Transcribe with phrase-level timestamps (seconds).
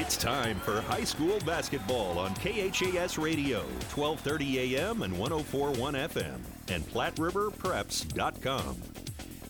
[0.00, 3.62] It's time for high school basketball on KHAS Radio,
[3.92, 8.76] 1230 AM and 1041 FM, and PlatteRiverPreps.com.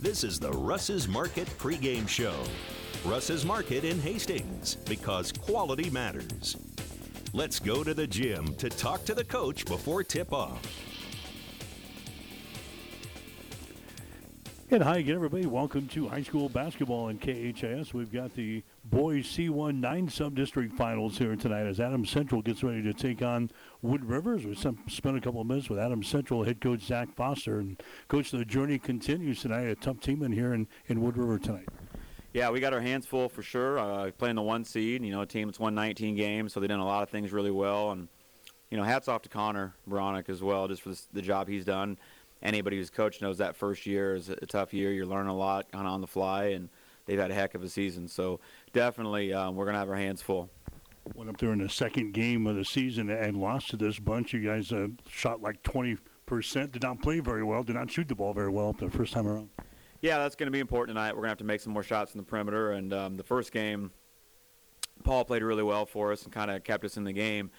[0.00, 2.34] This is the Russ's Market pregame show.
[3.04, 6.56] Russ's Market in Hastings, because quality matters.
[7.34, 10.62] Let's go to the gym to talk to the coach before tip off.
[14.70, 15.46] And hi again, everybody.
[15.46, 17.94] Welcome to high school basketball in KHAS.
[17.94, 22.82] We've got the boys C1 nine sub-district finals here tonight as Adams Central gets ready
[22.82, 24.44] to take on Wood Rivers.
[24.44, 28.30] We spent a couple of minutes with Adams Central head coach Zach Foster, and coach,
[28.30, 29.62] the journey continues tonight.
[29.62, 31.68] A tough team in here in, in Wood River tonight.
[32.34, 33.78] Yeah, we got our hands full for sure.
[33.78, 36.68] Uh, playing the one seed, you know, a team that's won 19 games, so they've
[36.68, 37.92] done a lot of things really well.
[37.92, 38.08] And
[38.70, 41.64] you know, hats off to Connor Bronick as well, just for this, the job he's
[41.64, 41.96] done
[42.42, 44.92] anybody who's coached knows that first year is a tough year.
[44.92, 46.68] You're learning a lot kind of on the fly, and
[47.06, 48.08] they've had a heck of a season.
[48.08, 48.40] So
[48.72, 50.50] definitely, um, we're gonna have our hands full.
[51.14, 54.34] Went up there in the second game of the season and lost to this bunch.
[54.34, 56.72] You guys uh, shot like 20 percent.
[56.72, 57.62] Did not play very well.
[57.62, 59.48] Did not shoot the ball very well the first time around.
[60.00, 61.12] Yeah, that's going to be important tonight.
[61.12, 62.72] We're going to have to make some more shots in the perimeter.
[62.72, 63.90] And um, the first game,
[65.02, 67.50] Paul played really well for us and kind of kept us in the game.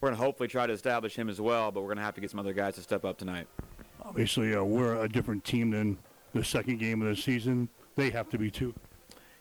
[0.00, 2.14] We're going to hopefully try to establish him as well, but we're going to have
[2.16, 3.46] to get some other guys to step up tonight
[4.04, 5.98] obviously uh, we're a different team than
[6.34, 7.68] the second game of the season.
[7.96, 8.74] They have to be too.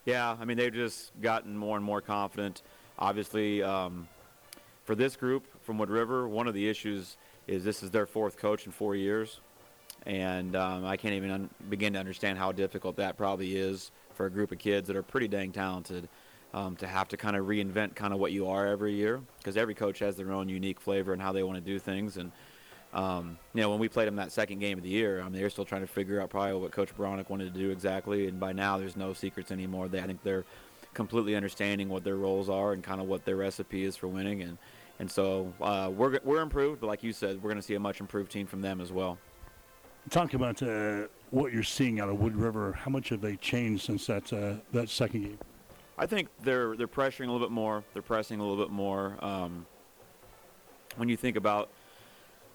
[0.06, 2.64] Yeah, I mean they've just gotten more and more confident.
[2.98, 4.08] Obviously, um,
[4.84, 8.38] for this group from Wood River, one of the issues is this is their fourth
[8.38, 9.40] coach in four years,
[10.06, 14.26] and um, I can't even un- begin to understand how difficult that probably is for
[14.26, 16.10] a group of kids that are pretty dang talented.
[16.52, 19.56] Um, to have to kind of reinvent kind of what you are every year because
[19.56, 22.32] every coach has their own unique flavor and how they want to do things and
[22.94, 25.34] um, you know, when we played them that second game of the year, I mean,
[25.34, 28.28] they're still trying to figure out probably what Coach Bronick wanted to do exactly.
[28.28, 29.88] And by now, there's no secrets anymore.
[29.88, 30.46] They, I think they're
[30.94, 34.42] completely understanding what their roles are and kind of what their recipe is for winning.
[34.42, 34.58] And
[35.00, 37.80] and so uh, we're we're improved, but like you said, we're going to see a
[37.80, 39.18] much improved team from them as well.
[40.10, 42.74] Talk about uh, what you're seeing out of Wood River.
[42.74, 45.40] How much have they changed since that uh, that second game?
[45.98, 47.84] I think they're they're pressuring a little bit more.
[47.94, 49.24] They're pressing a little bit more.
[49.24, 49.66] Um,
[50.98, 51.70] when you think about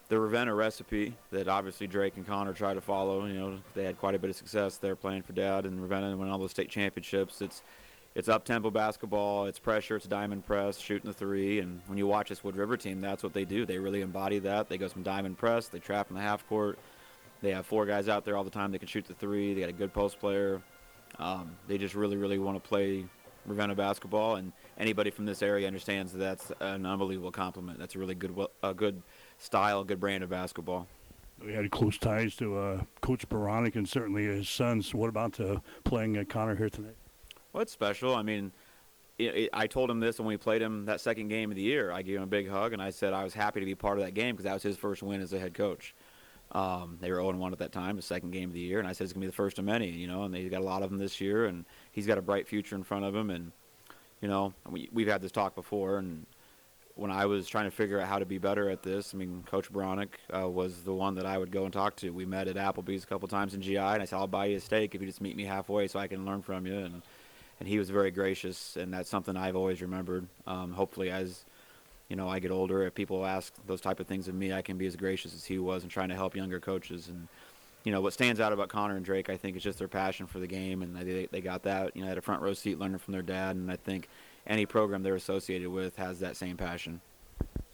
[0.08, 3.24] the Ravenna recipe that obviously Drake and Connor try to follow.
[3.26, 6.10] You know, they had quite a bit of success there playing for Dad and Ravenna
[6.10, 7.40] and won all those state championships.
[7.40, 7.62] It's
[8.14, 12.06] it's up tempo basketball, it's pressure, it's diamond press, shooting the three, and when you
[12.06, 13.66] watch this Wood River team, that's what they do.
[13.66, 14.68] They really embody that.
[14.68, 16.78] They go some diamond press, they trap in the half court.
[17.42, 19.52] They have four guys out there all the time that can shoot the three.
[19.52, 20.62] They got a good post player.
[21.18, 23.04] Um, they just really, really want to play
[23.46, 27.80] Ravenna basketball, and anybody from this area understands that that's an unbelievable compliment.
[27.80, 29.02] That's a really good, a good
[29.44, 30.88] style, good brand of basketball.
[31.44, 34.94] We had close ties to uh, Coach Baronic and certainly his sons.
[34.94, 36.96] What about uh, playing uh, Connor here tonight?
[37.52, 38.14] Well, it's special.
[38.14, 38.52] I mean,
[39.18, 41.62] it, it, I told him this when we played him that second game of the
[41.62, 41.92] year.
[41.92, 43.98] I gave him a big hug and I said I was happy to be part
[43.98, 45.94] of that game because that was his first win as a head coach.
[46.52, 48.86] Um, they were 0 1 at that time, the second game of the year, and
[48.86, 50.60] I said it's going to be the first of many, you know, and they got
[50.60, 53.14] a lot of them this year, and he's got a bright future in front of
[53.14, 53.30] him.
[53.30, 53.50] And,
[54.20, 56.26] you know, we, we've had this talk before, and
[56.96, 59.42] when I was trying to figure out how to be better at this, I mean,
[59.46, 62.10] Coach Bronick uh, was the one that I would go and talk to.
[62.10, 64.58] We met at Applebee's a couple times in GI, and I said, "I'll buy you
[64.58, 67.02] a steak if you just meet me halfway, so I can learn from you." And
[67.60, 70.26] and he was very gracious, and that's something I've always remembered.
[70.46, 71.44] Um, hopefully, as
[72.08, 74.62] you know, I get older, if people ask those type of things of me, I
[74.62, 77.08] can be as gracious as he was in trying to help younger coaches.
[77.08, 77.28] And
[77.82, 80.26] you know, what stands out about Connor and Drake, I think, is just their passion
[80.26, 81.96] for the game, and they they got that.
[81.96, 84.08] You know, had a front row seat learning from their dad, and I think
[84.46, 87.00] any program they're associated with has that same passion.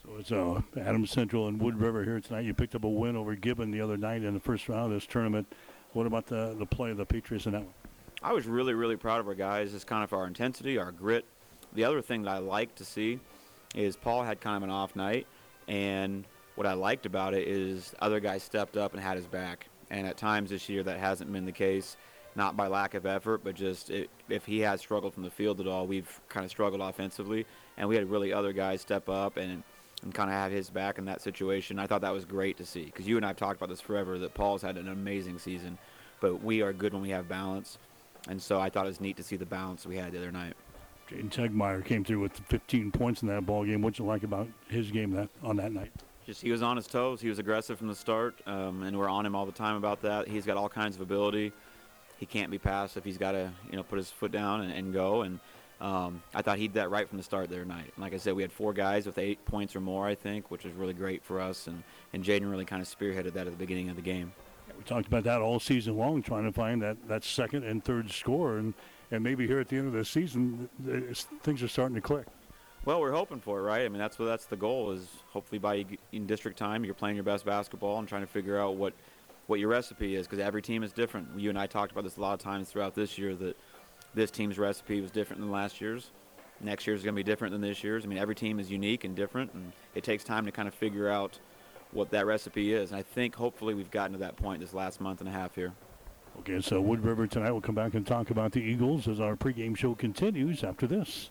[0.04, 2.44] So it's uh, Adams Central and Wood River here tonight.
[2.44, 4.90] You picked up a win over Gibbon the other night in the first round of
[4.92, 5.46] this tournament.
[5.92, 7.74] What about the, the play of the Patriots in that one?
[8.22, 9.74] I was really, really proud of our guys.
[9.74, 11.24] It's kind of our intensity, our grit.
[11.72, 13.18] The other thing that I like to see
[13.74, 15.26] is Paul had kind of an off night,
[15.68, 19.68] and what I liked about it is other guys stepped up and had his back.
[19.90, 21.96] And at times this year, that hasn't been the case
[22.36, 25.60] not by lack of effort, but just it, if he has struggled from the field
[25.60, 27.46] at all, we've kind of struggled offensively,
[27.76, 29.62] and we had really other guys step up and
[30.02, 31.78] and kind of have his back in that situation.
[31.78, 33.82] I thought that was great to see because you and I have talked about this
[33.82, 35.76] forever that Paul's had an amazing season,
[36.20, 37.78] but we are good when we have balance,
[38.28, 40.32] and so I thought it was neat to see the balance we had the other
[40.32, 40.54] night.
[41.10, 43.82] Jaden Tegmeyer came through with 15 points in that ball game.
[43.82, 45.90] What'd you like about his game that on that night?
[46.24, 47.20] Just he was on his toes.
[47.20, 50.00] He was aggressive from the start, um, and we're on him all the time about
[50.02, 50.28] that.
[50.28, 51.52] He's got all kinds of ability
[52.20, 54.72] he can't be passed if he's got to you know put his foot down and,
[54.72, 55.22] and go.
[55.22, 55.40] And
[55.80, 57.94] um, I thought he did that right from the start there tonight.
[57.96, 60.64] Like I said, we had four guys with eight points or more, I think, which
[60.64, 61.66] was really great for us.
[61.66, 61.82] And
[62.12, 64.32] and Jaden really kind of spearheaded that at the beginning of the game.
[64.76, 68.10] We talked about that all season long, trying to find that, that second and third
[68.10, 68.74] score, and
[69.10, 70.68] and maybe here at the end of the season,
[71.42, 72.26] things are starting to click.
[72.84, 73.84] Well, we're hoping for it, right?
[73.84, 77.16] I mean, that's what that's the goal is hopefully by in district time you're playing
[77.16, 78.92] your best basketball and trying to figure out what
[79.50, 81.28] what your recipe is because every team is different.
[81.36, 83.56] You and I talked about this a lot of times throughout this year that
[84.14, 86.12] this team's recipe was different than last year's.
[86.60, 88.04] Next year's going to be different than this year's.
[88.04, 90.74] I mean, every team is unique and different, and it takes time to kind of
[90.74, 91.40] figure out
[91.90, 92.92] what that recipe is.
[92.92, 95.56] And I think hopefully we've gotten to that point this last month and a half
[95.56, 95.72] here.
[96.38, 97.50] Okay, so Wood River tonight.
[97.50, 101.30] We'll come back and talk about the Eagles as our pregame show continues after this.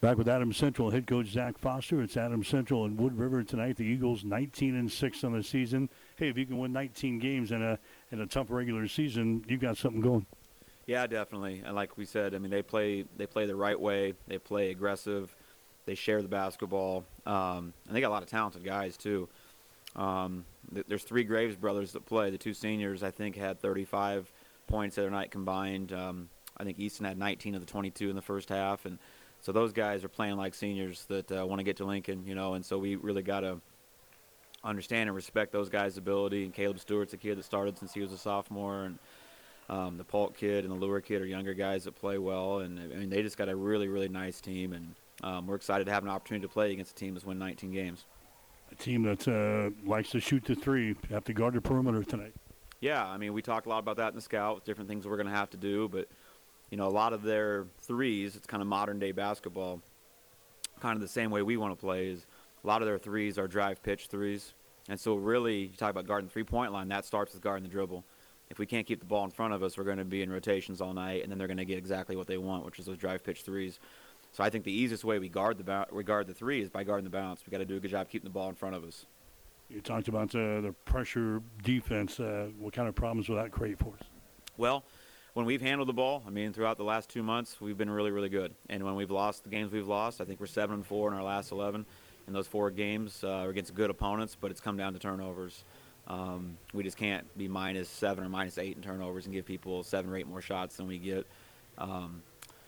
[0.00, 2.00] Back with Adam Central head coach Zach Foster.
[2.00, 3.76] It's Adam Central and Wood River tonight.
[3.76, 5.90] The Eagles 19 and 6 on the season.
[6.16, 7.78] Hey, if you can win 19 games in a
[8.10, 10.24] in a tough regular season, you've got something going.
[10.86, 11.62] Yeah, definitely.
[11.66, 14.14] And like we said, I mean they play they play the right way.
[14.26, 15.36] They play aggressive.
[15.84, 19.28] They share the basketball, um, and they got a lot of talented guys too.
[19.96, 22.30] Um, th- there's three Graves brothers that play.
[22.30, 24.32] The two seniors, I think, had 35
[24.66, 25.92] points the other night combined.
[25.92, 28.98] Um, I think Easton had 19 of the 22 in the first half, and
[29.40, 32.34] so those guys are playing like seniors that uh, want to get to Lincoln, you
[32.34, 32.54] know.
[32.54, 33.60] And so we really got to
[34.62, 36.44] understand and respect those guys' ability.
[36.44, 38.98] And Caleb Stewart's a kid that started since he was a sophomore, and
[39.68, 42.58] um, the Polk kid and the Lohr kid are younger guys that play well.
[42.60, 45.86] And I mean, they just got a really, really nice team, and um, we're excited
[45.86, 48.04] to have an opportunity to play against a team that's won 19 games.
[48.72, 52.34] A team that uh, likes to shoot the three, have to guard the perimeter tonight.
[52.80, 55.16] Yeah, I mean, we talked a lot about that in the scout, different things we're
[55.16, 56.08] going to have to do, but
[56.70, 59.80] you know, a lot of their threes, it's kind of modern day basketball,
[60.80, 62.26] kind of the same way we want to play is
[62.62, 64.54] a lot of their threes are drive pitch threes.
[64.88, 67.70] And so really, you talk about guarding the three-point line, that starts with guarding the
[67.70, 68.04] dribble.
[68.48, 70.32] If we can't keep the ball in front of us, we're going to be in
[70.32, 72.86] rotations all night, and then they're going to get exactly what they want, which is
[72.86, 73.78] those drive pitch threes.
[74.32, 76.84] So I think the easiest way we guard the we guard the three is by
[76.84, 77.42] guarding the bounce.
[77.46, 79.06] We got to do a good job keeping the ball in front of us.
[79.68, 82.18] You talked about uh, the pressure defense.
[82.18, 84.06] Uh, what kind of problems will that create for us?
[84.56, 84.82] Well,
[85.40, 88.10] when we've handled the ball, I mean, throughout the last two months, we've been really,
[88.10, 88.54] really good.
[88.68, 91.16] And when we've lost the games we've lost, I think we're seven and four in
[91.16, 91.86] our last 11.
[92.26, 95.64] In those four games, uh, against good opponents, but it's come down to turnovers.
[96.08, 99.82] Um, we just can't be minus seven or minus eight in turnovers and give people
[99.82, 101.26] seven or eight more shots than we get.
[101.78, 102.22] Um,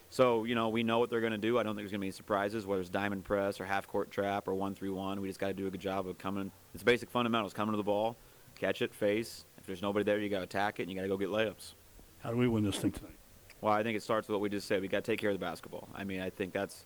[0.09, 1.59] so, you know, we know what they're going to do.
[1.59, 3.87] I don't think there's going to be any surprises, whether it's diamond press or half
[3.87, 5.21] court trap or one through one.
[5.21, 6.51] We just got to do a good job of coming.
[6.73, 8.17] It's basic fundamentals coming to the ball,
[8.59, 9.45] catch it, face.
[9.59, 11.29] If there's nobody there, you got to attack it and you got to go get
[11.29, 11.75] layups.
[12.23, 13.17] How do we win this thing tonight?
[13.61, 14.81] Well, I think it starts with what we just said.
[14.81, 15.89] We got to take care of the basketball.
[15.95, 16.85] I mean, I think that's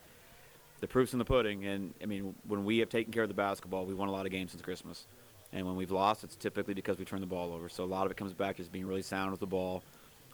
[0.80, 1.64] the proof's in the pudding.
[1.66, 4.26] And I mean, when we have taken care of the basketball, we won a lot
[4.26, 5.06] of games since Christmas.
[5.52, 7.68] And when we've lost, it's typically because we turn the ball over.
[7.68, 9.82] So a lot of it comes back to just being really sound with the ball.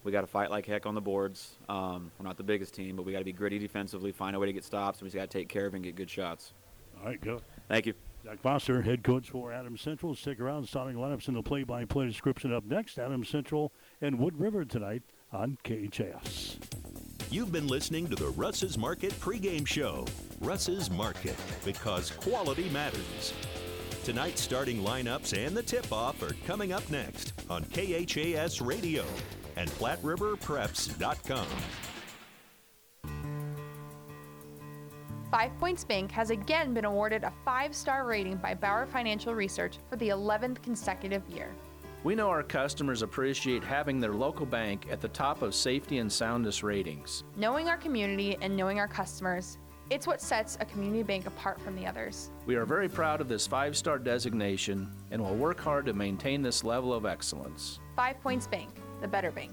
[0.04, 1.56] We got to fight like heck on the boards.
[1.68, 4.38] Um, we're not the biggest team, but we got to be gritty defensively, find a
[4.38, 6.10] way to get stops, and we just got to take care of and get good
[6.10, 6.54] shots.
[7.00, 7.40] All right, go.
[7.68, 7.94] Thank you.
[8.24, 10.14] Zach Foster, head coach for Adams Central.
[10.14, 12.98] Stick around, starting lineups in the play-by-play description up next.
[12.98, 13.72] Adams Central
[14.02, 15.02] and Wood River tonight
[15.32, 16.58] on KHAS.
[17.30, 20.04] You've been listening to the Russ's Market pregame show.
[20.40, 23.32] Russ's Market, because quality matters.
[24.04, 29.04] Tonight's starting lineups and the tip-off are coming up next on KHAS Radio
[29.56, 31.46] and PlatteRiverPreps.com.
[35.30, 39.78] Five Points Bank has again been awarded a five star rating by Bauer Financial Research
[39.88, 41.48] for the 11th consecutive year.
[42.04, 46.10] We know our customers appreciate having their local bank at the top of safety and
[46.10, 47.22] soundness ratings.
[47.36, 51.76] Knowing our community and knowing our customers, it's what sets a community bank apart from
[51.76, 52.32] the others.
[52.44, 56.42] We are very proud of this five star designation and will work hard to maintain
[56.42, 57.78] this level of excellence.
[57.94, 59.52] Five Points Bank, the better bank.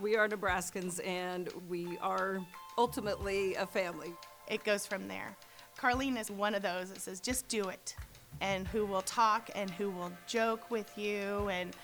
[0.00, 2.38] We are Nebraskans and we are
[2.76, 4.14] ultimately a family.
[4.48, 5.36] It goes from there.
[5.76, 7.96] Carlene is one of those that says, just do it.
[8.40, 11.74] And who will talk and who will joke with you and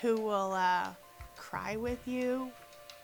[0.00, 0.90] who will uh,
[1.36, 2.52] cry with you.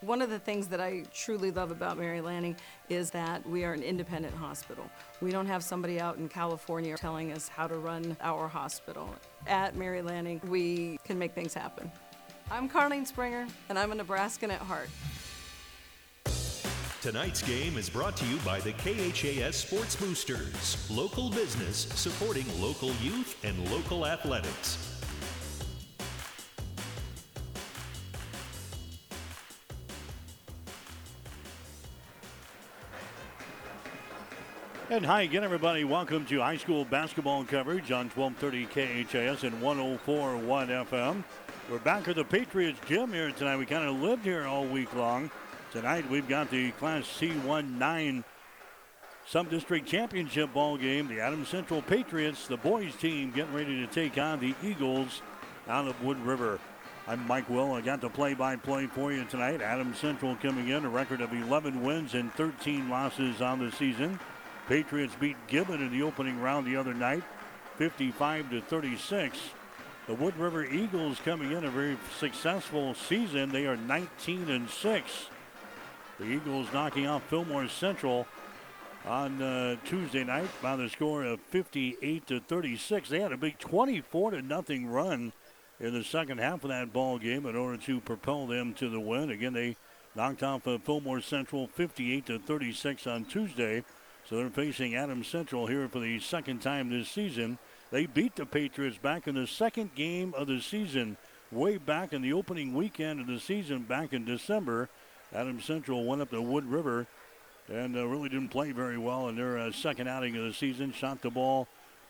[0.03, 2.57] One of the things that I truly love about Mary Lanning
[2.89, 4.89] is that we are an independent hospital.
[5.21, 9.15] We don't have somebody out in California telling us how to run our hospital.
[9.47, 11.91] At Mary Lanning, we can make things happen.
[12.53, 14.89] I'm Carlene Springer, and I'm a Nebraskan at heart.
[17.01, 22.91] Tonight's game is brought to you by the KHAS Sports Boosters, local business supporting local
[23.01, 24.90] youth and local athletics.
[34.91, 35.85] And hi again, everybody.
[35.85, 41.23] Welcome to high school basketball coverage on 1230 KHAS and 1041 FM.
[41.71, 43.57] We're back at the Patriots gym here tonight.
[43.57, 45.31] We kind of lived here all week long.
[45.71, 48.25] Tonight we've got the Class C19
[49.29, 51.07] Sub-District Championship ball game.
[51.07, 55.23] The Adams Central Patriots, the boys team, getting ready to take on the Eagles
[55.69, 56.59] out of Wood River.
[57.07, 57.75] I'm Mike Will.
[57.75, 59.63] I got the play-by-play for you tonight.
[59.63, 64.19] Adams Central coming in a record of 11 wins and 13 losses on the season.
[64.71, 67.25] Patriots beat Gibbon in the opening round the other night,
[67.77, 69.37] 55 to 36.
[70.07, 73.51] The Wood River Eagles coming in a very successful season.
[73.51, 75.27] They are 19 and 6.
[76.21, 78.29] The Eagles knocking off Fillmore Central
[79.05, 83.09] on uh, Tuesday night by the score of 58 to 36.
[83.09, 85.33] They had a big 24 to nothing run
[85.81, 89.01] in the second half of that ball game in order to propel them to the
[89.01, 89.31] win.
[89.31, 89.75] Again, they
[90.15, 93.83] knocked off uh, Fillmore Central 58 to 36 on Tuesday.
[94.31, 97.59] So they're facing Adams Central here for the second time this season.
[97.91, 101.17] They beat the Patriots back in the second game of the season,
[101.51, 104.89] way back in the opening weekend of the season back in December.
[105.35, 107.09] Adams Central went up to Wood River
[107.69, 110.93] and uh, really didn't play very well in their uh, second outing of the season.
[110.93, 111.67] Shot the ball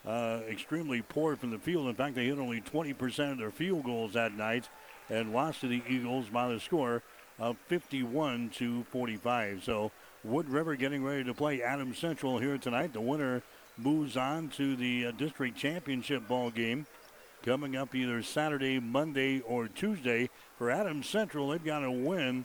[0.06, 1.88] uh, extremely poor from the field.
[1.88, 4.68] In fact, they hit only 20% of their field goals that night
[5.08, 7.02] and lost to the Eagles by the score
[7.38, 9.64] of 51 to 45.
[9.64, 9.90] So
[10.22, 12.92] Wood River getting ready to play Adams Central here tonight.
[12.92, 13.42] The winner
[13.78, 16.86] moves on to the uh, district championship ball game
[17.42, 20.28] coming up either Saturday, Monday, or Tuesday.
[20.58, 22.44] For Adams Central, they've got to win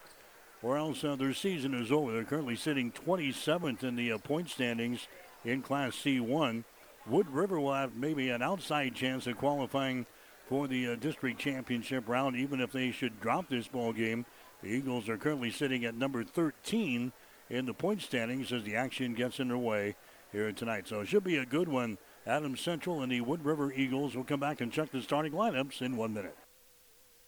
[0.63, 2.13] or else uh, their season is over.
[2.13, 5.07] They're currently sitting 27th in the uh, point standings
[5.43, 6.63] in Class C1.
[7.05, 10.05] Wood River will have maybe an outside chance of qualifying
[10.47, 14.25] for the uh, district championship round, even if they should drop this ball game.
[14.63, 17.11] The Eagles are currently sitting at number 13
[17.49, 19.95] in the point standings as the action gets underway
[20.31, 20.87] here tonight.
[20.87, 21.97] So it should be a good one.
[22.25, 25.81] Adams Central and the Wood River Eagles will come back and check the starting lineups
[25.81, 26.35] in one minute.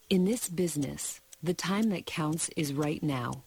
[0.10, 3.44] In this business, the time that counts is right now.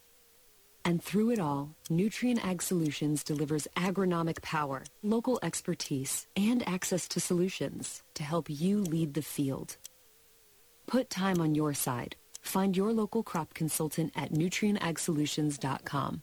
[0.84, 7.20] And through it all, Nutrien Ag Solutions delivers agronomic power, local expertise, and access to
[7.20, 9.76] solutions to help you lead the field.
[10.86, 12.16] Put time on your side.
[12.40, 16.22] Find your local crop consultant at nutrienagsolutions.com.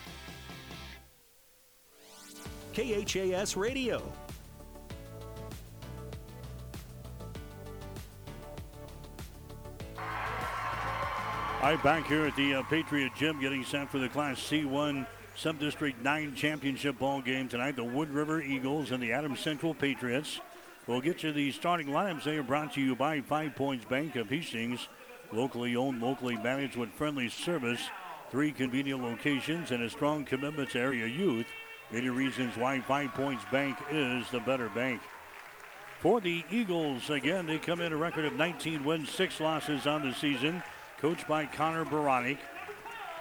[2.73, 4.01] KHAS Radio.
[11.61, 15.05] All right, back here at the uh, Patriot Gym, getting set for the Class C1
[15.35, 17.75] Sub-District 9 Championship ball game tonight.
[17.75, 20.39] The Wood River Eagles and the Adams Central Patriots.
[20.87, 22.23] We'll get you the starting lineups.
[22.23, 24.87] They are brought to you by Five Points Bank of Hastings.
[25.31, 27.81] Locally owned, locally managed with friendly service.
[28.31, 31.45] Three convenient locations and a strong commitment to area youth.
[31.91, 35.01] Many reasons why Five Points Bank is the better bank.
[35.99, 40.01] For the Eagles, again, they come in a record of 19 wins, six losses on
[40.01, 40.63] the season.
[40.99, 42.37] Coached by Connor Baronic.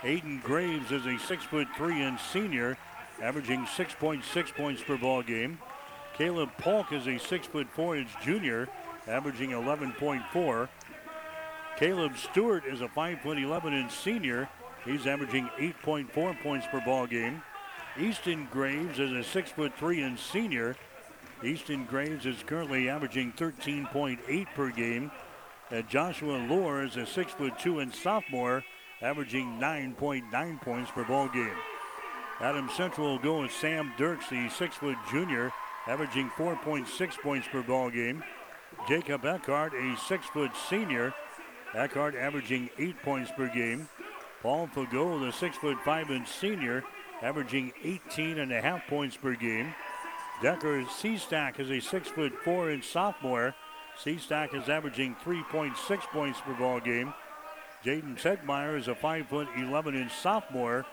[0.02, 2.78] Aiden Graves is a six foot three inch senior,
[3.20, 5.58] averaging 6.6 points per ball game.
[6.16, 8.68] Caleb Polk is a six foot four inch junior,
[9.06, 10.68] averaging 11.4.
[11.76, 14.48] Caleb Stewart is a five foot 11 inch senior.
[14.84, 17.42] He's averaging 8.4 points per ball game.
[17.98, 20.76] Easton Graves is a six foot three inch senior.
[21.42, 25.10] Easton Graves is currently averaging 13.8 per game.
[25.70, 28.64] And Joshua Lohr is a six foot two inch sophomore,
[29.02, 31.56] averaging 9.9 points per ball game.
[32.40, 35.52] Adam Central will go with Sam Dirks, the six foot junior,
[35.86, 38.22] averaging 4.6 points per ball game.
[38.88, 41.12] Jacob Eckhart, a six foot senior,
[41.74, 43.88] Eckhart averaging eight points per game.
[44.42, 46.82] Paul Fagot, the six foot five inch senior,
[47.22, 49.74] averaging 18 and a half points per game.
[50.42, 53.54] Decker Seastack is a six foot four inch sophomore.
[54.02, 57.12] Seastack is averaging 3.6 points per ball game.
[57.84, 60.86] Jaden Tegmeyer is a five foot 11 inch sophomore.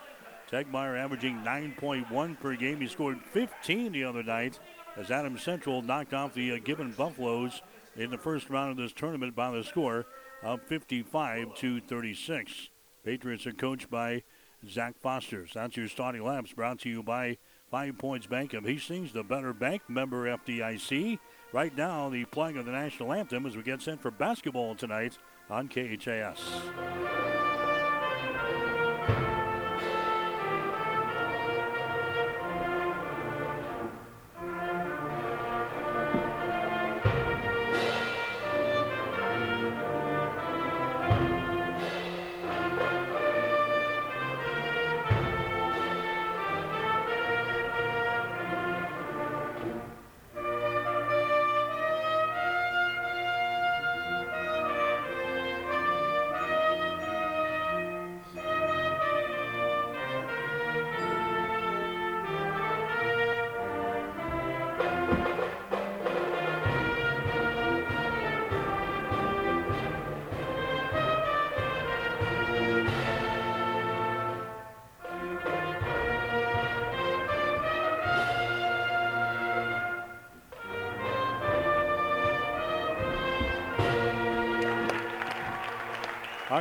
[0.50, 2.80] Tegmeyer averaging 9.1 per game.
[2.80, 4.58] He scored 15 the other night
[4.96, 7.62] as Adam Central knocked off the uh, Gibbon Buffaloes
[7.96, 10.06] in the first round of this tournament by the score
[10.42, 12.68] of 55 to 36.
[13.04, 14.22] Patriots are coached by
[14.66, 15.46] Zach Foster.
[15.52, 17.38] That's your starting laps brought to you by
[17.70, 21.18] Five Points Bank of Hastings, the Better Bank member FDIC.
[21.52, 25.18] Right now, the playing of the national anthem as we get set for basketball tonight
[25.50, 27.27] on KHAS.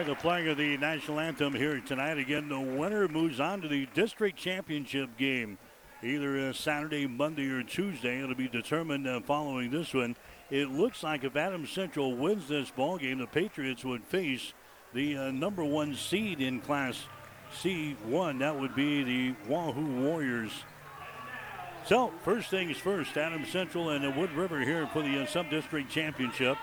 [0.05, 2.19] The playing of the national anthem here tonight.
[2.19, 5.57] Again, the winner moves on to the district championship game.
[6.03, 8.21] Either uh, Saturday, Monday, or Tuesday.
[8.21, 10.15] It'll be determined uh, following this one.
[10.51, 14.53] It looks like if Adams Central wins this ball game, the Patriots would face
[14.93, 17.03] the uh, number one seed in Class
[17.59, 18.37] C1.
[18.39, 20.51] That would be the Wahoo Warriors.
[21.85, 25.89] So, first things first, Adams Central and the Wood River here for the uh, sub-district
[25.89, 26.57] championship.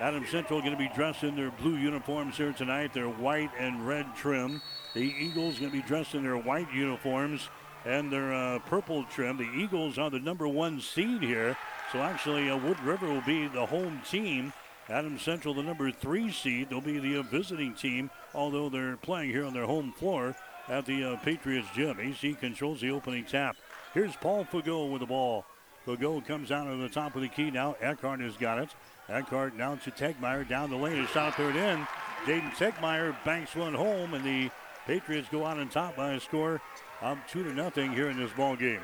[0.00, 2.94] Adams Central going to be dressed in their blue uniforms here tonight.
[2.94, 4.62] Their white and red trim.
[4.94, 7.48] The Eagles are going to be dressed in their white uniforms
[7.84, 9.36] and their uh, purple trim.
[9.38, 11.56] The Eagles are the number one seed here.
[11.90, 14.52] So actually, uh, Wood River will be the home team.
[14.88, 16.70] Adam Central, the number three seed.
[16.70, 20.36] They'll be the uh, visiting team, although they're playing here on their home floor
[20.68, 21.98] at the uh, Patriots gym.
[21.98, 23.56] AC controls the opening tap.
[23.94, 25.44] Here's Paul Fagot with the ball.
[25.86, 27.74] Fagot comes out of the top of the key now.
[27.80, 28.68] Eckhart has got it.
[29.08, 31.00] Eckhart down to Tegmeyer down the lane.
[31.00, 31.86] A shot third in.
[32.26, 34.50] Jaden Tegmeyer banks one home, and the
[34.86, 36.60] Patriots go out on top by a score
[37.00, 38.80] of two to nothing here in this ball game.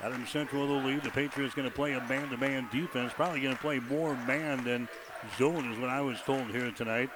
[0.00, 1.02] Adams Central the lead.
[1.02, 3.12] The Patriots going to play a man-to-man defense.
[3.14, 4.88] Probably going to play more man than
[5.36, 7.10] zone is what I was told here tonight.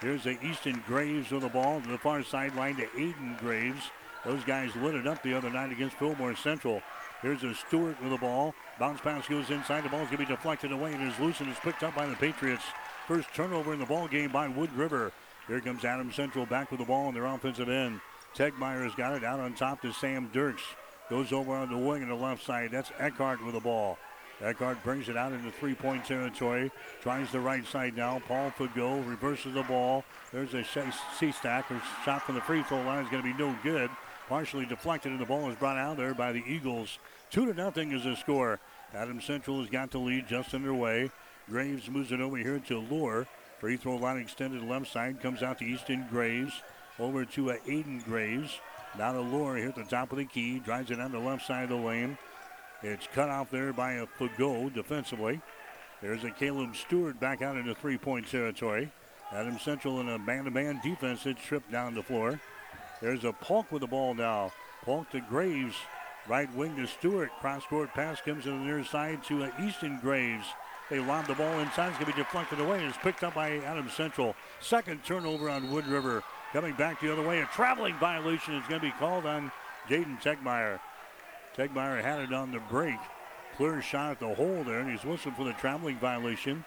[0.00, 3.82] Here's the Easton Graves with the ball to the far sideline to Aiden Graves.
[4.24, 6.82] Those guys lit it up the other night against Fillmore Central.
[7.22, 8.54] Here's a Stewart with the ball.
[8.78, 9.84] Bounce pass goes inside.
[9.84, 12.06] The ball's going to be deflected away and is loose and is picked up by
[12.06, 12.64] the Patriots.
[13.06, 15.12] First turnover in the ball game by Wood River.
[15.46, 18.00] Here comes Adam Central back with the ball on their offensive end.
[18.34, 20.62] Tegmeyer has got it out on top to Sam Dirks.
[21.10, 22.70] Goes over on the wing on the left side.
[22.70, 23.98] That's Eckhart with the ball.
[24.40, 26.70] Eckhart brings it out into three-point territory.
[27.02, 28.22] Tries the right side now.
[28.26, 30.04] Paul Fagot reverses the ball.
[30.32, 31.64] There's a Seastack.
[32.04, 33.90] Shot from the free throw line is going to be no good.
[34.30, 37.00] Partially deflected, and the ball is brought out there by the Eagles.
[37.32, 38.60] Two to nothing is the score.
[38.94, 41.10] Adams Central has got the lead just underway.
[41.48, 43.26] Graves moves it over here to Lohr.
[43.58, 45.20] Free throw line extended left side.
[45.20, 46.62] Comes out to Easton Graves.
[47.00, 48.60] Over to uh, Aiden Graves.
[48.96, 50.60] Now to Lohr here at the top of the key.
[50.60, 52.16] Drives it on the left side of the lane.
[52.84, 55.40] It's cut off there by a Fagot defensively.
[56.02, 58.92] There's a Caleb Stewart back out into three-point territory.
[59.32, 61.26] Adams Central in a man-to-man defense.
[61.26, 62.40] It's tripped down the floor.
[63.00, 64.52] There's a Polk with the ball now.
[64.84, 65.76] Polk to Graves.
[66.28, 67.30] Right wing to Stewart.
[67.40, 70.46] Cross court pass comes to the near side to uh, Easton Graves.
[70.90, 71.88] They lob the ball inside.
[71.88, 72.84] It's going to be deflected away.
[72.84, 74.34] It's picked up by Adams Central.
[74.60, 76.22] Second turnover on Wood River.
[76.52, 77.40] Coming back the other way.
[77.40, 79.50] A traveling violation is going to be called on
[79.88, 80.80] Jaden Tegmeyer.
[81.56, 82.98] Tegmeyer had it on the break.
[83.56, 86.64] clear shot at the hole there, and he's whistled for the traveling violation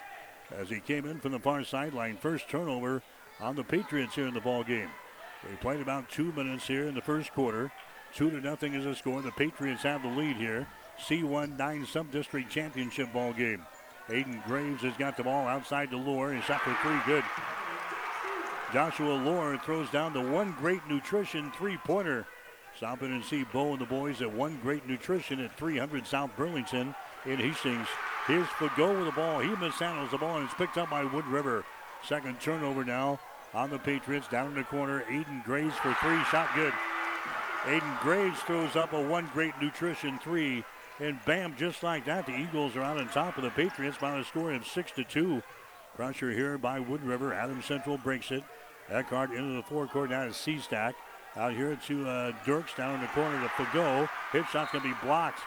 [0.51, 2.17] as he came in from the far sideline.
[2.17, 3.01] First turnover
[3.39, 4.89] on the Patriots here in the ball game.
[5.49, 7.71] We played about two minutes here in the first quarter.
[8.15, 9.21] Two to nothing is the score.
[9.21, 10.67] The Patriots have the lead here.
[10.99, 13.65] C1 9 Sub-District Championship ball game.
[14.09, 16.33] Aiden Graves has got the ball outside the lure.
[16.33, 16.99] He shot for three.
[17.05, 17.23] Good.
[18.71, 22.25] Joshua Lohr throws down the one great nutrition three-pointer.
[22.75, 26.31] Stop in and see Bo and the boys at one great nutrition at 300 South
[26.35, 27.87] Burlington in Hastings.
[28.27, 29.39] Here's Fago with the ball.
[29.39, 31.63] He mishandles the ball and it's picked up by Wood River.
[32.03, 33.19] Second turnover now
[33.53, 34.27] on the Patriots.
[34.27, 36.21] Down in the corner, Aiden Graves for three.
[36.25, 36.73] Shot good.
[37.63, 40.63] Aiden Graves throws up a one great nutrition three.
[40.99, 44.17] And bam, just like that, the Eagles are out on top of the Patriots by
[44.17, 45.41] a score of six to two.
[45.95, 47.33] Pressure here by Wood River.
[47.33, 48.43] Adams Central breaks it.
[48.89, 50.93] Eckhart into the forecourt now to Seastack.
[51.35, 54.07] Out here to uh, Dirks down in the corner to Fago.
[54.31, 55.39] Hit shot's going to be blocked.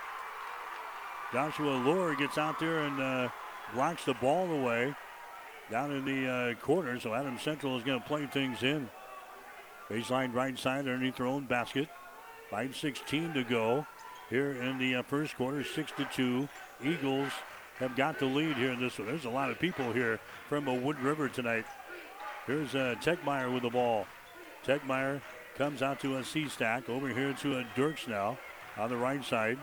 [1.33, 3.29] Joshua Lohr gets out there and uh,
[3.75, 4.95] blocks the ball away
[5.71, 6.99] down in the uh, corner.
[7.01, 8.89] So Adam Central is going to play things in.
[9.89, 11.89] Baseline right side underneath their own basket.
[12.51, 13.87] 5.16 to go
[14.31, 15.63] here in the uh, first quarter.
[15.63, 16.49] 6 to 2.
[16.85, 17.33] Eagles
[17.79, 19.09] have got the lead here in this one.
[19.09, 21.67] There's a lot of people here from a Wood River tonight.
[22.47, 24.07] Here's uh, Tegmeyer with the ball.
[24.65, 25.21] Tegmeyer
[25.57, 26.89] comes out to a Seastack.
[26.89, 28.39] Over here to a Dirks now
[28.77, 29.59] on the right side.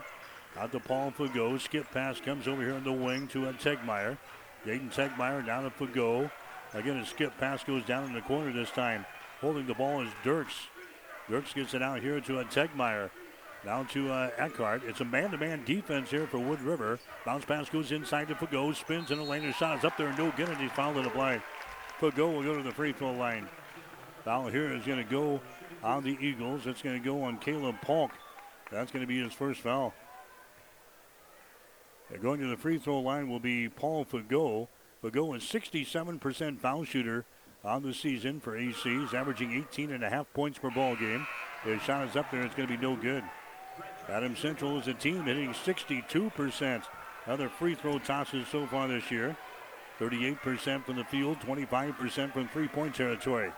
[0.56, 1.60] Out to Paul Fago.
[1.60, 4.16] Skip pass comes over here on the wing to a Tegmeyer.
[4.64, 6.30] Jaden Tegmeyer down to Fago.
[6.72, 9.04] Again, a skip pass goes down in the corner this time.
[9.40, 10.54] Holding the ball is Dirks.
[11.28, 13.10] Dirks gets it out here to a Tegmeyer.
[13.64, 14.82] Down to uh, Eckhart.
[14.84, 16.98] It's a man-to-man defense here for Wood River.
[17.24, 18.74] Bounce pass goes inside to Fago.
[18.74, 19.42] Spins in the lane.
[19.42, 21.40] His shot is up there no good, and he's fouled in the blind.
[22.00, 23.48] Fago will go to the free throw line.
[24.24, 25.40] Foul here is going to go
[25.82, 26.66] on the Eagles.
[26.66, 28.10] It's going to go on Caleb Polk.
[28.70, 29.94] That's going to be his first foul.
[32.14, 34.68] And going to the free throw line will be Paul Fago.
[35.02, 37.24] Fago is 67% foul shooter
[37.64, 38.82] on the season for AC.
[38.84, 41.26] He's averaging 18 and a half points per ball game.
[41.64, 42.42] His shot is up there.
[42.42, 43.24] It's going to be no good.
[44.08, 46.84] Adam Central is a team hitting 62%.
[47.26, 49.36] Other free throw tosses so far this year.
[49.98, 53.50] 38% from the field, 25% from three-point territory.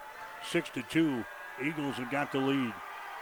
[0.51, 1.25] 6 to 2.
[1.63, 2.73] Eagles have got the lead.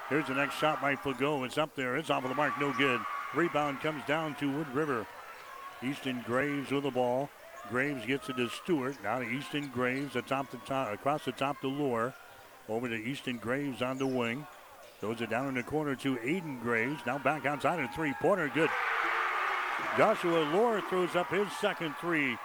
[0.09, 1.45] Here's the next shot by Fago.
[1.45, 1.97] It's up there.
[1.97, 2.61] It's off of the mark.
[2.61, 3.01] No good.
[3.35, 5.07] Rebound comes down to Wood River.
[5.85, 7.29] Easton Graves with the ball.
[7.71, 8.97] Graves gets it to Stewart.
[9.03, 12.15] Now to Easton Graves atop the top, across the top to Lohr.
[12.69, 14.47] Over to Easton Graves on the wing.
[15.01, 17.01] Throws it down in the corner to Aiden Graves.
[17.07, 18.51] Now back outside a three-pointer.
[18.55, 18.71] Good.
[19.97, 22.39] Joshua Lohr throws up his second three.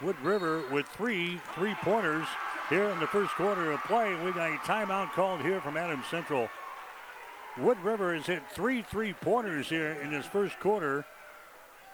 [0.00, 2.26] Wood River with three three-pointers
[2.68, 4.14] here in the first quarter of play.
[4.24, 6.48] We got a timeout called here from Adams Central.
[7.58, 11.04] Wood River has hit three three-pointers here in this first quarter.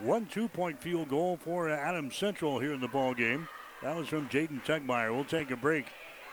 [0.01, 3.49] One two-point field goal for Adams Central here in the ball game.
[3.83, 5.13] That was from Jaden Tegmeyer.
[5.13, 5.87] We'll take a break.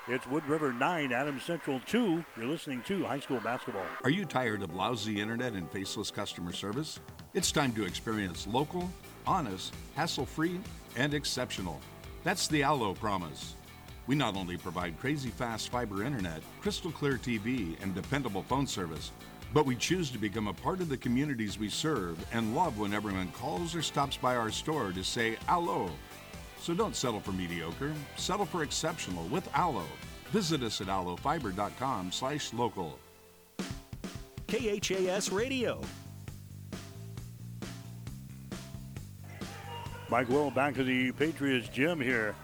[0.07, 2.23] It's Wood River 9, Adams Central 2.
[2.37, 3.87] You're listening to high school basketball.
[4.03, 6.99] Are you tired of lousy internet and faceless customer service?
[7.33, 8.87] It's time to experience local,
[9.25, 10.59] honest, hassle free,
[10.95, 11.81] and exceptional.
[12.23, 13.55] That's the Allo promise.
[14.05, 19.11] We not only provide crazy fast fiber internet, crystal clear TV, and dependable phone service,
[19.55, 22.93] but we choose to become a part of the communities we serve and love when
[22.93, 25.89] everyone calls or stops by our store to say Allo.
[26.59, 29.85] So don't settle for mediocre, settle for exceptional with Allo.
[30.31, 32.99] Visit us at allofiber.com slash local.
[34.47, 35.79] KHAS Radio.
[40.09, 42.35] Mike Will back to the Patriots gym here.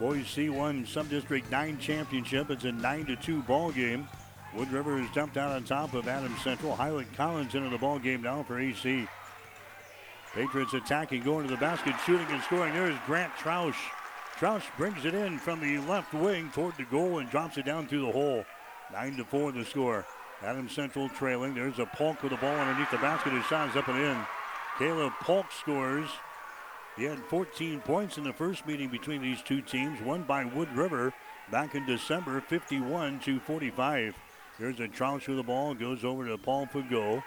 [0.00, 2.50] Boys C1 Sub-District 9 Championship.
[2.50, 4.08] It's a 9-2 ball game.
[4.56, 6.74] Wood River has jumped out on top of Adams Central.
[6.74, 9.06] Highland Collins into the ball game now for AC.
[10.32, 12.72] Patriots attacking, going to the basket, shooting and scoring.
[12.72, 13.76] There's Grant Troush.
[14.38, 17.86] Troush brings it in from the left wing toward the goal and drops it down
[17.86, 18.44] through the hole.
[18.92, 20.06] 9 to 4 the score.
[20.42, 21.54] Adams Central trailing.
[21.54, 23.32] There's a Polk with the ball underneath the basket.
[23.48, 24.18] Shot is up and in.
[24.78, 26.08] Caleb Polk scores.
[26.96, 30.74] He had 14 points in the first meeting between these two teams, won by Wood
[30.74, 31.12] River
[31.50, 34.14] back in December, 51 to 45.
[34.58, 37.22] Here's a Troush with the ball, goes over to Paul Fago.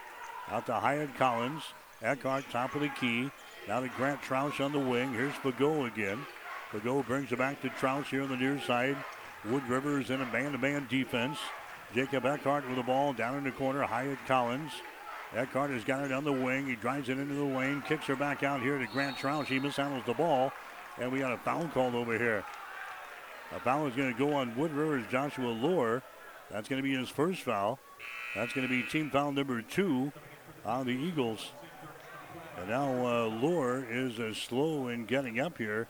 [0.49, 1.61] Out to Hyatt Collins.
[2.01, 3.29] Eckhart, top of the key.
[3.67, 5.13] Now to Grant Troush on the wing.
[5.13, 6.25] Here's Fago again.
[6.71, 8.97] Fago brings it back to Troush here on the near side.
[9.45, 11.37] Wood River is in a man-to-man defense.
[11.93, 13.83] Jacob Eckhart with the ball down in the corner.
[13.83, 14.71] Hyatt Collins.
[15.35, 16.65] Eckhart has got it on the wing.
[16.65, 19.45] He drives it into the lane, kicks her back out here to Grant Troush.
[19.45, 20.51] He mishandles the ball,
[20.97, 22.43] and we got a foul called over here.
[23.55, 26.01] A foul is going to go on Wood River's Joshua Lohr.
[26.51, 27.79] That's going to be his first foul.
[28.35, 30.11] That's going to be team foul number two
[30.65, 31.51] on the Eagles.
[32.59, 35.87] And now uh, is uh, slow in getting up here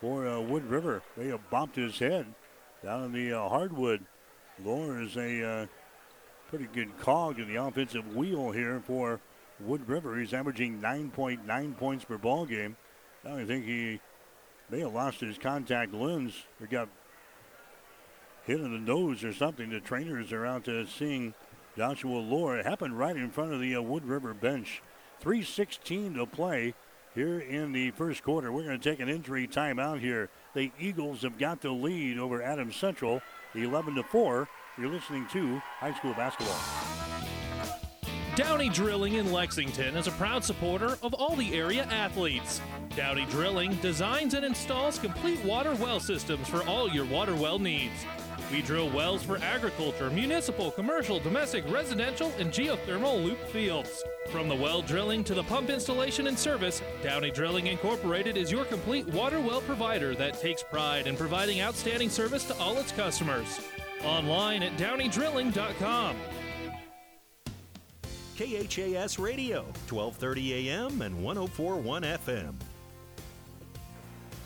[0.00, 1.02] for uh, Wood River.
[1.16, 2.26] They have bumped his head
[2.84, 4.04] down in the uh, hardwood.
[4.64, 5.66] Lohr is a uh,
[6.48, 9.20] pretty good cog in the offensive wheel here for
[9.60, 10.18] Wood River.
[10.18, 12.76] He's averaging 9.9 points per ball game.
[13.24, 14.00] I think he
[14.70, 16.88] may have lost his contact lens or got
[18.46, 19.70] hit in the nose or something.
[19.70, 21.34] The trainers are out to seeing
[21.76, 22.58] Joshua Lohr.
[22.58, 24.82] It happened right in front of the uh, Wood River bench.
[25.22, 26.74] 3.16 to play
[27.14, 28.52] here in the first quarter.
[28.52, 30.28] We're going to take an injury timeout here.
[30.54, 33.20] The Eagles have got the lead over Adams Central,
[33.54, 34.48] 11 to 4.
[34.78, 36.60] You're listening to high school basketball.
[38.36, 42.60] Downey Drilling in Lexington is a proud supporter of all the area athletes.
[42.94, 48.04] Downey Drilling designs and installs complete water well systems for all your water well needs.
[48.52, 54.04] We drill wells for agriculture, municipal, commercial, domestic, residential, and geothermal loop fields.
[54.30, 58.64] From the well drilling to the pump installation and service, Downey Drilling Incorporated is your
[58.64, 63.60] complete water well provider that takes pride in providing outstanding service to all its customers.
[64.04, 66.16] Online at downeydrilling.com.
[68.36, 72.54] KHAS Radio, 1230 AM and 1041 FM.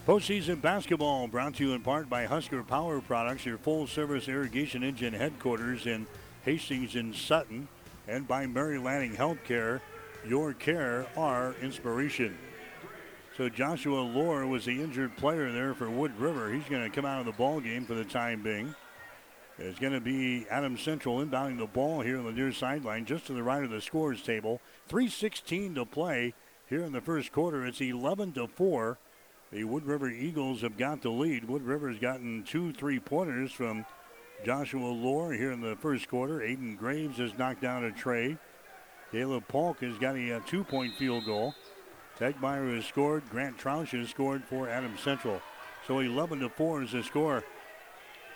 [0.06, 4.82] Postseason basketball brought to you in part by Husker Power Products, your full service irrigation
[4.82, 6.06] engine headquarters in
[6.42, 7.68] Hastings and Sutton,
[8.08, 9.82] and by Mary Lanning Healthcare,
[10.26, 12.36] your care, our inspiration.
[13.36, 16.50] So Joshua Lohr was the injured player there for Wood River.
[16.50, 18.74] He's going to come out of the ball game for the time being.
[19.58, 23.26] It's going to be Adams Central inbounding the ball here on the near sideline, just
[23.26, 24.62] to the right of the scores table.
[24.88, 26.32] 3:16 to play
[26.70, 27.66] here in the first quarter.
[27.66, 28.96] It's 11 to four.
[29.52, 31.48] The Wood River Eagles have got the lead.
[31.48, 33.84] Wood River's gotten two three-pointers from
[34.44, 36.38] Joshua Lohr here in the first quarter.
[36.38, 38.38] Aiden Graves has knocked down a tray.
[39.10, 41.56] Caleb Polk has got a, a two-point field goal.
[42.16, 43.28] Tegmeyer has scored.
[43.28, 45.42] Grant Troush has scored for Adams Central.
[45.88, 47.42] So 11 to 4 is the score.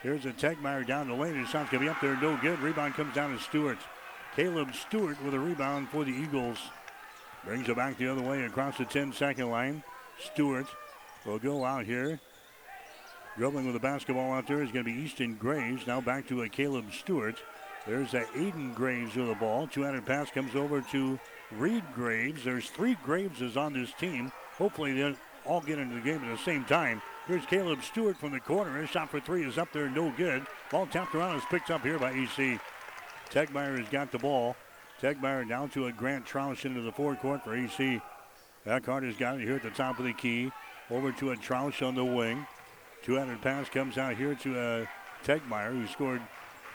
[0.03, 1.37] Here's a Tegmeyer down the lane.
[1.37, 2.20] His shot's going to be up there.
[2.20, 2.59] No good.
[2.59, 3.79] Rebound comes down to Stewart.
[4.35, 6.59] Caleb Stewart with a rebound for the Eagles.
[7.44, 9.85] Brings it back the other way across the 10 second line.
[10.18, 10.66] Stewart
[11.25, 12.21] will go out here.
[13.37, 15.87] Dribbling with the basketball out there is going to be Easton Graves.
[15.87, 17.37] Now back to a Caleb Stewart.
[17.87, 19.67] There's a Aiden Graves with the ball.
[19.67, 21.19] Two-handed pass comes over to
[21.53, 22.45] Reed Graves.
[22.45, 24.31] There's three Graveses on this team.
[24.57, 27.03] Hopefully they'll all get into the game at the same time.
[27.27, 28.81] Here's Caleb Stewart from the corner.
[28.81, 30.47] His shot for three is up there, no good.
[30.71, 32.61] Ball tapped around is picked up here by EC.
[33.31, 34.57] Tegmeyer has got the ball.
[35.01, 38.01] Tegmeyer down to a Grant Troush into the forecourt for EC.
[38.67, 40.51] Eckhart has got it here at the top of the key.
[40.90, 42.47] Over to a Troush on the wing.
[43.03, 44.87] 200 pass comes out here to uh,
[45.25, 46.23] Tegmeyer, who scored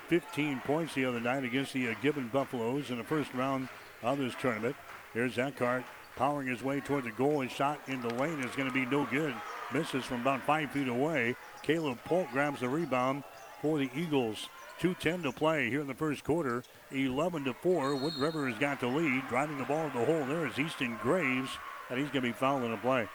[0.08, 3.70] 15 points the other night against the uh, Gibbon Buffaloes in the first round
[4.02, 4.76] of this tournament.
[5.14, 5.84] Here's Eckhart
[6.16, 7.42] powering his way toward the goal.
[7.42, 9.34] His shot in the lane is going to be no good.
[9.74, 11.36] Misses from about five feet away.
[11.64, 13.24] Caleb Polk grabs the rebound
[13.62, 14.50] for the Eagles.
[14.82, 16.64] 2.10 to play here in the first quarter.
[16.92, 17.96] 11 to 4.
[17.96, 19.28] Wood River has got the lead.
[19.30, 21.52] Driving the ball to the hole there is Easton Graves,
[21.90, 23.08] and he's going to be fouling the play.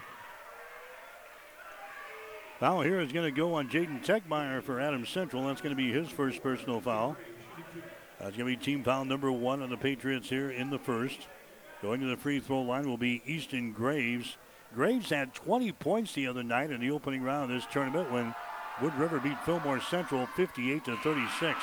[2.61, 5.45] Foul here is going to go on Jaden Tegmeyer for Adams Central.
[5.45, 7.17] That's going to be his first personal foul.
[8.21, 11.27] That's going to be team foul number one on the Patriots here in the first.
[11.83, 14.37] Going to the free throw line will be Easton Graves.
[14.73, 18.35] Graves had 20 points the other night in the opening round of this tournament when
[18.81, 21.59] Wood River beat Fillmore Central 58 to 36.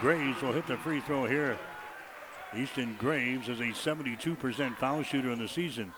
[0.00, 1.58] Graves will hit the free throw here.
[2.56, 5.92] Easton Graves is a 72% foul shooter in the season.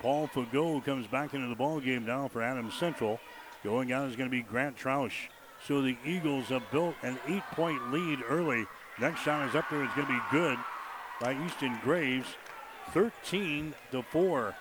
[0.00, 3.20] Paul Fagot comes back into the ball game now for Adams Central.
[3.62, 5.28] Going out is going to be Grant Troush.
[5.66, 8.66] So the Eagles have built an eight-point lead early.
[8.98, 9.84] Next shot is up there.
[9.84, 10.58] It's going to be good
[11.20, 12.28] by Easton Graves.
[12.92, 14.54] 13 to 4.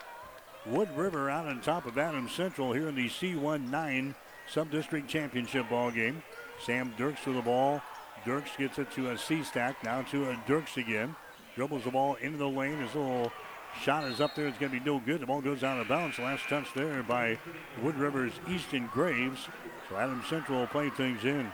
[0.65, 4.13] Wood River out on top of Adams Central here in the C19
[4.49, 6.21] Sub-District Championship ball game.
[6.63, 7.81] Sam Dirks with the ball.
[8.25, 9.75] Dirks gets it to a Seastack.
[9.83, 11.15] Now to a Dirks again.
[11.55, 12.79] Dribbles the ball into the lane.
[12.79, 13.31] His little
[13.79, 14.47] shot is up there.
[14.47, 15.21] It's going to be no good.
[15.21, 16.19] The ball goes out of bounds.
[16.19, 17.37] Last touch there by
[17.81, 19.47] Wood River's Easton Graves.
[19.89, 21.51] So Adam Central will play things in.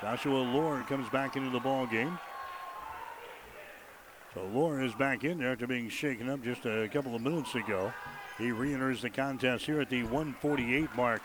[0.00, 2.18] Joshua Lord comes back into the ball game.
[4.34, 7.54] So Lohr is back in there after being shaken up just a couple of minutes
[7.54, 7.92] ago.
[8.36, 11.22] He re-enters the contest here at the 148 mark.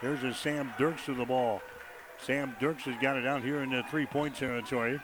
[0.00, 1.60] There's a Sam Dirks to the ball.
[2.24, 5.00] Sam Dirks has got it out here in the three-point territory.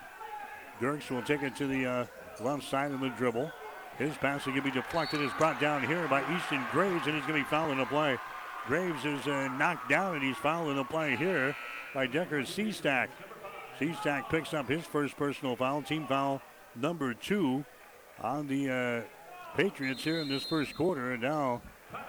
[0.81, 2.07] Dirks will take it to the uh,
[2.41, 3.51] left side of the dribble.
[3.99, 5.21] His pass is going to be deflected.
[5.21, 8.17] Is brought down here by Easton Graves, and he's going to be fouling the play.
[8.67, 11.57] Graves is uh, knocked down, and he's fouling the play here
[11.95, 13.09] by Decker Seastack.
[13.81, 16.41] Seastack picks up his first personal foul, team foul
[16.77, 17.65] number two
[18.21, 21.13] on the uh, Patriots here in this first quarter.
[21.13, 21.63] And now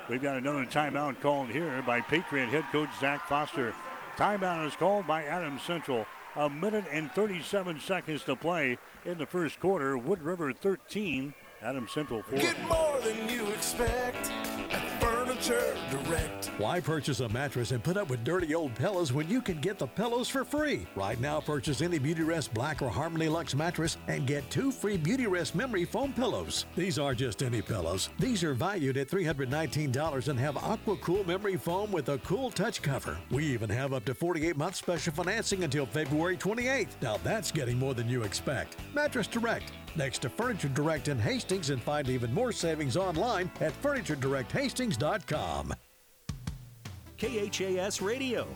[0.10, 3.73] we've got another timeout called here by Patriot head coach Zach Foster.
[4.17, 6.06] Timeout is called by Adam Central.
[6.36, 9.97] A minute and 37 seconds to play in the first quarter.
[9.97, 12.39] Wood River 13, Adams Central 4.
[12.39, 14.31] Get more than you expect
[14.71, 16.51] at Furniture Direct.
[16.57, 19.77] Why purchase a mattress and put up with dirty old pillows when you can get
[19.77, 20.87] the pillows for free?
[20.95, 25.55] Right now, purchase any Beautyrest Black or Harmony Lux mattress and get two free Beautyrest
[25.55, 26.65] memory foam pillows.
[26.75, 28.09] These aren't just any pillows.
[28.19, 32.81] These are valued at $319 and have Aqua Cool memory foam with a cool touch
[32.81, 33.17] cover.
[33.31, 37.01] We even have up to 48 month special financing until February 28th.
[37.01, 38.77] Now that's getting more than you expect.
[38.93, 43.80] Mattress Direct, next to Furniture Direct in Hastings, and find even more savings online at
[43.82, 45.73] FurnitureDirectHastings.com.
[47.17, 48.47] KHAS Radio.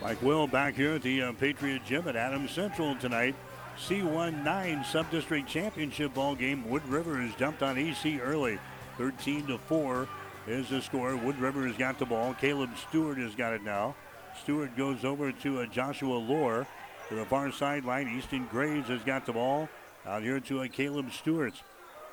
[0.00, 3.36] Mike Will back here at the uh, Patriot Gym at Adams Central tonight.
[3.78, 6.68] C19 Subdistrict Championship ball game.
[6.68, 8.58] Wood River has jumped on EC early.
[8.98, 10.08] 13 to 4
[10.48, 11.16] is the score.
[11.16, 12.34] Wood River has got the ball.
[12.34, 13.94] Caleb Stewart has got it now.
[14.42, 16.66] Stewart goes over to uh, Joshua Lohr
[17.12, 18.08] to the far sideline.
[18.08, 19.68] Easton Graves has got the ball.
[20.06, 21.52] Out here to uh, Caleb Stewart.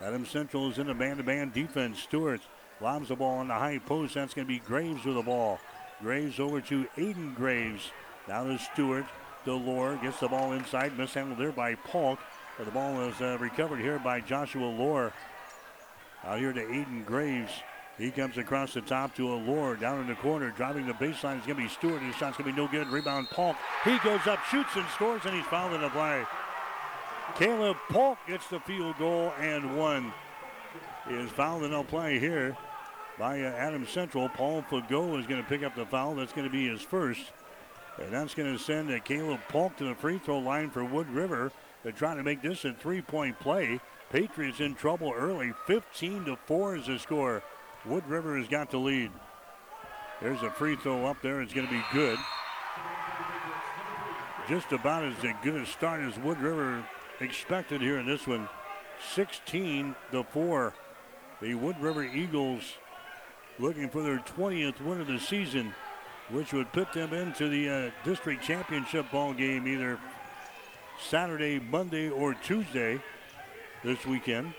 [0.02, 2.00] Adams Central is in a man-to-man defense.
[2.02, 2.42] Stewart
[2.82, 4.16] lobs the ball on the high post.
[4.16, 5.60] That's going to be Graves with the ball.
[6.02, 7.92] Graves over to Aiden Graves.
[8.28, 9.06] Now to Stewart.
[9.46, 10.98] Lohr gets the ball inside.
[10.98, 12.20] Mishandled there by Polk.
[12.58, 15.14] But the ball is uh, recovered here by Joshua Lohr.
[16.26, 17.52] Out here to Aiden Graves.
[18.00, 20.52] He comes across the top to a Lohr down in the corner.
[20.52, 22.02] Driving the baseline is going to be Stewart.
[22.02, 22.88] His shot's going to be no good.
[22.88, 23.58] Rebound Polk.
[23.84, 26.24] He goes up, shoots, and scores, and he's fouled in the play.
[27.36, 30.14] Caleb Polk gets the field goal and one.
[31.10, 32.56] He is fouled in the play here
[33.18, 34.30] by uh, Adams Central.
[34.30, 36.16] Paul Fago is going to pick up the foul.
[36.16, 37.22] That's going to be his first.
[38.02, 41.10] And that's going to send uh, Caleb Polk to the free throw line for Wood
[41.10, 41.52] River.
[41.84, 43.82] They're trying to make this a three-point play.
[44.10, 45.52] Patriots in trouble early.
[45.68, 47.44] 15 to 4 is the score.
[47.90, 49.12] Wood River has got the lead.
[50.22, 51.42] There's a free throw up there.
[51.42, 52.20] It's going to be good.
[54.48, 56.86] Just about as good a start as Wood River
[57.20, 58.48] expected here in this one.
[59.16, 60.74] 16 to 4.
[61.42, 62.62] The Wood River Eagles
[63.58, 65.74] looking for their 20th win of the season,
[66.30, 70.00] which would put them into the uh, district championship ball game either
[71.02, 73.02] Saturday, Monday, or Tuesday
[73.84, 74.54] this weekend.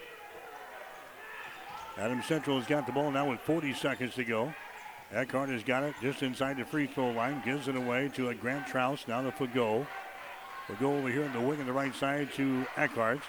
[2.00, 4.54] Adam Central has got the ball now with 40 seconds to go.
[5.12, 8.34] Eckhart has got it just inside the free throw line, gives it away to a
[8.34, 9.86] Grant Troush, now to Fago.
[10.66, 13.20] Fago over here in the wing on the right side to Eckhart.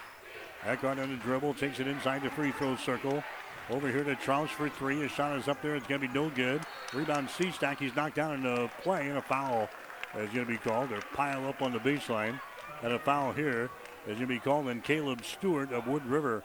[0.64, 3.22] Eckhart on the dribble, takes it inside the free throw circle.
[3.68, 5.00] Over here to Troush for three.
[5.00, 5.76] His shot is up there.
[5.76, 6.62] It's going to be no good.
[6.94, 7.78] Rebound Seastack.
[7.78, 9.68] He's knocked down in the play, and a foul
[10.16, 10.88] is going to be called.
[10.88, 12.40] They're pile up on the baseline.
[12.82, 13.70] And a foul here
[14.06, 16.42] is going to be called on Caleb Stewart of Wood River.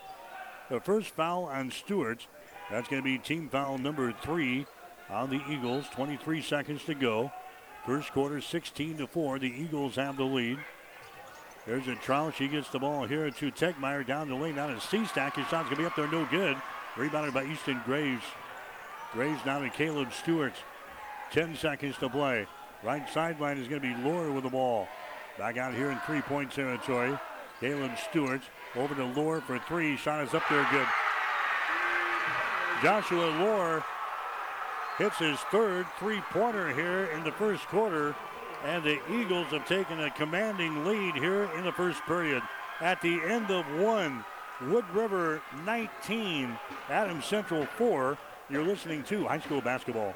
[0.69, 2.27] The first foul on Stewart.
[2.69, 4.65] That's going to be team foul number three
[5.09, 5.85] on the Eagles.
[5.93, 7.31] 23 seconds to go.
[7.85, 9.39] First quarter, 16 to 4.
[9.39, 10.59] The Eagles have the lead.
[11.65, 12.33] There's a Trout.
[12.33, 14.55] He gets the ball here to Tegmeyer down the lane.
[14.55, 15.35] Down to Seastack.
[15.35, 16.57] His shot's going to be up there, no good.
[16.97, 18.23] Rebounded by Easton Graves.
[19.13, 20.53] Graves now to Caleb Stewart.
[21.31, 22.45] 10 seconds to play.
[22.83, 24.87] Right sideline is going to be Lohr with the ball.
[25.37, 27.17] Back out here in three-point territory.
[27.59, 28.41] Caleb Stewart
[28.75, 29.95] over to Lohr for three.
[29.97, 30.87] Shot is up there good.
[32.81, 33.83] Joshua Lohr
[34.97, 38.15] hits his third three-pointer here in the first quarter.
[38.65, 42.41] And the Eagles have taken a commanding lead here in the first period.
[42.81, 44.25] At the end of one,
[44.61, 46.57] Wood River 19,
[46.89, 48.17] Adams Central 4.
[48.49, 50.15] You're listening to high school basketball.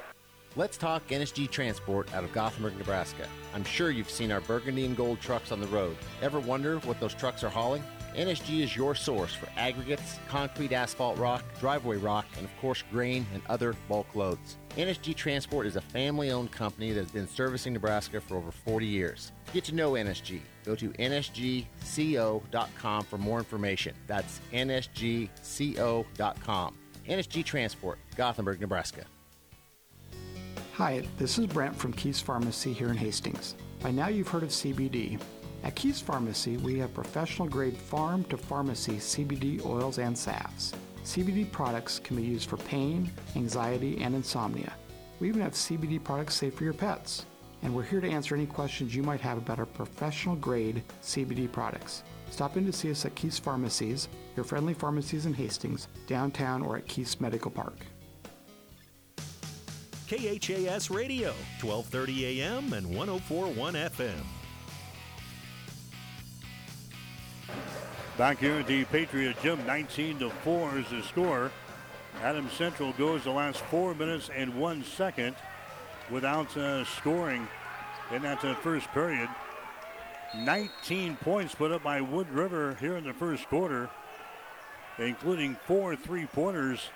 [0.55, 3.27] Let's talk NSG Transport out of Gothenburg, Nebraska.
[3.53, 5.95] I'm sure you've seen our burgundy and gold trucks on the road.
[6.21, 7.83] Ever wonder what those trucks are hauling?
[8.15, 13.25] NSG is your source for aggregates, concrete asphalt rock, driveway rock, and of course grain
[13.33, 14.57] and other bulk loads.
[14.75, 18.85] NSG Transport is a family owned company that has been servicing Nebraska for over 40
[18.85, 19.31] years.
[19.53, 20.41] Get to know NSG.
[20.65, 21.65] Go to nsgco.com
[23.03, 23.95] for more information.
[24.07, 25.27] That's nsgco.com.
[27.07, 29.05] NSG Transport, Gothenburg, Nebraska.
[30.73, 33.55] Hi, this is Brent from Keys Pharmacy here in Hastings.
[33.81, 35.19] By now you've heard of CBD.
[35.63, 40.73] At Keys Pharmacy, we have professional grade farm to pharmacy CBD oils and salves.
[41.03, 44.73] CBD products can be used for pain, anxiety, and insomnia.
[45.19, 47.27] We even have CBD products safe for your pets.
[47.61, 51.51] And we're here to answer any questions you might have about our professional grade CBD
[51.51, 52.01] products.
[52.31, 56.77] Stop in to see us at Keys Pharmacies, your friendly pharmacies in Hastings, downtown, or
[56.77, 57.85] at Keys Medical Park.
[60.07, 61.29] KHAS Radio,
[61.61, 64.40] 1230 AM and 1041 FM.
[68.21, 71.51] Back here at the Patriot Gym, 19 to 4 is the score.
[72.21, 75.35] Adams Central goes the last four minutes and one second
[76.11, 77.47] without uh, scoring
[78.11, 79.27] in that uh, first period.
[80.37, 83.89] 19 points put up by Wood River here in the first quarter,
[84.99, 86.91] including four three pointers.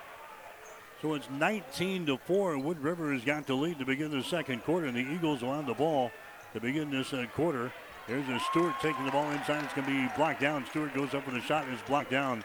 [1.01, 2.59] So it's 19 to 4.
[2.59, 5.55] Wood River has got the lead to begin the second quarter, and the Eagles will
[5.55, 6.11] have the ball
[6.53, 7.71] to begin this uh, quarter.
[8.07, 9.63] Here's a Stewart taking the ball inside.
[9.63, 10.63] It's going to be blocked down.
[10.67, 12.43] Stewart goes up with a shot and is blocked down.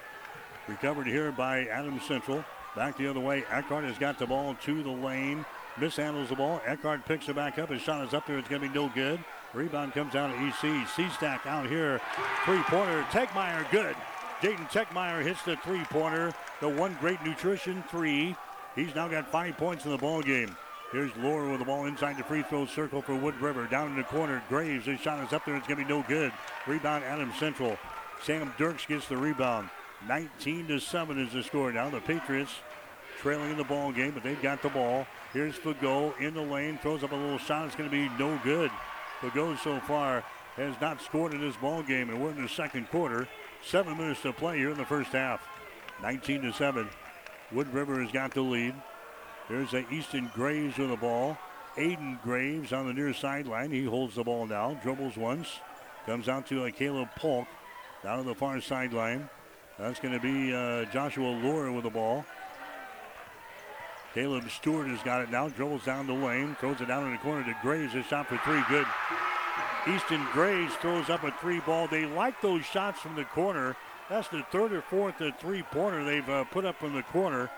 [0.67, 2.43] Recovered here by Adams Central.
[2.75, 3.45] Back the other way.
[3.51, 5.45] Eckhart has got the ball to the lane.
[5.77, 6.63] Mishandles the ball.
[6.65, 7.69] Eckhart picks it back up.
[7.69, 8.39] His shot is up there.
[8.39, 9.23] It's going to be no good.
[9.53, 10.87] Rebound comes out to EC.
[10.87, 12.01] Seastack out here.
[12.47, 13.03] Three-pointer.
[13.11, 13.97] Tegmeyer good.
[14.41, 16.33] Jaden Tegmeyer hits the three-pointer.
[16.63, 18.35] The one great nutrition three.
[18.77, 20.57] He's now got five points in the ball game.
[20.93, 23.67] Here's Lohr with the ball inside the free throw circle for Wood River.
[23.67, 24.87] Down in the corner, Graves.
[24.87, 25.55] His shot is up there.
[25.55, 26.33] It's going to be no good.
[26.67, 27.79] Rebound, Adams Central.
[28.25, 29.71] Sam Dirks gets the rebound.
[30.09, 31.91] 19 to 7 is the score now.
[31.91, 32.53] The Patriots
[33.21, 35.07] trailing in the ball game, but they've got the ball.
[35.33, 37.67] Here's Fago in the lane, throws up a little shot.
[37.67, 38.73] It's going to be no good.
[39.21, 40.25] Fago so far
[40.57, 43.29] has not scored in this ball game, and we're in the second quarter.
[43.65, 45.47] Seven minutes to play here in the first half.
[46.03, 46.89] 19 to 7.
[47.53, 48.75] Wood River has got the lead.
[49.51, 51.37] There's a Easton Graves with the ball.
[51.77, 53.73] Aiden Graves on the near sideline.
[53.73, 55.59] He holds the ball now, dribbles once,
[56.07, 57.49] comes out to a Caleb Polk
[58.05, 59.29] down on the far sideline.
[59.77, 62.25] That's going to be uh, Joshua Lohr with the ball.
[64.15, 67.19] Caleb Stewart has got it now, dribbles down the lane, throws it down in the
[67.19, 67.97] corner to Graves.
[67.97, 68.87] A shot for three, good.
[69.89, 71.89] Easton Graves throws up a three ball.
[71.89, 73.77] They like those shots from the corner.
[74.09, 77.51] That's the third or fourth three pointer they've uh, put up from the corner.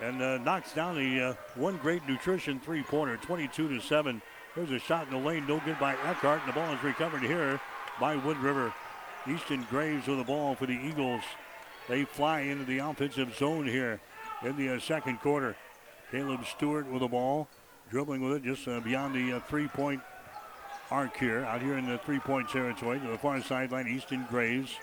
[0.00, 4.20] And uh, knocks down the uh, one great nutrition three pointer, 22 to 7.
[4.54, 6.40] There's a shot in the lane, no good by Eckhart.
[6.40, 7.60] And the ball is recovered here
[8.00, 8.72] by Wood River.
[9.28, 11.22] Easton Graves with the ball for the Eagles.
[11.88, 14.00] They fly into the offensive zone here
[14.42, 15.56] in the uh, second quarter.
[16.10, 17.48] Caleb Stewart with the ball,
[17.90, 20.00] dribbling with it just uh, beyond the uh, three point
[20.90, 23.88] arc here, out here in the three point territory to the far sideline.
[23.88, 24.76] Easton Graves.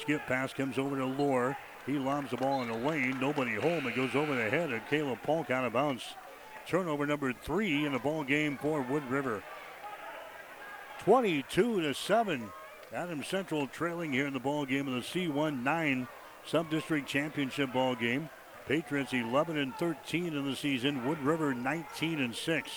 [0.00, 1.56] Skip pass comes over to Lohr.
[1.86, 3.18] He lobs the ball in the lane.
[3.20, 3.86] Nobody home.
[3.86, 6.02] It goes over the head of Caleb Polk out of bounds.
[6.66, 9.42] Turnover number three in the ball game for Wood River.
[11.04, 12.50] 22 to 7.
[12.92, 16.08] Adam Central trailing here in the ball game of the C1 9
[16.44, 18.28] Sub-District Championship ball game.
[18.66, 21.06] Patriots 11 and 13 in the season.
[21.06, 22.70] Wood River 19 and 6.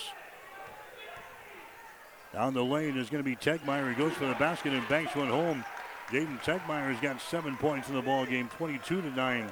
[2.32, 3.90] Down the lane is going to be Tegmeyer.
[3.90, 5.66] He goes for the basket and banks one home.
[6.12, 9.52] Jaden Tegmeyer has got seven points in the ball game, 22 to 9.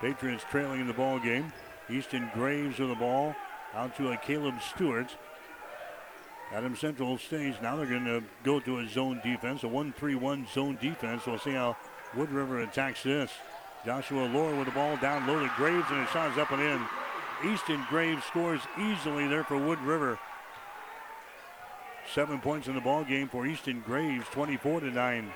[0.00, 1.52] Patriots trailing in the ball game.
[1.90, 3.34] Easton Graves with the ball
[3.74, 5.16] out to a Caleb Stewart.
[6.52, 7.56] Adam Central stays.
[7.60, 11.26] Now they're going to go to a zone defense, a 1 3 1 zone defense.
[11.26, 11.76] We'll see how
[12.14, 13.32] Wood River attacks this.
[13.84, 16.62] Joshua Lohr with the ball down low to Graves, and it shot is up and
[16.62, 17.52] in.
[17.52, 20.18] Easton Graves scores easily there for Wood River.
[22.14, 25.32] Seven points in the ball game for Easton Graves, 24 to 9.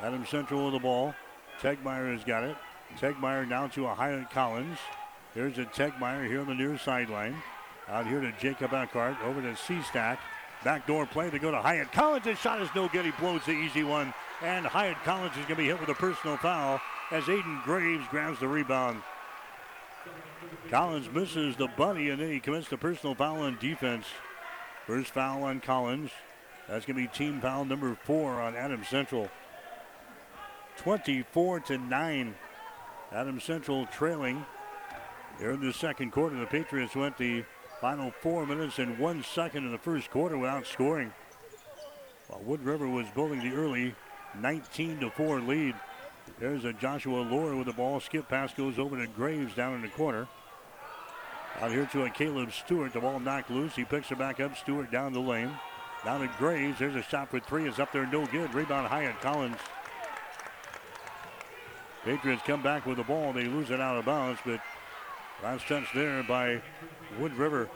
[0.00, 1.14] Adam Central with the ball.
[1.60, 2.56] Tegmeyer has got it.
[2.98, 4.78] Tegmeyer down to a Hyatt Collins.
[5.34, 7.36] Here's a Tegmeyer here on the near sideline.
[7.88, 9.16] Out here to Jacob Eckhart.
[9.24, 10.18] Over to Seastack.
[10.64, 12.24] Backdoor play to go to Hyatt Collins.
[12.24, 13.04] His shot is no good.
[13.04, 14.12] He blows the easy one.
[14.42, 16.80] And Hyatt Collins is going to be hit with a personal foul
[17.10, 19.02] as Aiden Graves grabs the rebound.
[20.70, 24.06] Collins misses the bunny and then he commits the personal foul on defense.
[24.86, 26.10] First foul on Collins.
[26.68, 29.30] That's going to be team foul number four on Adam Central.
[30.76, 32.34] 24 to 9.
[33.12, 34.44] Adam Central trailing.
[35.38, 37.44] Here in the second quarter, the Patriots went the
[37.80, 41.12] final four minutes and one second in the first quarter without scoring.
[42.28, 43.94] While Wood River was building the early
[44.40, 45.74] 19 to 4 lead.
[46.38, 48.00] There's a Joshua Lohr with the ball.
[48.00, 50.26] Skip pass goes over to Graves down in the corner.
[51.60, 52.92] Out here to a Caleb Stewart.
[52.92, 53.74] The ball knocked loose.
[53.74, 54.56] He picks it back up.
[54.56, 55.50] Stewart down the lane.
[56.04, 56.78] Down to Graves.
[56.78, 57.66] There's a shot for three.
[57.66, 58.06] It's up there.
[58.06, 58.52] No good.
[58.52, 59.56] Rebound Hyatt Collins.
[62.06, 63.32] Patriots come back with the ball.
[63.32, 64.60] They lose it out of bounds, but
[65.42, 66.62] last touch there by
[67.18, 67.68] Wood River.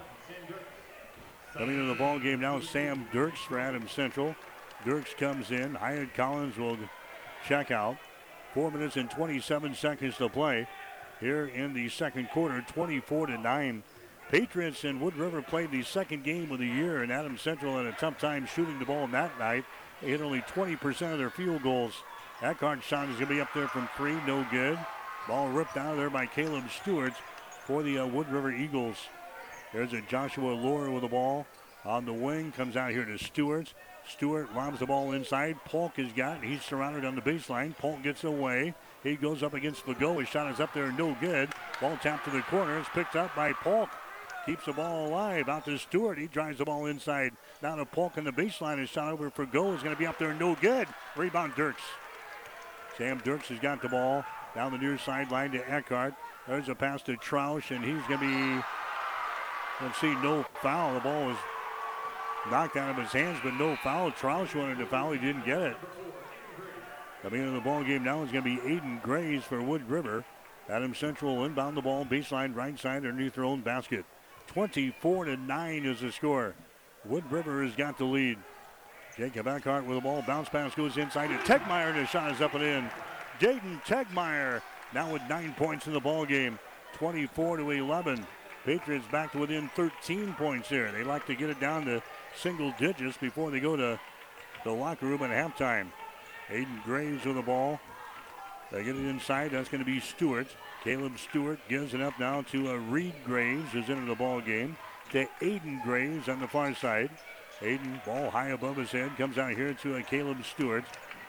[1.55, 4.37] Coming into the ball game now, Sam Dirks for Adams Central.
[4.85, 5.75] Dirks comes in.
[5.75, 6.79] Hyatt Collins will
[7.45, 7.97] check out.
[8.55, 10.69] Four minutes and 27 seconds to play
[11.19, 13.83] here in the second quarter, 24 to 9.
[14.31, 17.87] Patriots and Wood River played the second game of the year, and Adams Central had
[17.87, 19.65] a tough time shooting the ball that night.
[20.01, 21.95] They hit only 20% of their field goals.
[22.43, 24.79] Eckhart shot is going to be up there from three, no good.
[25.29, 27.13] Ball ripped out of there by Caleb Stewart
[27.67, 28.97] for the uh, Wood River Eagles.
[29.75, 31.47] There's a Joshua Lohr with the ball
[31.85, 33.75] on the wing, comes out here to Stewart.
[34.09, 35.57] Stewart lobs the ball inside.
[35.67, 36.43] Polk has got.
[36.43, 37.77] He's surrounded on the baseline.
[37.77, 38.75] Polk gets away.
[39.03, 40.19] He goes up against Fago.
[40.19, 41.51] His shot is up there, no good.
[41.79, 42.79] Ball tapped to the corner.
[42.79, 43.91] It's picked up by Polk.
[44.47, 45.51] Keeps the ball alive.
[45.51, 46.17] Out to Stewart.
[46.17, 47.33] He drives the ball inside.
[47.63, 48.79] Now to Polk on the baseline.
[48.79, 50.89] His shot over Fago is going to be up there, no good.
[51.17, 51.83] Rebound Dirks.
[53.01, 56.13] Sam Dirks has got the ball down the near sideline to Eckhart.
[56.47, 58.65] There's a pass to Troush, and he's going to be,
[59.81, 60.93] let's see, no foul.
[60.93, 61.37] The ball was
[62.51, 64.11] knocked out of his hands, but no foul.
[64.11, 65.13] Troush wanted to foul.
[65.13, 65.77] He didn't get it.
[67.23, 70.23] Coming into the ball game now is going to be Aiden Graves for Wood River.
[70.69, 74.05] Adam Central inbound the ball, baseline right side underneath their own basket.
[74.49, 76.55] 24 to 9 is the score.
[77.07, 78.37] Wood River has got the lead.
[79.17, 80.23] Jacob Eckhart with the ball.
[80.27, 81.95] Bounce pass goes inside to Tegmeyer.
[81.95, 82.91] The shot is up and in.
[83.39, 84.63] Jaden Tegmeyer
[84.95, 86.59] now with nine points in the ball game.
[86.95, 88.27] 24 to 11.
[88.65, 90.93] Patriots back to within 13 points here.
[90.93, 92.03] They like to get it down to
[92.37, 93.99] single digits before they go to
[94.65, 95.87] the locker room at halftime.
[96.49, 97.81] Aiden Graves with the ball.
[98.71, 99.53] They get it inside.
[99.53, 100.47] That's going to be Stewart.
[100.85, 104.77] Caleb Stewart gives it up now to uh, Reed Graves, who's into the ball game.
[105.13, 107.11] To Aiden Graves on the far side.
[107.61, 110.85] Aiden, ball high above his head, comes out here to a Caleb Stewart.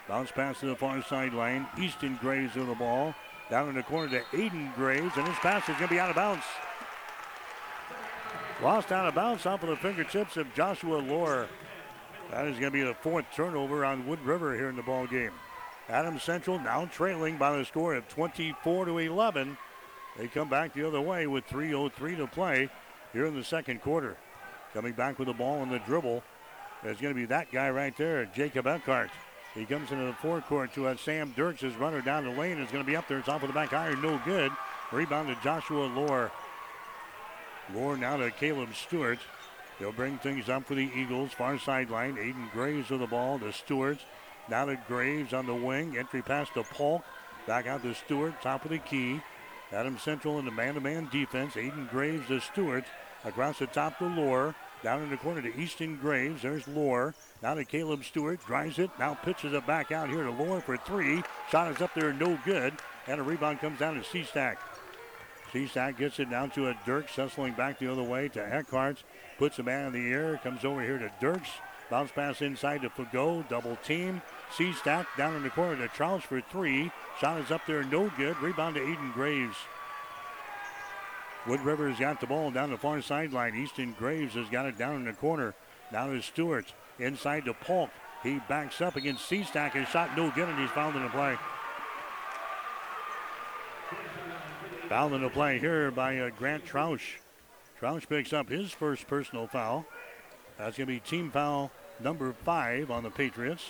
[0.07, 1.67] Bounce pass to the far sideline.
[1.77, 3.13] Easton Graves with the ball.
[3.49, 6.09] Down in the corner to Aiden Graves, and his pass is going to be out
[6.09, 6.43] of bounds.
[8.63, 11.47] Lost out of bounds off of the fingertips of Joshua Lohr.
[12.29, 15.07] That is going to be the fourth turnover on Wood River here in the ball
[15.07, 15.31] game.
[15.89, 19.57] Adams Central now trailing by the score of 24 to 11.
[20.17, 22.69] They come back the other way with 3:03 to play
[23.11, 24.15] here in the second quarter.
[24.73, 26.23] Coming back with the ball on the dribble.
[26.83, 29.09] There's going to be that guy right there, Jacob Eckhart.
[29.53, 31.61] He comes into the forecourt to have Sam Dirks.
[31.61, 33.19] His runner down the lane is going to be up there.
[33.19, 34.51] It's off of the back iron, no good.
[34.91, 36.31] Rebound to Joshua Lohr.
[37.73, 39.19] Lohr now to Caleb Stewart.
[39.79, 41.31] They'll bring things up for the Eagles.
[41.33, 42.15] Far sideline.
[42.15, 43.99] Aiden Graves with the ball to Stewart.
[44.49, 45.97] Now to Graves on the wing.
[45.97, 47.03] Entry pass to Polk.
[47.47, 48.41] Back out to Stewart.
[48.41, 49.21] Top of the key.
[49.71, 51.55] Adam Central in the man-to-man defense.
[51.55, 52.85] Aiden Graves to Stewart.
[53.23, 54.55] Across the top to Lohr.
[54.83, 56.41] Down in the corner to Easton Graves.
[56.41, 57.13] There's Lohr.
[57.43, 58.43] Now to Caleb Stewart.
[58.45, 58.89] Drives it.
[58.97, 61.21] Now pitches it back out here to Lohr for three.
[61.51, 62.73] Shot is up there, no good.
[63.07, 64.57] And a rebound comes down to Seastack.
[65.53, 67.15] Seastack gets it down to a Dirks.
[67.15, 69.03] Hustling back the other way to Eckhart.
[69.37, 70.39] Puts a man in the air.
[70.43, 71.49] Comes over here to Dirks.
[71.91, 73.47] Bounce pass inside to Fago.
[73.49, 74.21] Double team.
[74.55, 76.91] Seastack down in the corner to Charles for three.
[77.19, 78.37] Shot is up there, no good.
[78.39, 79.57] Rebound to Aiden Graves.
[81.47, 83.55] Wood River has got the ball down the far sideline.
[83.55, 85.55] Easton Graves has got it down in the corner.
[85.91, 86.71] Now to Stewart.
[86.99, 87.89] Inside to Polk.
[88.21, 89.71] He backs up against Seastack.
[89.71, 91.35] His shot no good, and he's fouled in the play.
[94.87, 97.17] Fouled in the play here by uh, Grant Troush.
[97.81, 99.85] Troush picks up his first personal foul.
[100.59, 103.63] That's going to be team foul number five on the Patriots.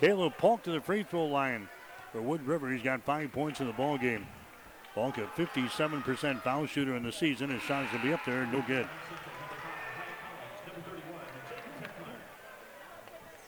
[0.00, 1.68] Caleb Polk to the free throw line
[2.12, 2.72] for Wood River.
[2.72, 4.26] He's got five points in the ball game.
[4.94, 7.50] Polk, a 57% foul shooter in the season.
[7.50, 8.88] His shot is going to be up there, no good.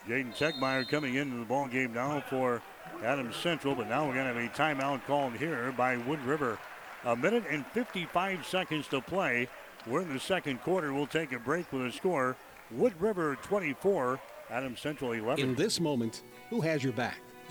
[0.09, 2.61] Jaden Tegmeyer coming into the ball game now for
[3.05, 6.59] Adams Central, but now we're going to have a timeout called here by Wood River.
[7.05, 9.49] A minute and 55 seconds to play.
[9.87, 10.93] We're in the second quarter.
[10.93, 12.37] We'll take a break with a score.
[12.71, 14.21] Wood River 24,
[14.51, 15.45] Adams Central 11.
[15.45, 17.19] In this moment, who has your back?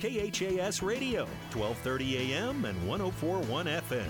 [0.00, 4.04] KHAS Radio, 1230 AM and 1041 FM.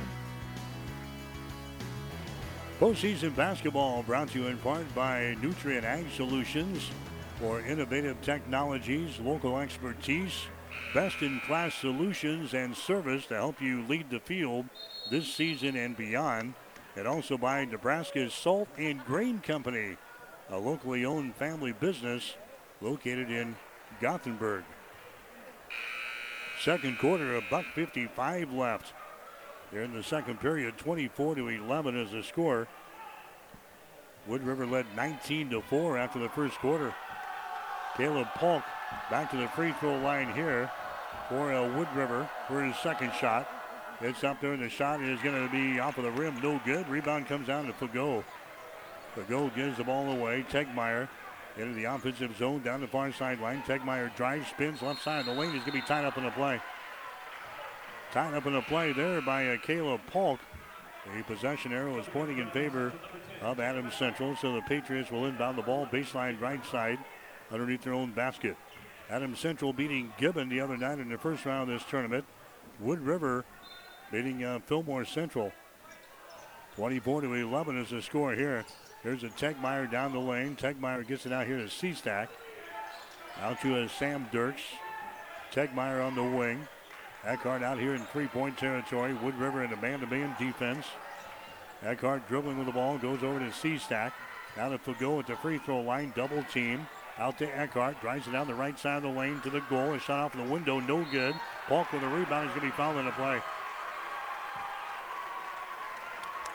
[2.81, 6.91] Postseason basketball brought to you in part by Nutrient Ag Solutions
[7.39, 10.47] for innovative technologies, local expertise,
[10.93, 14.67] best in class solutions, and service to help you lead the field
[15.11, 16.55] this season and beyond.
[16.97, 19.97] And also by Nebraska's Salt and Grain Company,
[20.51, 22.35] a locally owned family business
[22.81, 23.55] located in
[24.01, 24.65] Gothenburg.
[26.65, 28.95] Second quarter, a buck 55 left.
[29.71, 32.67] Here in the second period, 24 to 11 is the score.
[34.27, 36.95] Wood River led 19 to 4 after the first quarter.
[37.99, 38.63] Caleb Polk
[39.11, 40.71] back to the free throw line here
[41.29, 43.47] for uh, Wood River for his second shot.
[44.01, 46.41] It's up there, and the shot is going to be off of the rim.
[46.43, 46.89] No good.
[46.89, 48.25] Rebound comes down to Fago.
[49.15, 50.47] Fago gives the ball away.
[50.51, 51.09] Tegmeyer
[51.57, 53.63] into the offensive zone down the far sideline.
[53.63, 55.53] Tegmeyer drives, spins left side of the lane.
[55.53, 56.61] He's going to be tied up in the play.
[58.13, 60.41] Tied up in the play there by uh, Caleb Polk.
[61.17, 62.93] The possession arrow is pointing in favor
[63.43, 66.99] of Adams Central, so the Patriots will inbound the ball baseline right side
[67.53, 68.57] underneath their own basket.
[69.11, 72.25] Adams Central beating Gibbon the other night in the first round of this tournament.
[72.81, 73.45] Wood River
[74.11, 75.53] beating uh, Fillmore Central.
[76.77, 78.65] 24 to 11 is the score here.
[79.05, 80.57] There's a Tegmeyer down the lane.
[80.57, 82.29] Tegmeyer gets it out here to Seastack.
[83.43, 84.63] Out to a Sam Dirks.
[85.53, 86.67] Tegmeyer on the wing.
[87.23, 89.13] Eckhart out here in three-point territory.
[89.13, 90.87] Wood River in a man-to-man defense.
[91.83, 94.13] Eckhart dribbling with the ball, goes over to Seastack.
[94.57, 96.87] Now to Fago at the free throw line, double team.
[97.19, 99.93] Out to Eckhart, drives it down the right side of the lane to the goal.
[99.93, 101.35] A shot off the window, no good.
[101.67, 103.41] Polk with a rebound, he's going to be fouled in the play.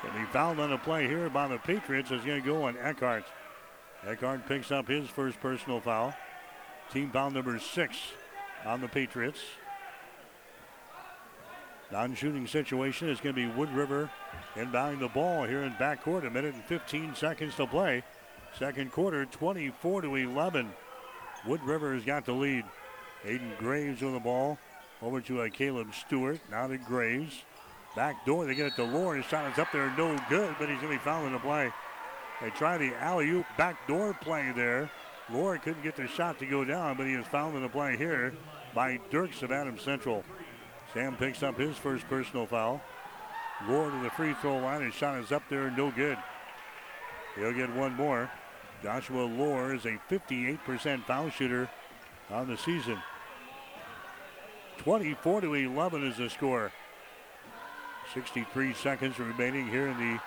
[0.03, 2.11] To be fouled on the play here by the Patriots.
[2.11, 3.25] Is going to go on Eckhart.
[4.05, 6.13] Eckhart picks up his first personal foul.
[6.91, 7.97] Team foul number six
[8.65, 9.39] on the Patriots.
[11.91, 14.09] Non-shooting situation is going to be Wood River
[14.55, 16.25] inbounding the ball here in backcourt.
[16.25, 18.03] A minute and 15 seconds to play.
[18.57, 20.71] Second quarter, 24 to 11.
[21.45, 22.63] Wood River has got the lead.
[23.25, 24.57] Aiden Graves with the ball.
[25.01, 26.39] Over to uh, Caleb Stewart.
[26.49, 27.43] Now to Graves.
[27.95, 29.15] Back door, they get it to Lohr.
[29.15, 31.71] His shot is up there, no good, but he's going to be fouling the play.
[32.41, 34.89] They try the alley-oop backdoor play there.
[35.31, 38.33] Lohr couldn't get the shot to go down, but he is fouling the play here
[38.73, 40.23] by Dirks of Adams Central.
[40.93, 42.81] Sam picks up his first personal foul.
[43.67, 44.81] Lohr to the free throw line.
[44.81, 46.17] His shot is up there, no good.
[47.35, 48.31] He'll get one more.
[48.81, 51.69] Joshua Lohr is a 58% foul shooter
[52.29, 52.97] on the season.
[54.77, 56.71] 24 to 11 is the score.
[58.13, 60.19] 63 seconds remaining here in the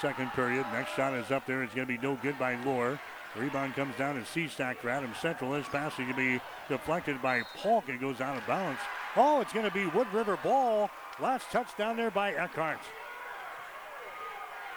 [0.00, 0.66] second period.
[0.72, 1.62] Next shot is up there.
[1.62, 2.98] It's going to be no good by Lohr.
[3.36, 5.52] Rebound comes down and Seastack for Adams Central.
[5.52, 7.88] This pass is going to be deflected by Polk.
[7.88, 8.80] It goes out of bounds.
[9.16, 10.90] Oh, it's going to be Wood River ball.
[11.20, 12.80] Last touchdown there by Eckhart.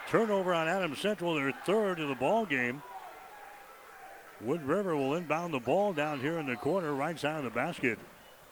[0.10, 2.84] Turnover on Adams Central, their third of the ball game.
[4.42, 7.50] Wood River will inbound the ball down here in the corner, right side of the
[7.50, 7.98] basket.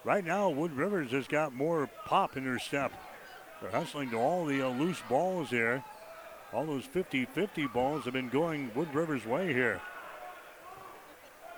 [0.04, 2.92] Right now, Wood Rivers has got more pop in their step.
[3.62, 5.84] They're hustling to all the uh, loose balls here.
[6.52, 9.80] All those 50-50 balls have been going Wood Rivers' way here.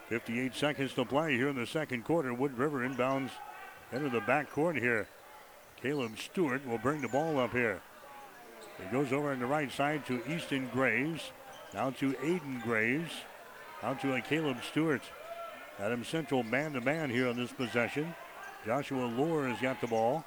[0.10, 2.34] 58 seconds to play here in the second quarter.
[2.34, 3.32] Wood River inbounds
[3.92, 5.08] into the back court here.
[5.82, 7.82] Caleb Stewart will bring the ball up here.
[8.80, 11.32] It goes over on the right side to Easton Graves.
[11.74, 13.12] Now to Aiden Graves.
[13.82, 15.02] Out to a Caleb Stewart.
[15.80, 18.14] Adam Central man-to-man here on this possession.
[18.66, 20.24] Joshua Lohr has got the ball.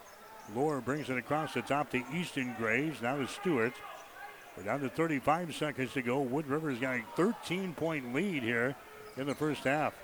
[0.55, 3.03] Lohr brings it across the top to Easton Graves.
[3.03, 3.75] Now to Stewart.
[4.57, 6.21] We're down to 35 seconds to go.
[6.21, 8.75] Wood River's got a 13-point lead here
[9.17, 9.95] in the first half.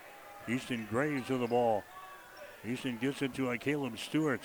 [0.49, 1.85] Easton Graves with the ball.
[2.67, 4.41] Easton gets it to a Caleb Stewart.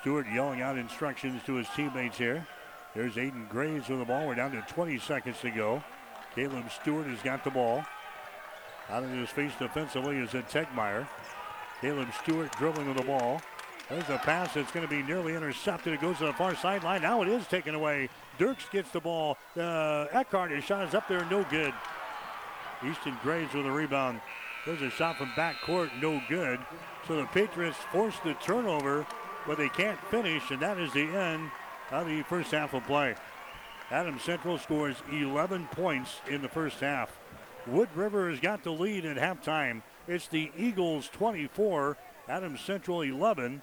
[0.00, 2.46] Stewart yelling out instructions to his teammates here.
[2.94, 4.26] There's Aiden Graves with the ball.
[4.26, 5.84] We're down to 20 seconds to go.
[6.34, 7.84] Caleb Stewart has got the ball.
[8.88, 11.06] Out of his face defensively is a Tegmeyer.
[11.80, 13.40] Caleb Stewart dribbling with the ball.
[13.90, 15.92] There's a pass that's going to be nearly intercepted.
[15.92, 17.02] It goes to the far sideline.
[17.02, 18.08] Now it is taken away.
[18.38, 19.36] Dirks gets the ball.
[19.56, 21.74] Uh, Eckhart, his shot is up there, no good.
[22.88, 24.20] Easton Graves with a rebound.
[24.64, 26.60] There's a shot from back court, no good.
[27.08, 29.04] So the Patriots force the turnover,
[29.44, 31.50] but they can't finish, and that is the end
[31.90, 33.16] of the first half of play.
[33.90, 37.18] Adams Central scores 11 points in the first half.
[37.66, 39.82] Wood River has got the lead at halftime.
[40.06, 41.96] It's the Eagles 24,
[42.28, 43.62] Adams Central 11.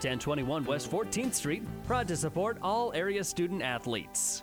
[0.00, 4.42] 1021 West 14th Street, proud to support all area student athletes.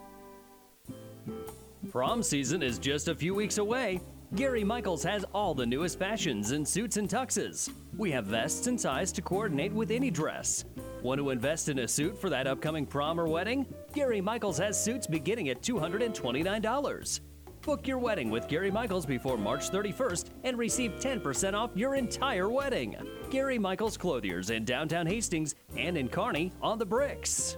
[1.91, 3.99] Prom season is just a few weeks away.
[4.35, 7.71] Gary Michaels has all the newest fashions in suits and tuxes.
[7.97, 10.65] We have vests and ties to coordinate with any dress.
[11.01, 13.65] Want to invest in a suit for that upcoming prom or wedding?
[13.93, 17.19] Gary Michaels has suits beginning at $229.
[17.67, 22.47] Book your wedding with Gary Michaels before March 31st and receive 10% off your entire
[22.49, 22.95] wedding.
[23.29, 27.57] Gary Michaels Clothiers in downtown Hastings and in Kearney on the bricks.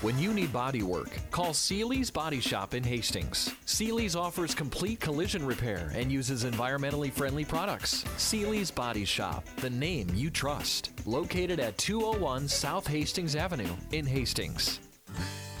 [0.00, 3.52] When you need body work, call Seeley's Body Shop in Hastings.
[3.66, 8.04] Seeley's offers complete collision repair and uses environmentally friendly products.
[8.16, 10.92] Seeley's Body Shop, the name you trust.
[11.04, 14.78] Located at 201 South Hastings Avenue in Hastings.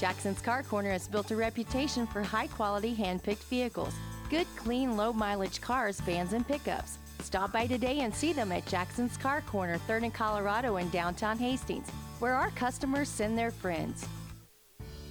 [0.00, 3.92] Jackson's Car Corner has built a reputation for high quality hand picked vehicles.
[4.30, 6.96] Good, clean, low mileage cars, vans, and pickups.
[7.18, 11.36] Stop by today and see them at Jackson's Car Corner, 3rd and Colorado in downtown
[11.36, 14.06] Hastings, where our customers send their friends.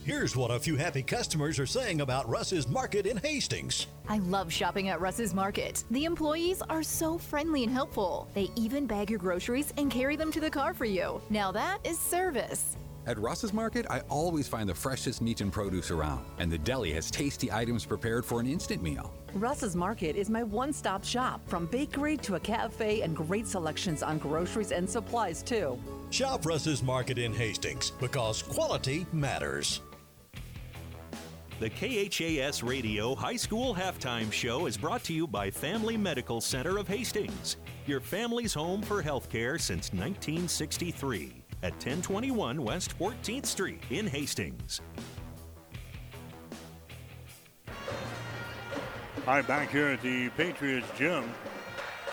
[0.05, 3.85] Here's what a few happy customers are saying about Russ's Market in Hastings.
[4.07, 5.83] I love shopping at Russ's Market.
[5.91, 8.27] The employees are so friendly and helpful.
[8.33, 11.21] They even bag your groceries and carry them to the car for you.
[11.29, 12.75] Now that is service.
[13.09, 16.93] At Russ's Market, I always find the freshest meat and produce around, and the deli
[16.93, 19.11] has tasty items prepared for an instant meal.
[19.33, 24.03] Russ's Market is my one stop shop from bakery to a cafe and great selections
[24.03, 25.79] on groceries and supplies, too.
[26.11, 29.81] Shop Russ's Market in Hastings because quality matters.
[31.59, 36.77] The KHAS Radio High School Halftime Show is brought to you by Family Medical Center
[36.77, 37.57] of Hastings,
[37.87, 44.81] your family's home for healthcare since 1963 at 1021 West 14th Street in Hastings.
[49.27, 51.23] All right, back here at the Patriots gym.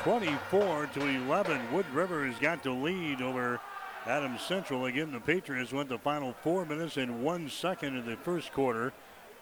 [0.01, 1.73] 24 to 11.
[1.73, 3.61] Wood River has got the lead over
[4.07, 4.85] Adams Central.
[4.85, 8.93] Again, the Patriots went the final four minutes and one second in the first quarter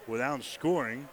[0.07, 1.07] without scoring,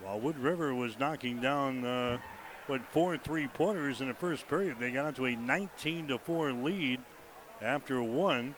[0.00, 2.18] while Wood River was knocking down uh,
[2.66, 4.76] what four three pointers in the first period.
[4.78, 7.00] They got into a 19 to four lead
[7.60, 8.54] after one.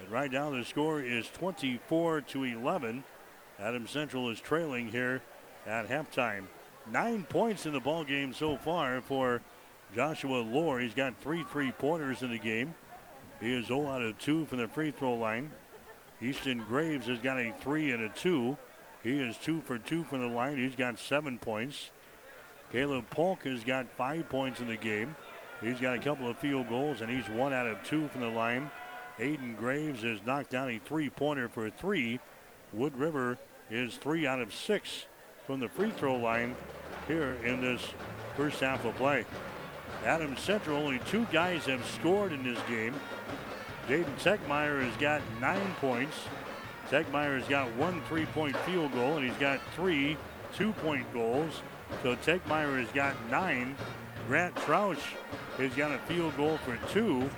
[0.00, 3.04] And right now the score is 24 to 11.
[3.58, 5.22] Adam Central is trailing here
[5.66, 6.44] at halftime.
[6.90, 9.40] Nine points in the ball game so far for
[9.94, 10.80] Joshua Lohr.
[10.80, 12.74] He's got three three pointers in the game.
[13.40, 15.50] He is 0 out of 2 from the free throw line.
[16.22, 18.56] Easton Graves has got a 3 and a 2.
[19.02, 20.56] He is 2 for 2 from the line.
[20.56, 21.90] He's got 7 points.
[22.72, 25.16] Caleb Polk has got 5 points in the game.
[25.62, 28.28] He's got a couple of field goals, and he's 1 out of 2 from the
[28.28, 28.70] line.
[29.18, 32.20] Aiden Graves has knocked down a three pointer for 3.
[32.72, 33.38] Wood River
[33.70, 35.06] is 3 out of 6
[35.46, 36.54] from the free throw line
[37.08, 37.80] here in this
[38.36, 39.24] first half of play.
[40.04, 42.94] Adams Central, only two guys have scored in this game.
[43.88, 46.16] Jaden Tegmeyer has got nine points.
[46.90, 50.16] Tegmeyer has got one three-point field goal, and he's got three
[50.54, 51.62] two-point goals.
[52.02, 53.76] So Tegmeyer has got nine.
[54.26, 54.98] Grant Troush
[55.58, 57.28] has got a field goal for two.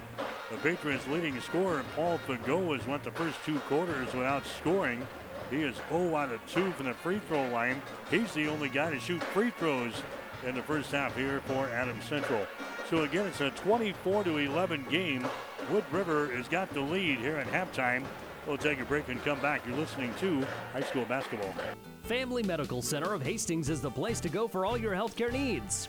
[0.51, 5.07] The Patriots' leading scorer, Paul Fago, has went the first two quarters without scoring.
[5.51, 7.81] He is 0 out of 2 from the free throw line.
[8.11, 9.93] He's the only guy to shoot free throws
[10.47, 12.47] in the first half here for Adams Central.
[12.91, 15.27] So again, it's a 24 to 11 game.
[15.71, 18.05] Wood River has got the lead here at halftime.
[18.47, 19.67] We'll take a break and come back.
[19.67, 21.55] You're listening to high school basketball.
[22.05, 25.89] Family Medical Center of Hastings is the place to go for all your healthcare needs.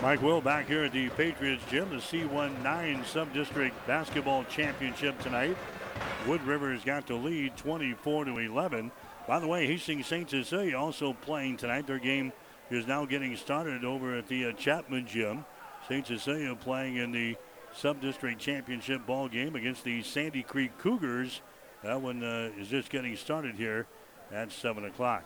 [0.00, 5.56] Mike Will back here at the Patriots Gym, the C19 Sub-District Basketball Championship tonight.
[6.24, 8.92] Wood River has got the lead 24 to 11.
[9.26, 10.30] By the way, Hastings St.
[10.30, 11.88] Cecilia also playing tonight.
[11.88, 12.32] Their game
[12.70, 15.44] is now getting started over at the uh, Chapman Gym.
[15.88, 16.06] St.
[16.06, 17.36] Cecilia playing in the
[17.74, 21.40] Sub-District Championship ball game against the Sandy Creek Cougars.
[21.82, 23.88] That one uh, is just getting started here
[24.30, 25.24] at 7 o'clock.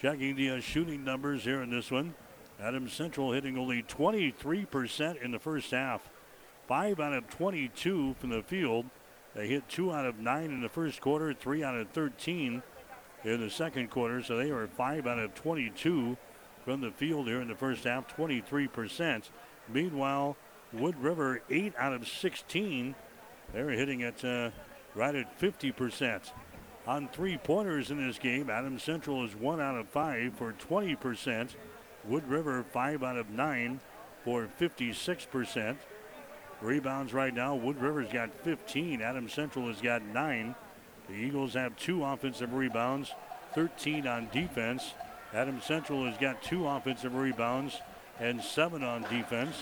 [0.00, 2.14] Checking the uh, shooting numbers here in this one.
[2.60, 6.08] Adams Central hitting only 23% in the first half.
[6.66, 8.86] 5 out of 22 from the field.
[9.34, 12.62] They hit 2 out of 9 in the first quarter, 3 out of 13
[13.24, 14.22] in the second quarter.
[14.22, 16.16] So they are 5 out of 22
[16.64, 19.30] from the field here in the first half, 23%.
[19.68, 20.36] Meanwhile,
[20.72, 22.94] Wood River, 8 out of 16.
[23.52, 24.50] They're hitting it uh,
[24.94, 26.30] right at 50%.
[26.86, 31.50] On three pointers in this game, Adams Central is 1 out of 5 for 20%.
[32.08, 33.80] Wood River, 5 out of 9
[34.24, 35.76] for 56%.
[36.60, 39.02] Rebounds right now, Wood River's got 15.
[39.02, 40.54] Adams Central has got 9.
[41.08, 43.12] The Eagles have two offensive rebounds,
[43.54, 44.94] 13 on defense.
[45.34, 47.80] Adams Central has got two offensive rebounds
[48.18, 49.54] and seven on defense.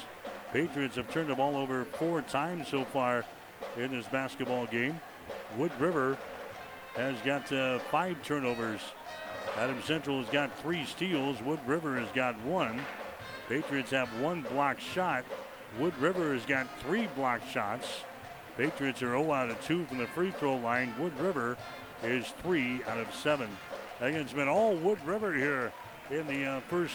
[0.52, 3.24] Patriots have turned the ball over four times so far
[3.76, 5.00] in this basketball game.
[5.56, 6.16] Wood River
[6.94, 8.80] has got uh, five turnovers
[9.56, 11.40] Adams Central has got three steals.
[11.42, 12.80] Wood River has got one.
[13.48, 15.24] Patriots have one block shot.
[15.78, 17.86] Wood River has got three block shots.
[18.56, 20.94] Patriots are 0 out of 2 from the free throw line.
[20.98, 21.56] Wood River
[22.02, 23.48] is 3 out of 7.
[24.00, 25.72] Again, it's been all Wood River here
[26.10, 26.94] in the uh, first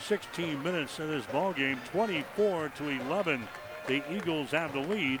[0.00, 1.80] 16 minutes of this ball game.
[1.92, 3.46] 24 to 11.
[3.86, 5.20] The Eagles have the lead.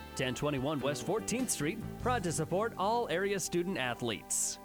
[0.21, 4.59] 1021 West 14th Street, proud to support all area student athletes.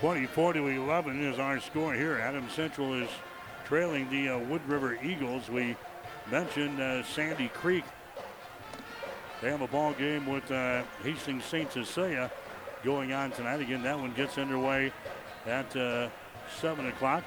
[0.00, 2.18] 24 to 11 is our score here.
[2.18, 3.08] Adam Central is
[3.64, 5.48] trailing the uh, Wood River Eagles.
[5.48, 5.74] We
[6.30, 7.84] mentioned uh, Sandy Creek.
[9.40, 11.72] They have a ball game with uh, Hastings St.
[11.72, 12.30] Cecilia
[12.84, 13.62] going on tonight.
[13.62, 14.92] Again, that one gets underway
[15.46, 16.10] at uh,
[16.60, 17.24] 7 o'clock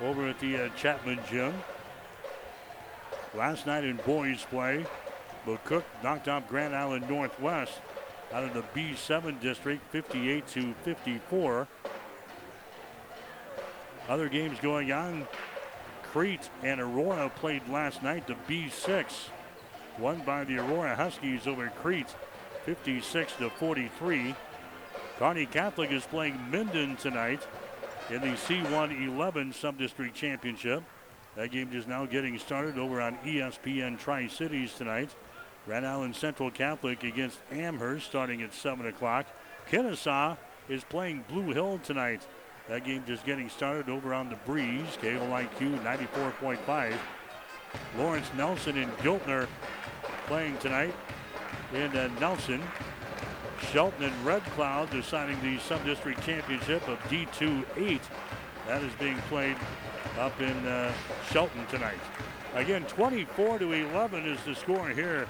[0.00, 1.52] over at the uh, Chapman Gym.
[3.34, 4.84] Last night in boys play,
[5.46, 7.80] McCook knocked off Grand Island Northwest
[8.32, 11.66] out of the B7 district 58 to 54.
[14.08, 15.26] Other games going on.
[16.02, 18.26] Crete and Aurora played last night.
[18.26, 19.06] The B6
[19.98, 22.14] won by the Aurora Huskies over Crete
[22.66, 24.34] 56 to 43.
[25.18, 27.46] Kearney Catholic is playing Minden tonight
[28.10, 30.82] in the C1 11 Subdistrict Championship.
[31.36, 35.14] That game is now getting started over on ESPN Tri Cities tonight.
[35.64, 39.26] Grand Island Central Catholic against Amherst starting at 7 o'clock.
[39.70, 40.36] Kenesaw
[40.68, 42.26] is playing Blue Hill tonight.
[42.68, 44.98] That game just getting started over on the breeze.
[45.00, 46.94] KOIQ 94.5.
[47.96, 49.48] Lawrence Nelson and Giltner
[50.26, 50.94] playing tonight
[51.72, 52.62] And uh, Nelson.
[53.72, 58.00] Shelton and Red Cloud deciding the sub-district championship of D2 8.
[58.66, 59.56] That is being played
[60.18, 60.92] up in uh,
[61.30, 61.98] Shelton tonight.
[62.54, 65.28] Again, 24 to 11 is the score here.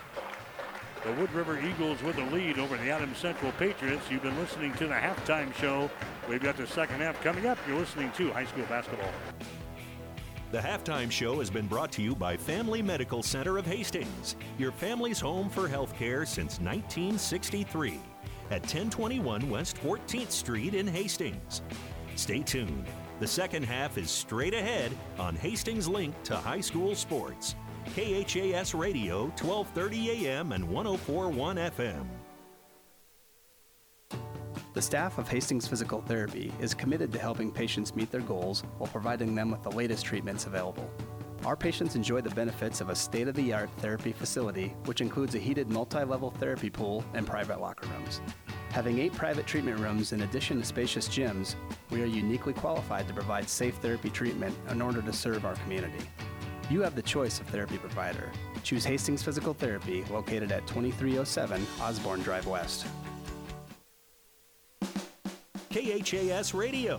[1.04, 4.08] The Wood River Eagles with a lead over the Adams Central Patriots.
[4.10, 5.90] You've been listening to the halftime show.
[6.28, 7.58] We've got the second half coming up.
[7.66, 9.10] You're listening to high school basketball.
[10.52, 14.70] The halftime show has been brought to you by Family Medical Center of Hastings, your
[14.70, 17.98] family's home for healthcare since 1963
[18.50, 21.62] at 1021 West 14th Street in Hastings.
[22.16, 22.86] Stay tuned.
[23.22, 27.54] The second half is straight ahead on Hastings Link to High School Sports.
[27.94, 32.04] KHAS Radio, 1230 AM and 1041 FM.
[34.74, 38.90] The staff of Hastings Physical Therapy is committed to helping patients meet their goals while
[38.90, 40.90] providing them with the latest treatments available.
[41.44, 45.36] Our patients enjoy the benefits of a state of the art therapy facility, which includes
[45.36, 48.20] a heated multi level therapy pool and private locker rooms.
[48.72, 51.56] Having eight private treatment rooms in addition to spacious gyms,
[51.90, 56.02] we are uniquely qualified to provide safe therapy treatment in order to serve our community.
[56.70, 58.32] You have the choice of therapy provider.
[58.62, 62.86] Choose Hastings Physical Therapy, located at 2307 Osborne Drive West.
[65.68, 66.98] KHAS Radio.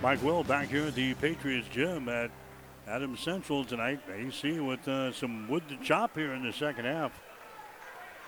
[0.00, 2.30] Mike Will back here at the Patriots gym at
[2.92, 4.00] Adams Central tonight.
[4.14, 7.22] AC with uh, some wood to chop here in the second half.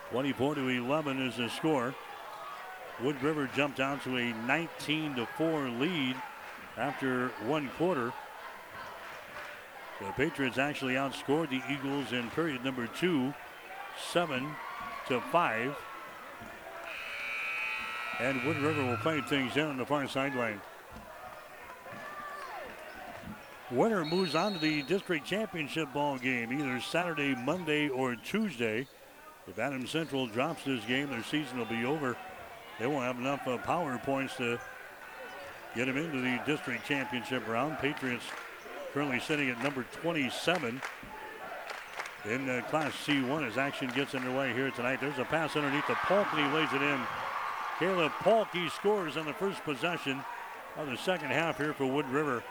[0.09, 1.93] 24 to 11 is the score.
[3.03, 6.15] Wood River jumped down to a 19 to 4 lead
[6.77, 8.11] after one quarter.
[10.01, 13.35] The Patriots actually outscored the Eagles in period number two,
[14.11, 14.47] seven
[15.07, 15.77] to five.
[18.19, 20.59] And Wood River will play things in on the far sideline.
[23.71, 28.87] Winner moves on to the district championship ball game either Saturday, Monday, or Tuesday.
[29.47, 32.15] If Adams Central drops this game, their season will be over.
[32.79, 34.59] They won't have enough uh, power points to
[35.75, 37.79] get them into the district championship round.
[37.79, 38.25] Patriots
[38.93, 40.79] currently sitting at number 27
[42.25, 45.01] in uh, Class C1 as action gets underway here tonight.
[45.01, 47.01] There's a pass underneath the Polk and he lays it in.
[47.79, 50.23] Caleb Polk, he scores on the first possession
[50.77, 52.43] of the second half here for Wood River.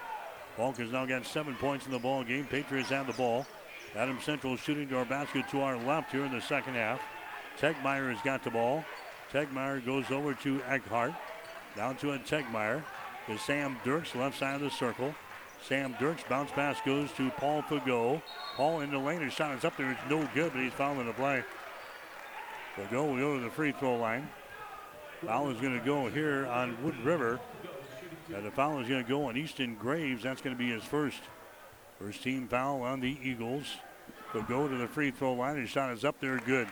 [0.57, 2.47] Has now got seven points in the ball game.
[2.47, 3.45] Patriots have the ball.
[3.97, 7.01] Adam Central shooting to our basket to our left here in the second half.
[7.59, 8.85] Tegmeyer has got the ball.
[9.33, 11.13] Tegmeyer goes over to Eckhart.
[11.77, 12.83] Down to a Tegmeyer
[13.29, 15.15] is Sam Dirks, left side of the circle.
[15.67, 18.23] Sam Dirks bounce pass goes to Paul Fago.
[18.57, 19.23] Paul in the lane.
[19.23, 19.91] His shot is up there.
[19.91, 21.43] It's no good, but he's fouling the play.
[22.77, 24.29] Fago will go to the free throw line.
[25.27, 27.41] Foul is going to go here on Wood River.
[28.33, 30.23] And the foul is going to go on Easton Graves.
[30.23, 31.21] That's going to be his first.
[31.99, 33.67] First team foul on the Eagles.
[34.33, 35.57] They'll go to the free throw line.
[35.57, 36.69] His shot is up there good.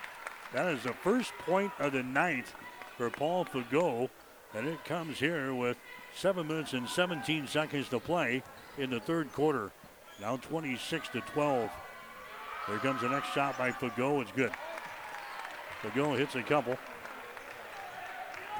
[0.52, 2.46] That is the first point of the night
[2.96, 4.08] for Paul Fago.
[4.54, 5.76] And it comes here with
[6.14, 8.42] 7 minutes and 17 seconds to play
[8.78, 9.70] in the third quarter.
[10.20, 11.70] Now 26 to 12.
[12.66, 14.22] Here comes the next shot by Fago.
[14.22, 14.52] It's good.
[15.82, 16.76] Fago hits a couple.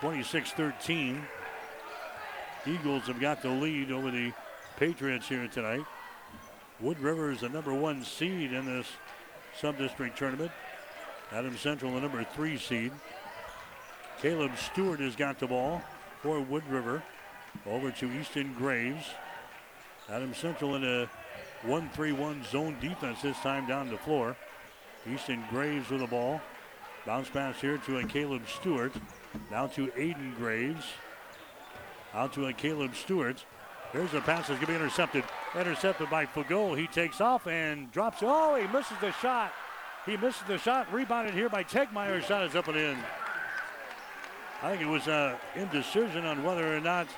[0.00, 1.22] 26 13.
[2.66, 4.32] Eagles have got the lead over the
[4.76, 5.84] Patriots here tonight.
[6.80, 8.86] Wood River is the number one seed in this
[9.58, 10.50] sub-district tournament.
[11.32, 12.92] Adam Central, the number three seed.
[14.20, 15.82] Caleb Stewart has got the ball
[16.20, 17.02] for Wood River.
[17.66, 19.06] Over to Easton Graves.
[20.08, 21.10] Adam Central in a
[21.66, 24.36] 1-3-1 zone defense this time down the floor.
[25.12, 26.40] Easton Graves with the ball.
[27.04, 28.92] Bounce pass here to a Caleb Stewart.
[29.50, 30.84] Now to Aiden Graves.
[32.14, 33.44] Out to a Caleb Stewart.
[33.92, 35.24] There's a pass that's going to be intercepted.
[35.54, 36.76] Intercepted by Fago.
[36.76, 38.18] He takes off and drops.
[38.22, 39.52] Oh, he misses the shot.
[40.06, 40.92] He misses the shot.
[40.92, 42.22] Rebounded here by Tegmeyer.
[42.22, 42.98] Shot is up and in.
[44.62, 47.08] I think it was uh, indecision on whether or not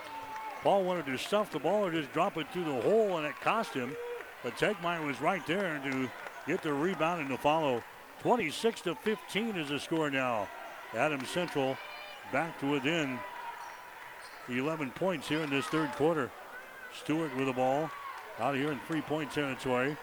[0.62, 3.34] Paul wanted to stuff the ball or just drop it through the hole, and it
[3.40, 3.94] cost him.
[4.42, 6.10] But Tegmeyer was right there to
[6.46, 7.82] get the rebound and to follow.
[8.20, 10.48] 26 to 15 is the score now.
[10.94, 11.76] Adams Central
[12.32, 13.18] back to within
[14.48, 16.30] 11 points here in this third quarter.
[17.02, 17.90] Stewart with the ball
[18.38, 19.96] out of here in three-point territory.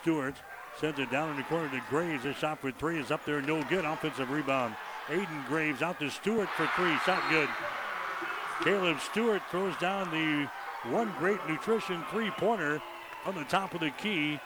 [0.00, 0.34] Stewart
[0.78, 2.24] sends it down in the corner to Graves.
[2.24, 3.84] A shot for three is up there, no good.
[3.84, 4.74] Offensive rebound.
[5.08, 6.96] Aiden Graves out to Stewart for three.
[7.04, 7.48] Shot good.
[8.62, 10.48] Caleb Stewart throws down the
[10.90, 12.80] one great nutrition three-pointer
[13.24, 14.38] on the top of the key.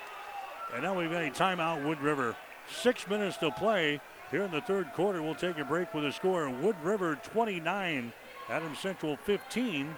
[0.72, 2.36] And now we've got a timeout, Wood River.
[2.70, 4.00] Six minutes to play
[4.30, 5.22] here in the third quarter.
[5.22, 6.48] We'll take a break with a score.
[6.48, 8.12] Wood River 29,
[8.48, 9.94] Adams Central 15.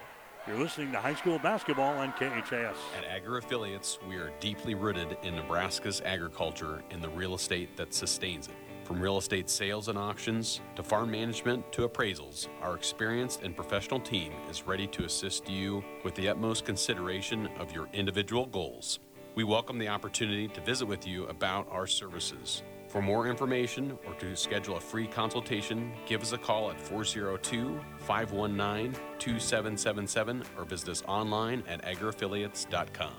[0.47, 2.77] You're listening to high school basketball on KHAS.
[2.99, 7.95] At Agri Affiliates, we are deeply rooted in Nebraska's agriculture and the real estate that
[7.95, 8.55] sustains it.
[8.85, 13.99] From real estate sales and auctions to farm management to appraisals, our experienced and professional
[13.99, 18.99] team is ready to assist you with the utmost consideration of your individual goals.
[19.35, 22.63] We welcome the opportunity to visit with you about our services.
[22.95, 27.81] For more information or to schedule a free consultation, give us a call at 402
[27.99, 33.17] 519 2777 or visit us online at agriaffiliates.com.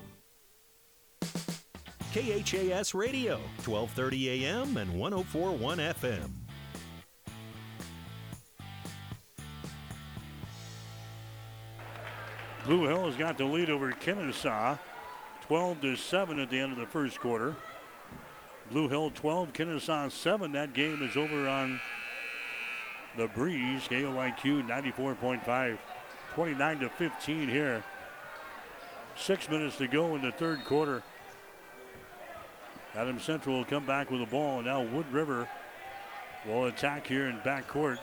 [2.13, 3.33] KHAS Radio,
[3.65, 6.29] 1230 AM and 1041 FM.
[12.63, 14.79] Blue Hill has got the lead over Kenesaw,
[15.41, 17.57] 12 to 7 at the end of the first quarter.
[18.71, 20.51] Blue Hill 12, Kenesaw 7.
[20.53, 21.79] That game is over on
[23.15, 23.83] the breeze.
[23.87, 25.77] KOIQ 94.5,
[26.33, 27.83] 29 to 15 here.
[29.15, 31.03] Six minutes to go in the third quarter.
[32.95, 34.61] Adam Central will come back with the ball.
[34.61, 35.47] Now Wood River
[36.45, 37.99] will attack here in backcourt.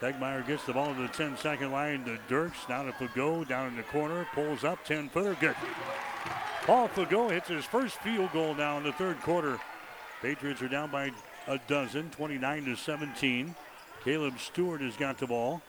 [0.00, 2.58] Tegmeyer gets the ball to the 10 second line to Dirks.
[2.68, 4.26] Now to Fago down in the corner.
[4.34, 5.36] Pulls up 10 footer.
[5.40, 5.56] Good.
[6.64, 9.58] Paul Fago hits his first field goal now in the third quarter.
[10.22, 11.10] Patriots are down by
[11.48, 13.54] a dozen, 29 to 17.
[14.04, 15.62] Caleb Stewart has got the ball.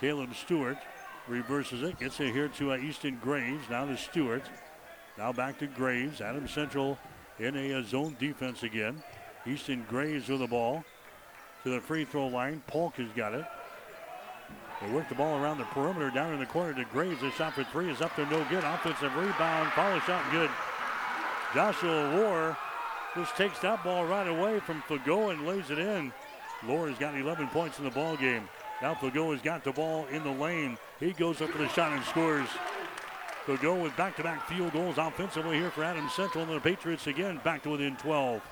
[0.00, 0.76] Caleb Stewart
[1.26, 3.64] reverses it, gets it here to uh, Easton Graves.
[3.70, 4.44] Now to Stewart.
[5.16, 6.20] Now back to Graves.
[6.20, 6.98] Adam Central
[7.38, 9.02] in a, a zone defense again.
[9.46, 10.84] Easton Graves with the ball
[11.62, 12.62] to the free throw line.
[12.66, 13.44] Polk has got it.
[14.82, 17.20] They work the ball around the perimeter down in the corner to Graves.
[17.22, 18.64] The shot for three is up there, no good.
[18.64, 20.50] Offensive rebound, follow shot good.
[21.54, 22.56] Joshua Lohr
[23.14, 26.12] just takes that ball right away from Fago and lays it in.
[26.66, 28.48] Lohr has got 11 points in the ball game.
[28.82, 30.76] Now Fago has got the ball in the lane.
[31.00, 32.48] He goes up for the shot and scores.
[33.46, 37.62] Fago with back-to-back field goals offensively here for Adams Central and the Patriots again back
[37.62, 38.42] to within 12.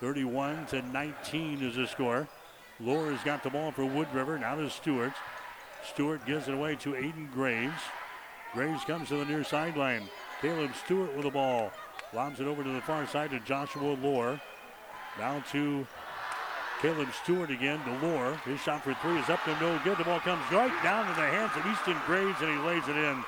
[0.00, 2.26] 31 to 19 is the score.
[2.78, 4.38] Lohr has got the ball for Wood River.
[4.38, 5.12] Now to Stewart.
[5.92, 7.82] Stewart gives it away to Aiden Graves.
[8.54, 10.08] Graves comes to the near sideline.
[10.40, 11.70] Caleb Stewart with the ball.
[12.12, 14.40] Lobs it over to the far side to Joshua Lohr.
[15.18, 15.86] Now to
[16.80, 18.34] Caleb Stewart again to Lohr.
[18.44, 19.98] His shot for three is up to no good.
[19.98, 22.96] The ball comes right down to the hands of Easton Graves and he lays it
[22.96, 23.24] in.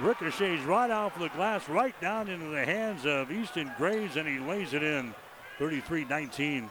[0.00, 4.40] Ricochets right off the glass, right down into the hands of Easton Graves, and he
[4.40, 5.14] lays it in.
[5.58, 6.68] 33 19.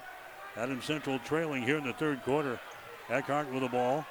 [0.58, 2.60] Adams Central trailing here in the third quarter.
[3.10, 4.06] Eckhart with the ball.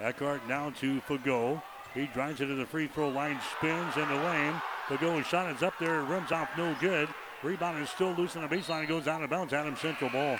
[0.00, 1.62] Eckhart now to Fago.
[1.92, 4.54] He drives it to the free throw line, spins in the lane.
[4.88, 7.08] Fago's shot is up there, rims off no good.
[7.42, 8.84] Rebound is still loose on the baseline.
[8.84, 9.52] It goes out of bounds.
[9.52, 10.38] Adams Central ball.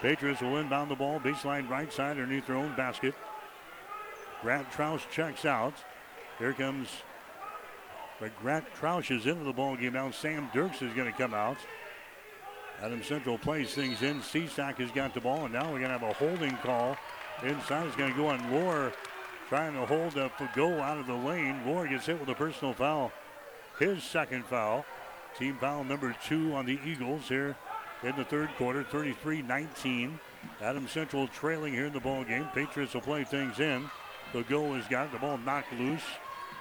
[0.00, 3.14] Patriots will inbound the ball, baseline right side underneath their own basket.
[4.42, 5.74] Grant Troush checks out.
[6.38, 6.88] Here comes
[8.20, 10.10] but Grant Troush is into the ball game now.
[10.10, 11.56] Sam Dirks is going to come out.
[12.82, 14.20] Adam Central plays things in.
[14.20, 16.96] Seastack has got the ball, and now we're going to have a holding call.
[17.42, 18.92] Inside is going to go on Lohr,
[19.50, 21.60] trying to hold up go out of the lane.
[21.66, 23.12] Lohr gets hit with a personal foul.
[23.80, 24.86] His second foul.
[25.36, 27.56] Team foul number two on the Eagles here
[28.04, 30.12] in the third quarter, 33-19.
[30.62, 32.46] Adam Central trailing here in the ball game.
[32.54, 33.90] Patriots will play things in.
[34.32, 36.02] The goal has got the ball knocked loose.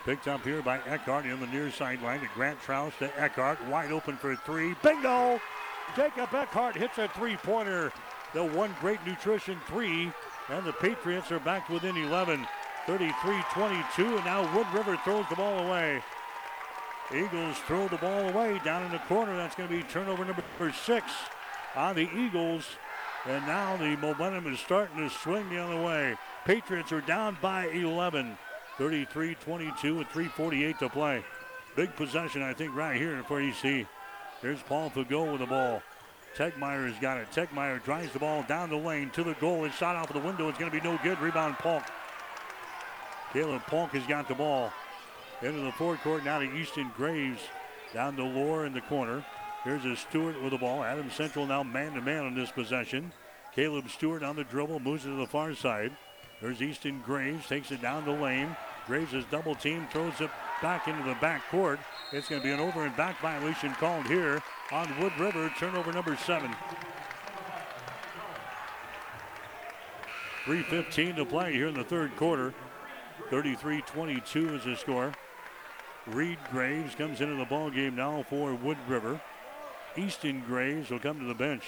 [0.03, 3.63] Picked up here by Eckhart in the near sideline to Grant Troush to Eckhart.
[3.67, 4.75] Wide open for three.
[4.81, 5.39] Bingo!
[5.95, 7.91] Jacob Eckhart hits a three pointer.
[8.33, 10.11] The one great nutrition three.
[10.49, 12.47] And the Patriots are back within 11.
[12.85, 14.15] 33 22.
[14.15, 16.01] And now Wood River throws the ball away.
[17.13, 19.35] Eagles throw the ball away down in the corner.
[19.35, 20.43] That's going to be turnover number
[20.85, 21.05] six
[21.75, 22.65] on the Eagles.
[23.25, 26.15] And now the momentum is starting to swing the other way.
[26.45, 28.37] Patriots are down by 11.
[28.77, 31.23] 33 22 with 3.48 to play.
[31.75, 33.85] Big possession, I think, right here for EC.
[34.41, 35.83] Here's Paul Fago with the ball.
[36.35, 37.29] Tegmeyer has got it.
[37.31, 39.63] Tegmeyer drives the ball down the lane to the goal.
[39.63, 41.19] His shot off of the window It's going to be no good.
[41.19, 41.83] Rebound, Polk.
[43.33, 44.71] Caleb Polk has got the ball.
[45.41, 47.41] Into the forward court now to Easton Graves.
[47.93, 49.23] Down to Lohr in the corner.
[49.63, 50.83] Here's a Stewart with the ball.
[50.83, 53.11] Adam Central now man to man on this possession.
[53.53, 55.91] Caleb Stewart on the dribble moves it to the far side.
[56.41, 58.55] There's Easton Graves, takes it down the lane.
[58.87, 60.29] Graves is double team, throws it
[60.61, 61.79] back into the back court.
[62.11, 65.91] It's going to be an over and back violation called here on Wood River, turnover
[65.91, 66.51] number seven.
[70.45, 72.53] 3.15 to play here in the third quarter.
[73.29, 75.13] 33 22 is the score.
[76.07, 79.21] Reed Graves comes into the ball game now for Wood River.
[79.95, 81.63] Easton Graves will come to the bench.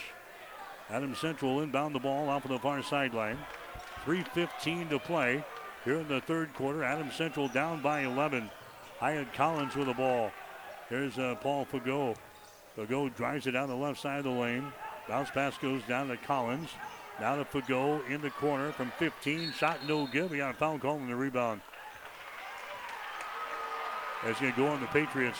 [0.90, 3.38] Adam Central inbound the ball off of the far sideline.
[4.06, 5.44] 3.15 to play
[5.86, 6.84] here in the third quarter.
[6.84, 8.50] Adam Central down by 11.
[9.00, 10.32] Hyatt Collins with the ball.
[10.90, 12.16] There's uh, Paul Fago.
[12.76, 14.66] Fago drives it down the left side of the lane.
[15.08, 16.70] Bounce pass goes down to Collins.
[17.22, 19.52] Now to Fago in the corner from 15.
[19.52, 20.32] Shot no good.
[20.32, 21.62] We got a foul call on the rebound.
[24.26, 25.38] That's going to go on the Patriots.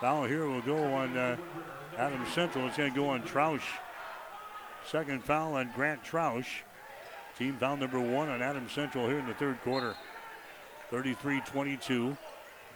[0.00, 1.36] Foul here will go on uh,
[1.98, 2.68] Adam Central.
[2.68, 3.64] It's going to go on Troush.
[4.88, 6.46] Second foul on Grant Troush.
[7.36, 9.96] Team foul number one on Adam Central here in the third quarter.
[10.90, 12.16] 33 22.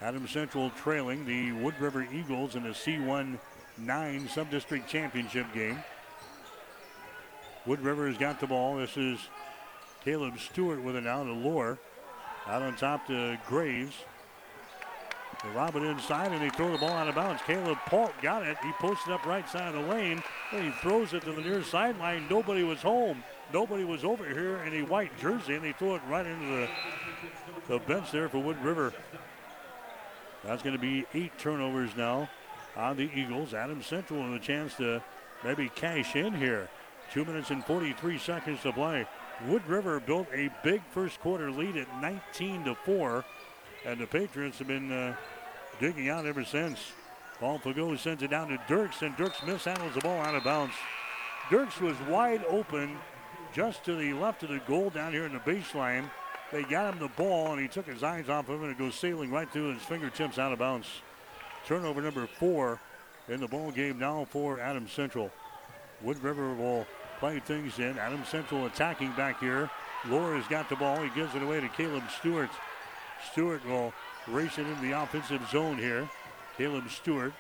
[0.03, 3.39] Adam Central trailing the Wood River Eagles in the C1
[3.79, 5.79] 9 Subdistrict Championship game.
[7.67, 8.77] Wood River has got the ball.
[8.77, 9.19] This is
[10.03, 11.79] Caleb Stewart with it now to Lohr.
[12.47, 13.95] Out on top to Graves.
[15.43, 17.43] They lob it inside and they throw the ball out of bounds.
[17.47, 18.57] Caleb Polk got it.
[18.63, 20.23] He posted up right side of the lane.
[20.53, 22.27] And he throws it to the near sideline.
[22.31, 23.23] Nobody was home.
[23.53, 26.69] Nobody was over here in a white jersey, and they threw it right into the,
[27.69, 28.93] the bench there for Wood River.
[30.45, 32.31] That's going to be eight turnovers now
[32.77, 33.53] on the Eagles.
[33.53, 35.03] Adam Central with a chance to
[35.45, 36.69] maybe cash in here.
[37.13, 39.07] Two minutes and 43 seconds to play.
[39.49, 43.25] Wood River built a big first quarter lead at 19 to 4,
[43.85, 45.17] and the Patriots have been uh,
[45.81, 46.93] digging out ever since.
[47.41, 50.75] Paul Fago sends it down to Dirks, and Dirks mishandles the ball out of bounds.
[51.51, 52.97] Dirks was wide open
[53.53, 56.09] just to the left of the goal down here in the baseline.
[56.53, 58.79] They got him the ball, and he took his eyes off of it and it
[58.79, 60.87] goes sailing right through his fingertips out of bounds.
[61.67, 62.79] Turnover number four
[63.29, 65.31] in the ball game now for Adam Central.
[66.03, 66.87] Wood River will
[67.21, 67.99] play things in.
[67.99, 69.71] Adam Central attacking back here.
[70.07, 71.01] Lohr's got the ball.
[71.01, 72.51] He gives it away to Caleb Stewart.
[73.31, 73.93] Stewart will
[74.27, 76.09] race it into the offensive zone here.
[76.57, 77.33] Caleb Stewart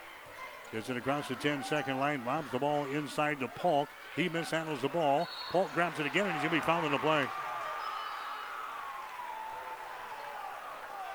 [0.71, 3.89] gets it across the 10 second line, lobs the ball inside to Polk.
[4.15, 5.27] He mishandles the ball.
[5.51, 7.27] Polk grabs it again, and he's going to be fouled in the play.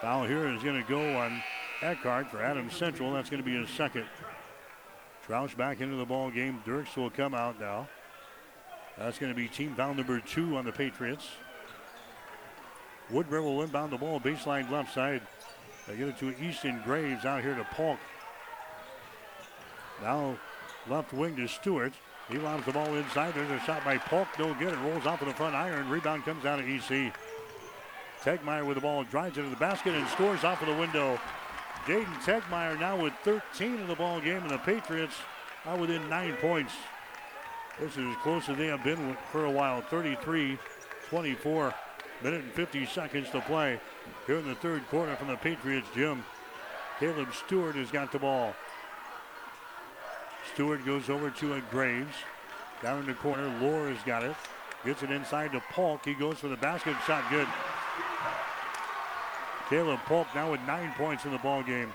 [0.01, 1.41] Foul here is going to go on
[1.81, 3.13] Eckhart for Adam Central.
[3.13, 4.05] That's going to be his second.
[5.27, 6.61] Troush back into the ball game.
[6.65, 7.87] Dirks will come out now.
[8.97, 11.27] That's going to be team foul number two on the Patriots.
[13.09, 15.21] Wood River will inbound the ball baseline left side.
[15.87, 17.99] They get it to Easton Graves out here to Polk.
[20.01, 20.37] Now
[20.87, 21.93] left wing to Stewart.
[22.29, 23.35] He lobs the ball inside.
[23.35, 24.27] There's a shot by Polk.
[24.39, 24.73] No good.
[24.73, 25.89] It rolls off of the front iron.
[25.89, 27.13] Rebound comes out of EC.
[28.23, 31.19] Tegmeyer with the ball drives into the basket and scores off of the window.
[31.85, 35.13] Jaden Tegmeyer now with 13 in the ball game, and the Patriots
[35.65, 36.73] are within nine points.
[37.79, 39.81] This is as close as they have been for a while.
[39.81, 40.57] 33
[41.09, 41.73] 24.
[42.23, 43.79] Minute and 50 seconds to play
[44.25, 46.23] here in the third quarter from the Patriots gym.
[46.99, 48.55] Caleb Stewart has got the ball.
[50.53, 52.15] Stewart goes over to a Graves.
[52.81, 54.35] Down in the corner, Lohr has got it.
[54.85, 56.05] Gets it inside to Polk.
[56.05, 57.23] He goes for the basket shot.
[57.29, 57.47] Good.
[59.69, 61.91] Caleb Polk now with nine points in the ball game.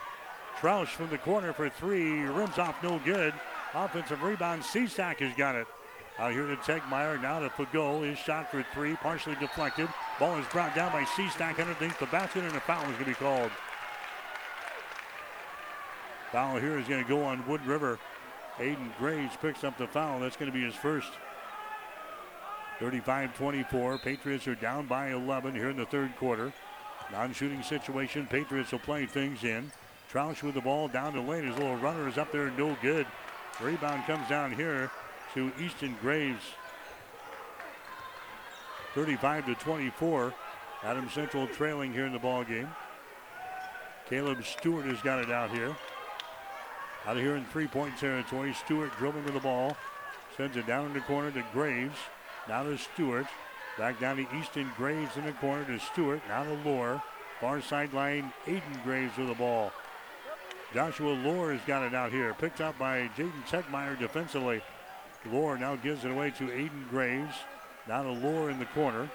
[0.59, 2.21] Troush from the corner for three.
[2.21, 3.33] Rims off no good.
[3.75, 4.63] Offensive rebound.
[4.63, 5.67] Seastack has got it.
[6.19, 7.21] Out here to Tegmeyer.
[7.23, 8.05] Now to Fago.
[8.05, 8.95] His shot for three.
[8.97, 9.89] Partially deflected.
[10.19, 13.11] Ball is brought down by Seastack underneath the basket, and a foul is going to
[13.11, 13.51] be called.
[16.33, 17.99] Foul here is going to go on Wood River.
[18.59, 20.21] Aiden Graves picks up the foul.
[20.21, 21.11] That's going to be his first.
[22.81, 23.99] 35 24.
[23.99, 26.53] Patriots are down by 11 here in the third quarter.
[27.13, 28.27] Non shooting situation.
[28.27, 29.71] Patriots will play things in.
[30.13, 31.45] Troush with the ball down the lane.
[31.45, 33.07] His little runner is up there, no good.
[33.63, 34.91] Rebound comes down here
[35.35, 36.43] to Easton Graves.
[38.95, 40.35] 35 to 24.
[40.83, 42.69] Adam Central trailing here in the ball game.
[44.09, 45.77] Caleb Stewart has got it out here.
[47.07, 49.77] Out of here in three-point territory, Stewart dribbling to the ball.
[50.37, 51.97] Sends it down in the corner to Graves.
[52.49, 53.27] Now to Stewart.
[53.77, 56.23] Back down to Easton Graves in the corner to Stewart.
[56.29, 57.03] Now to Lohr.
[57.41, 59.73] Far sideline, Aiden Graves with the ball.
[60.73, 62.33] Joshua Lohr has got it out here.
[62.35, 64.63] Picked up by Jaden Tegmeyer defensively.
[65.27, 67.35] Lohr now gives it away to Aiden Graves.
[67.89, 69.11] Now to Lohr in the corner.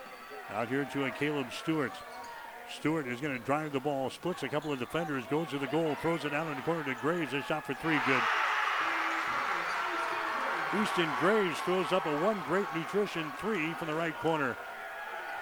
[0.52, 1.94] Out here to a Caleb Stewart.
[2.70, 5.68] Stewart is going to drive the ball, splits a couple of defenders, goes to the
[5.68, 7.34] goal, throws it down in the corner to Graves.
[7.34, 8.22] A shot for three, good.
[10.82, 14.58] Easton Graves throws up a one great nutrition three from the right corner.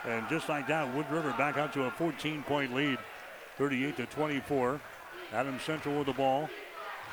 [0.06, 3.00] And just like that, Wood River back out to a 14 point lead,
[3.58, 4.80] 38 to 24.
[5.34, 6.50] Adams Central with the ball.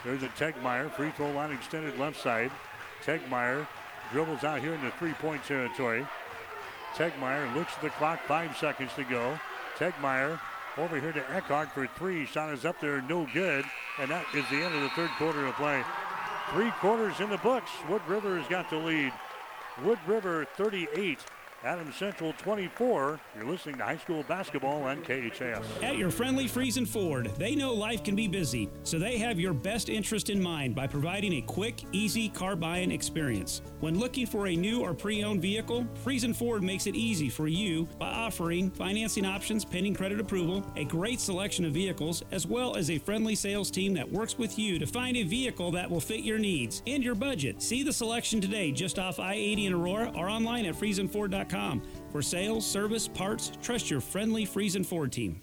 [0.05, 2.51] There's a Tegmeyer, free throw line extended left side.
[3.05, 3.67] Tegmeyer
[4.13, 6.07] dribbles out here in the three point territory.
[6.95, 9.39] Tegmeyer looks at the clock, five seconds to go.
[9.79, 10.39] Tegmeyer
[10.77, 12.27] over here to Eckhart for three.
[12.27, 13.65] Shot is up there, no good.
[13.99, 15.83] And that is the end of the third quarter of play.
[16.53, 17.71] Three quarters in the books.
[17.89, 19.13] Wood River has got the lead.
[19.85, 21.21] Wood River 38,
[21.63, 23.21] Adams Central 24.
[23.37, 25.63] You're listening to high school basketball on KHAS.
[25.83, 29.53] At your friendly Friesen Ford, they know life can be busy, so they have your
[29.53, 33.61] best interest in mind by providing a quick, easy car buying experience.
[33.81, 37.87] When looking for a new or pre-owned vehicle, Friesen Ford makes it easy for you
[37.99, 42.89] by offering financing options pending credit approval, a great selection of vehicles, as well as
[42.89, 46.21] a friendly sales team that works with you to find a vehicle that will fit
[46.21, 47.61] your needs and your budget.
[47.61, 51.50] See the selection today just off I-80 in Aurora or online at FriesenFord.com.
[52.13, 55.43] For sales, service, parts, trust your friendly Friesen Ford team.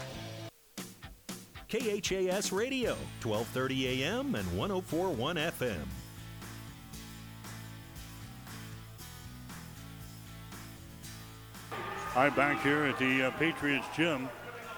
[1.71, 5.77] KHAS Radio, 1230 AM and 1041 FM.
[12.13, 14.27] I'm back here at the uh, Patriots gym,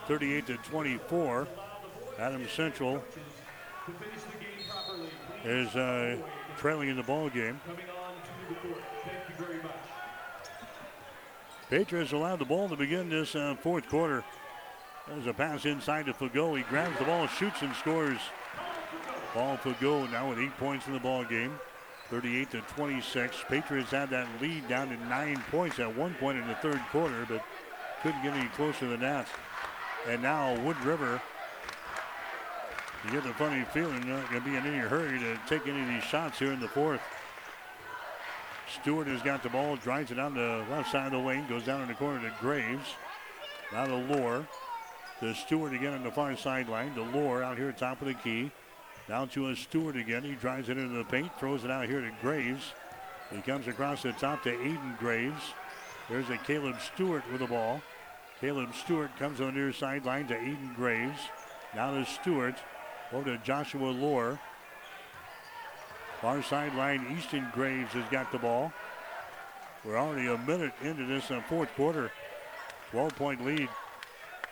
[0.07, 1.47] 38 to 24.
[2.19, 3.03] Adam Central
[5.43, 6.15] is uh,
[6.57, 7.59] trailing in the ball game.
[11.71, 14.23] Patriots allowed the ball to begin this uh, fourth quarter.
[15.07, 16.57] There's a pass inside to Fago.
[16.57, 18.19] He grabs the ball, shoots, and scores.
[19.33, 21.59] Paul Fago now with eight points in the ball game.
[22.09, 23.43] 38 to 26.
[23.49, 27.25] Patriots had that lead down to nine points at one point in the third quarter,
[27.27, 27.43] but
[28.01, 29.27] couldn't get any closer than that.
[30.07, 31.21] And now Wood River,
[33.05, 35.81] you get the funny feeling not going to be in any hurry to take any
[35.81, 37.01] of these shots here in the fourth.
[38.81, 41.65] Stewart has got the ball, drives it down the left side of the lane, goes
[41.65, 42.95] down in the corner to Graves.
[43.71, 44.47] Now to Lohr.
[45.23, 46.91] To Stewart again on the far sideline.
[47.13, 48.51] Lohr out here top of the key.
[49.07, 50.21] Down to a Stewart again.
[50.21, 52.73] He drives it into the paint, throws it out here to Graves.
[53.33, 55.41] He comes across the top to Aiden Graves.
[56.09, 57.81] There's a Caleb Stewart with the ball.
[58.41, 61.21] Caleb Stewart comes on the near sideline to Aiden Graves.
[61.73, 62.55] Now to Stewart.
[63.13, 64.37] Over to Joshua Lohr.
[66.19, 68.73] Far sideline, Easton Graves has got the ball.
[69.85, 72.11] We're already a minute into this uh, fourth quarter.
[72.91, 73.69] 12 point lead.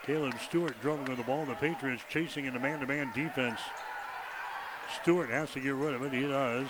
[0.06, 1.46] Caleb Stewart dribbling with the ball.
[1.46, 3.60] The Patriots chasing in the man to man defense.
[5.02, 6.12] Stewart has to get rid of it.
[6.12, 6.68] He does.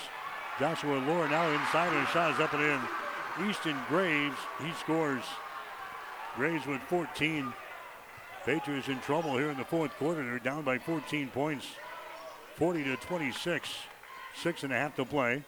[0.60, 3.50] Joshua Lohr now inside and shot is up and in.
[3.50, 5.24] Easton Graves, he scores.
[6.36, 7.54] Graves with 14.
[8.46, 10.24] Patriots in trouble here in the fourth quarter.
[10.24, 11.66] They're down by 14 points.
[12.56, 13.70] 40 to 26.
[14.36, 15.44] Six and a half to play.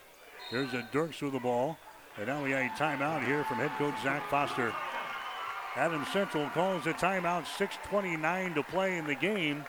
[0.52, 1.78] There's a Dirks with the ball.
[2.18, 4.74] And now we got a timeout here from head coach Zach Foster.
[5.76, 7.46] Adams Central calls a timeout.
[7.46, 9.66] 6.29 to play in the game.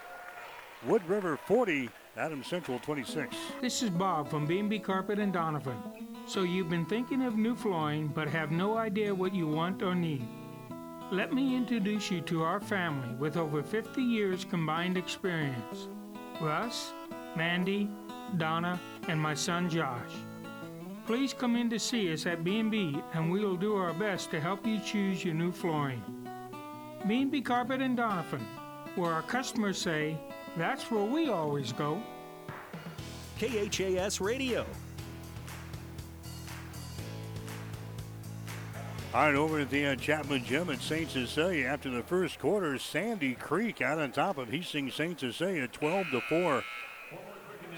[0.87, 3.35] Wood River 40, Adams Central 26.
[3.63, 5.79] This is Bob from B&B Carpet and Donovan.
[6.27, 9.95] So you've been thinking of new flooring but have no idea what you want or
[9.95, 10.29] need.
[11.11, 15.89] Let me introduce you to our family with over 50 years combined experience.
[16.39, 16.93] Russ,
[17.35, 17.89] Mandy,
[18.37, 18.79] Donna,
[19.09, 20.13] and my son Josh.
[21.07, 24.41] Please come in to see us at B&B and we will do our best to
[24.41, 26.03] help you choose your new flooring.
[27.07, 28.47] B&B Carpet and Donovan,
[28.95, 30.17] where our customers say,
[30.57, 32.03] that's where we always go.
[33.39, 34.65] KHAS Radio.
[39.13, 41.11] All right, over at the uh, Chapman Gym at St.
[41.11, 45.21] Cecilia after the first quarter, Sandy Creek out on top of Hastings St.
[45.21, 46.65] Cecilia 12 to 4.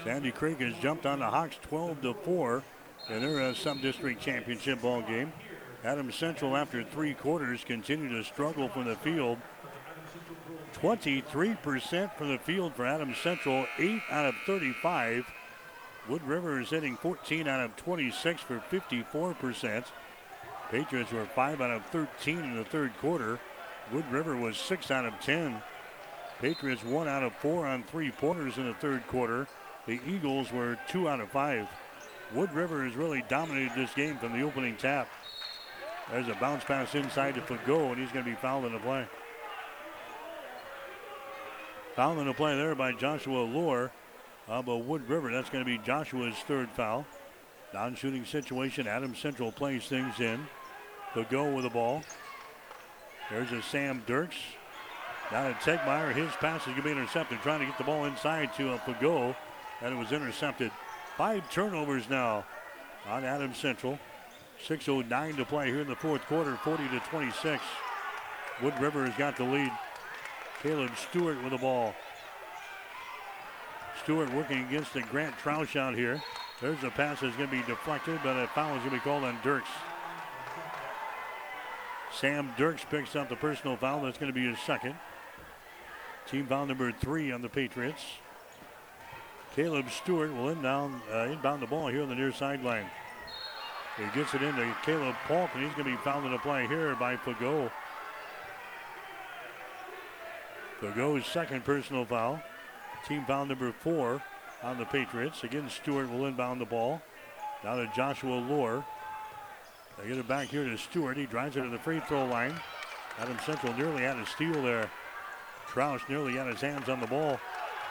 [0.03, 2.63] Sandy Creek has jumped on the Hawks 12 to 4
[3.09, 5.31] in their uh, sub-district championship ball game.
[5.83, 9.37] Adams Central, after three quarters, continue to struggle from the field.
[10.81, 15.25] 23% from the field for Adams Central, 8 out of 35.
[16.09, 19.85] Wood River is hitting 14 out of 26 for 54%.
[20.69, 23.39] Patriots were 5 out of 13 in the third quarter.
[23.91, 25.61] Wood River was 6 out of 10.
[26.39, 29.47] Patriots 1 out of 4 on three pointers in the third quarter.
[29.85, 31.67] The Eagles were 2 out of 5.
[32.33, 35.09] Wood River has really dominated this game from the opening tap.
[36.11, 38.79] There's a bounce pass inside to Fago, and he's going to be fouled in the
[38.79, 39.05] play.
[41.95, 43.91] Foul in the play there by Joshua Lohr
[44.47, 45.31] of Wood River.
[45.31, 47.05] That's going to be Joshua's third foul.
[47.73, 48.87] Non-shooting situation.
[48.87, 50.47] Adams Central plays things in.
[51.13, 52.03] Fago with the ball.
[53.29, 54.37] There's a Sam Dirks.
[55.31, 56.13] Down at Tegmeyer.
[56.13, 57.39] His pass is going to be intercepted.
[57.41, 59.35] Trying to get the ball inside to uh, Fago.
[59.81, 60.71] And it was intercepted.
[61.17, 62.45] Five turnovers now
[63.07, 63.97] on Adams Central.
[64.67, 67.63] 6.09 to play here in the fourth quarter, 40 to 26.
[68.61, 69.71] Wood River has got the lead.
[70.61, 71.95] Caleb Stewart with the ball.
[74.03, 76.21] Stewart working against the Grant Troush out here.
[76.61, 78.99] There's a pass that's going to be deflected, but a foul is going to be
[78.99, 79.69] called on Dirks.
[82.13, 84.03] Sam Dirks picks up the personal foul.
[84.03, 84.95] That's going to be his second.
[86.27, 88.03] Team foul number three on the Patriots.
[89.57, 92.85] Caleb Stewart will inbound, uh, inbound the ball here on the near sideline.
[93.97, 96.67] He gets it into Caleb Polk, and he's going to be fouled in the play
[96.67, 97.71] here by Fago.
[100.79, 102.39] Fago's second personal foul.
[103.07, 104.21] Team foul number four
[104.61, 105.43] on the Patriots.
[105.43, 107.01] Again, Stewart will inbound the ball.
[107.63, 108.85] Now to Joshua Lohr.
[109.97, 111.17] They get it back here to Stewart.
[111.17, 112.53] He drives it to the free throw line.
[113.17, 114.91] Adam Central nearly had a steal there.
[115.65, 117.39] Troush nearly had his hands on the ball.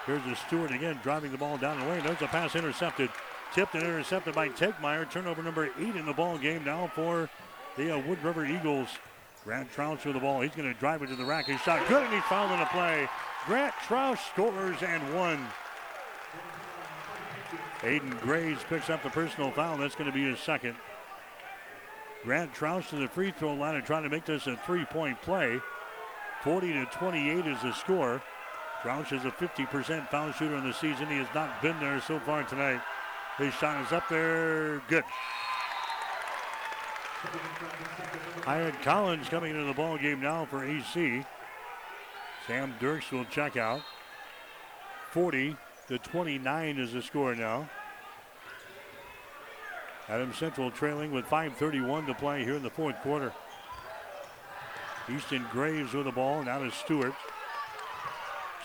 [0.07, 2.05] Here's the Stewart again, driving the ball down the lane.
[2.05, 3.11] There's a pass intercepted.
[3.53, 5.11] Tipped and intercepted by Tegmeyer.
[5.11, 7.28] Turnover number eight in the ball game now for
[7.77, 8.89] the uh, Wood River Eagles.
[9.45, 10.41] Grant Troush with the ball.
[10.41, 11.47] He's going to drive it to the rack.
[11.47, 13.09] His shot good, and he's fouled in the play.
[13.47, 15.45] Grant Troush scores and one.
[17.81, 19.77] Aiden Graves picks up the personal foul.
[19.77, 20.77] That's going to be his second.
[22.24, 25.61] Grant Troush to the free throw line and trying to make this a three-point play.
[26.43, 28.23] 40 to 28 is the score.
[28.87, 31.09] Troush is a 50% foul shooter in the season.
[31.09, 32.81] He has not been there so far tonight.
[33.37, 34.81] His shot is up there.
[34.87, 35.03] Good.
[38.45, 41.25] Hyatt Collins coming into the ball game now for AC.
[42.47, 43.81] Sam Dirks will check out.
[45.11, 45.57] 40
[45.89, 47.69] to 29 is the score now.
[50.09, 53.33] Adam Central trailing with 5.31 to play here in the fourth quarter.
[55.13, 56.45] Easton Graves with the ball.
[56.45, 57.15] Now to Stewart.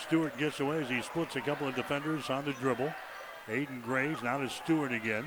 [0.02, 2.94] Stewart gets away as he splits a couple of defenders on the dribble.
[3.48, 5.26] Aiden Graves now to Stewart again.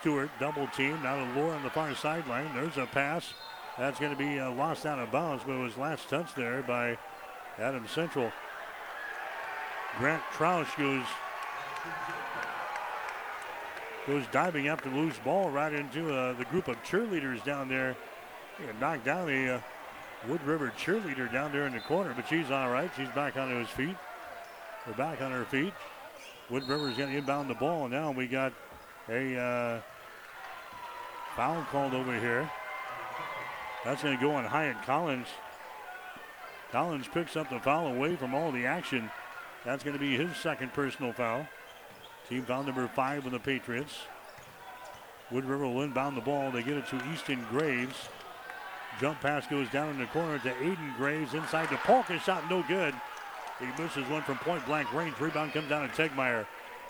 [0.00, 1.02] Stewart double team.
[1.02, 2.54] Now to Lohr on the far sideline.
[2.54, 3.34] There's a pass.
[3.78, 6.62] That's going to be uh, lost out of bounds, but it was last touch there
[6.62, 6.96] by
[7.58, 8.32] Adam Central.
[9.98, 11.04] Grant Troush goes
[14.06, 17.96] goes diving after loose ball right into uh, the group of cheerleaders down there.
[18.58, 19.60] He knocked down a uh,
[20.28, 22.90] Wood River cheerleader down there in the corner, but she's all right.
[22.96, 23.96] She's back onto his feet.
[24.86, 25.74] We're back on her feet.
[26.50, 27.88] Wood River's going to inbound the ball.
[27.88, 28.52] Now we got
[29.08, 29.80] a uh,
[31.36, 32.50] foul called over here.
[33.84, 35.26] That's going to go on Hyatt Collins.
[36.72, 39.10] Collins picks up the foul away from all the action.
[39.64, 41.46] That's going to be his second personal foul.
[42.28, 43.92] Team foul number five on the Patriots.
[45.30, 46.50] Wood River will inbound the ball.
[46.50, 48.08] They get it to Easton Graves.
[49.00, 51.34] Jump pass goes down in the corner to Aiden Graves.
[51.34, 52.06] Inside to Polk.
[52.06, 52.94] His shot no good.
[53.58, 55.18] He misses one from point blank range.
[55.18, 56.46] Rebound comes down to Tegmeyer.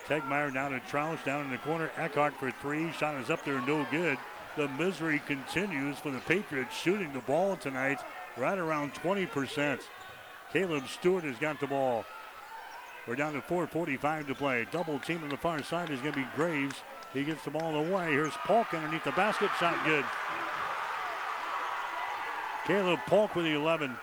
[0.07, 1.91] Tegmeyer down to Troush, down in the corner.
[1.97, 2.93] Eckhart for three.
[2.93, 4.19] Shot is up there, no good.
[4.57, 7.99] The misery continues for the Patriots shooting the ball tonight,
[8.37, 9.81] right around 20%.
[10.53, 12.05] Caleb Stewart has got the ball.
[13.07, 14.67] We're down to 4.45 to play.
[14.71, 16.77] Double team on the far side is going to be Graves.
[17.13, 18.13] He gets the ball away.
[18.13, 19.51] Here's Polk underneath the basket.
[19.59, 20.05] Shot good.
[22.67, 23.95] Caleb Polk with the 11.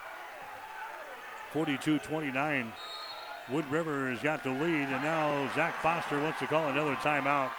[1.51, 2.71] 42 29.
[3.49, 7.49] Wood River has got the lead, and now Zach Foster wants to call another timeout.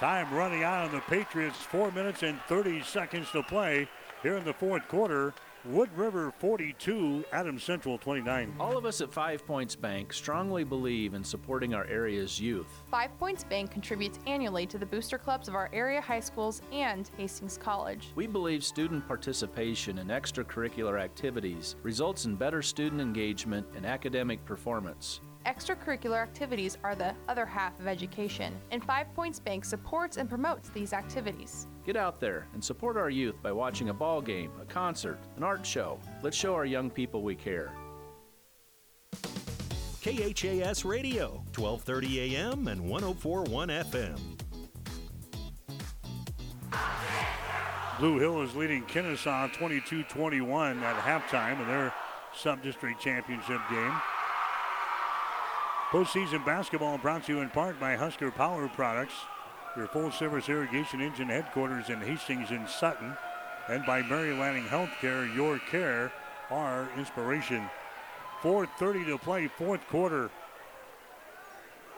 [0.00, 1.58] Time running out on the Patriots.
[1.58, 3.88] Four minutes and 30 seconds to play
[4.22, 5.32] here in the fourth quarter.
[5.66, 8.54] Wood River 42, Adams Central 29.
[8.58, 12.82] All of us at Five Points Bank strongly believe in supporting our area's youth.
[12.90, 17.10] Five Points Bank contributes annually to the booster clubs of our area high schools and
[17.18, 18.08] Hastings College.
[18.14, 25.20] We believe student participation in extracurricular activities results in better student engagement and academic performance.
[25.46, 30.68] Extracurricular activities are the other half of education, and Five Points Bank supports and promotes
[30.68, 31.66] these activities.
[31.86, 35.42] Get out there and support our youth by watching a ball game, a concert, an
[35.42, 35.98] art show.
[36.22, 37.72] Let's show our young people we care.
[40.02, 44.18] KHAS Radio, 1230 AM and 1041 FM.
[47.98, 51.94] Blue Hill is leading Kenesaw 22-21 at halftime in their
[52.34, 53.92] sub-district championship game.
[55.90, 59.14] Postseason basketball brought to you in part by Husker Power Products,
[59.76, 63.16] your full-service irrigation engine headquarters in Hastings and Sutton,
[63.68, 66.12] and by Mary Lanning Healthcare, your care,
[66.48, 67.68] our inspiration.
[68.40, 70.30] 4.30 to play, fourth quarter.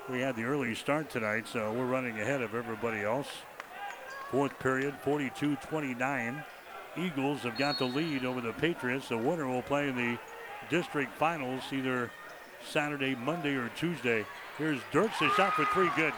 [0.08, 3.28] We had the early start tonight, so we're running ahead of everybody else.
[4.30, 6.42] Fourth period, 42 29.
[6.96, 9.10] Eagles have got the lead over the Patriots.
[9.10, 10.18] The winner will play in the
[10.70, 12.10] district finals either
[12.68, 14.24] Saturday, Monday, or Tuesday.
[14.58, 16.12] Here's Dirks, a shot for three, good.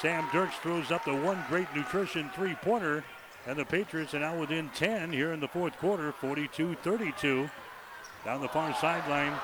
[0.00, 3.04] Sam Dirks throws up the one great nutrition three pointer,
[3.46, 7.50] and the Patriots are now within 10 here in the fourth quarter, 42 32.
[8.24, 9.34] Down the far sideline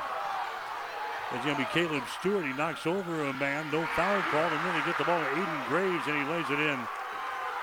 [1.34, 2.44] it's going to be Caleb Stewart.
[2.44, 5.26] He knocks over a man, no foul called, and then they get the ball to
[5.26, 6.78] Aiden Graves, and he lays it in.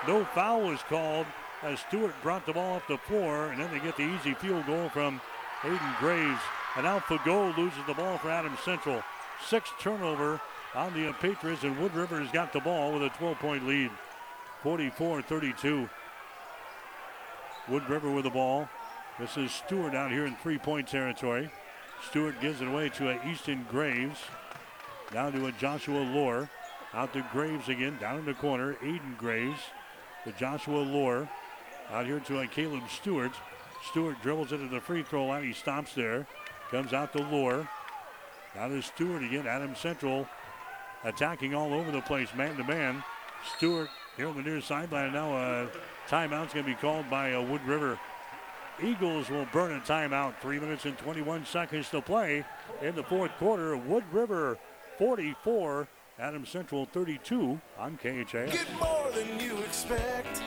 [0.06, 1.26] No foul was called
[1.64, 4.66] as Stewart brought the ball up the floor, and then they get the easy field
[4.66, 5.20] goal from
[5.62, 6.40] Aiden Graves.
[6.76, 9.02] And now Fago loses the ball for Adams Central.
[9.48, 10.40] Sixth turnover
[10.74, 13.90] on the Patriots, and Wood River has got the ball with a 12-point lead,
[14.62, 15.88] 44-32.
[17.68, 18.68] Wood River with the ball.
[19.18, 21.50] This is Stewart out here in three-point territory.
[22.10, 24.18] Stewart gives it away to a Easton Graves.
[25.12, 26.50] Down to a Joshua Lohr.
[26.92, 28.74] Out to Graves again, down in the corner.
[28.82, 29.60] Aiden Graves
[30.24, 31.26] to Joshua Lohr.
[31.90, 33.32] Out here to a Caleb Stewart.
[33.90, 35.44] Stewart dribbles into the free throw line.
[35.44, 36.26] He stops there.
[36.70, 37.68] Comes out to Lohr.
[38.54, 39.46] Now to Stewart again.
[39.46, 40.26] Adam Central
[41.04, 43.04] attacking all over the place, man to man.
[43.56, 45.12] Stewart here on the near sideline.
[45.12, 45.68] Now a
[46.08, 47.98] timeout's going to be called by uh, Wood River.
[48.82, 50.34] Eagles will burn a timeout.
[50.40, 52.44] Three minutes and 21 seconds to play
[52.82, 53.76] in the fourth quarter.
[53.76, 54.58] Wood River
[54.98, 55.88] 44,
[56.18, 58.52] Adam Central 32 on KHAS.
[58.52, 60.42] Get more than you expect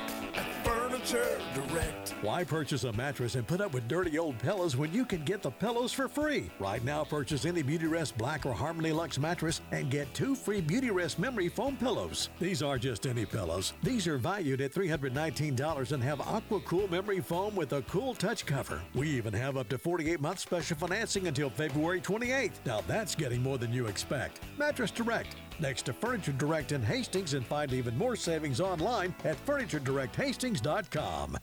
[1.10, 2.10] Furniture Direct.
[2.22, 5.42] Why purchase a mattress and put up with dirty old pillows when you can get
[5.42, 6.52] the pillows for free?
[6.60, 11.18] Right now, purchase any Beautyrest Black or Harmony Lux mattress and get two free Beautyrest
[11.18, 12.30] memory foam pillows.
[12.40, 13.74] These are just any pillows.
[13.82, 18.46] These are valued at $319 and have Aqua Cool memory foam with a cool touch
[18.46, 18.82] cover.
[18.94, 22.66] We even have up to 48 month special financing until February 28th.
[22.66, 24.42] Now that's getting more than you expect.
[24.58, 25.36] Mattress Direct.
[25.60, 31.38] Next to Furniture Direct in Hastings and find even more savings online at FurnitureDirectHastings.com.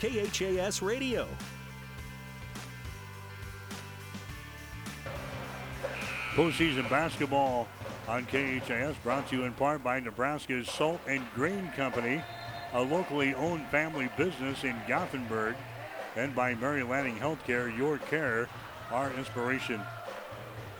[0.00, 1.28] KHAS Radio.
[6.34, 7.66] Postseason basketball
[8.08, 12.20] on KHAS brought to you in part by Nebraska's Salt and Grain Company,
[12.74, 15.54] a locally owned family business in Gothenburg,
[16.16, 18.48] and by Mary Lanning Healthcare, your care,
[18.90, 19.80] our inspiration.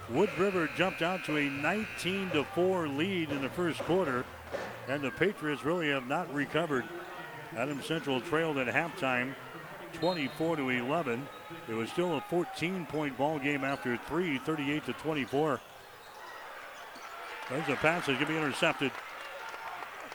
[0.09, 4.24] Wood River jumped out to a 19 to 4 lead in the first quarter,
[4.89, 6.85] and the Patriots really have not recovered.
[7.57, 9.35] Adam Central trailed at halftime
[9.95, 11.27] 24 to 11.
[11.69, 15.61] It was still a 14 point ball game after three, 38 to 24.
[17.49, 18.93] There's a pass that's going to be intercepted.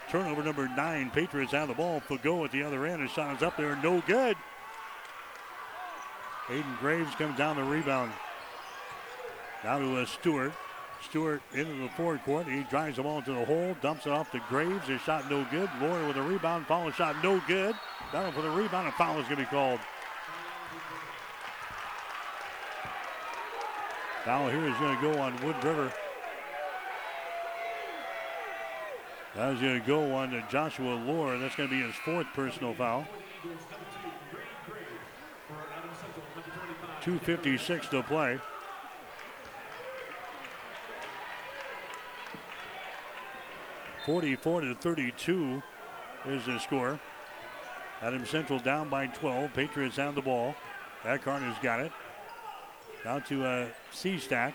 [0.09, 1.09] Turnover number nine.
[1.09, 2.01] Patriots have the ball.
[2.01, 3.01] Fago at the other end.
[3.01, 3.77] His shot up there.
[3.77, 4.35] No good.
[6.47, 8.11] Aiden Graves comes down the rebound.
[9.63, 10.53] Now to a Stewart.
[11.01, 12.47] Stewart into the forward court.
[12.47, 14.88] He drives the ball to the hole, dumps it off to Graves.
[14.88, 15.69] His shot no good.
[15.81, 16.67] Lohr with a rebound.
[16.67, 17.75] Follow shot no good.
[18.13, 18.88] Down for the rebound.
[18.88, 19.79] A foul is going to be called.
[24.25, 25.91] Foul here is going to go on Wood River.
[29.35, 31.39] That's going to go on to Joshua Lohr.
[31.39, 33.07] That's going to be his fourth personal foul.
[37.01, 38.39] 2.56 to play.
[44.06, 45.61] Forty-four to thirty-two
[46.26, 46.99] is the score.
[48.02, 49.53] Adam Central down by 12.
[49.53, 50.56] Patriots have the ball.
[51.06, 51.91] Eckhart has got it.
[53.03, 54.53] Down to uh, Seastack.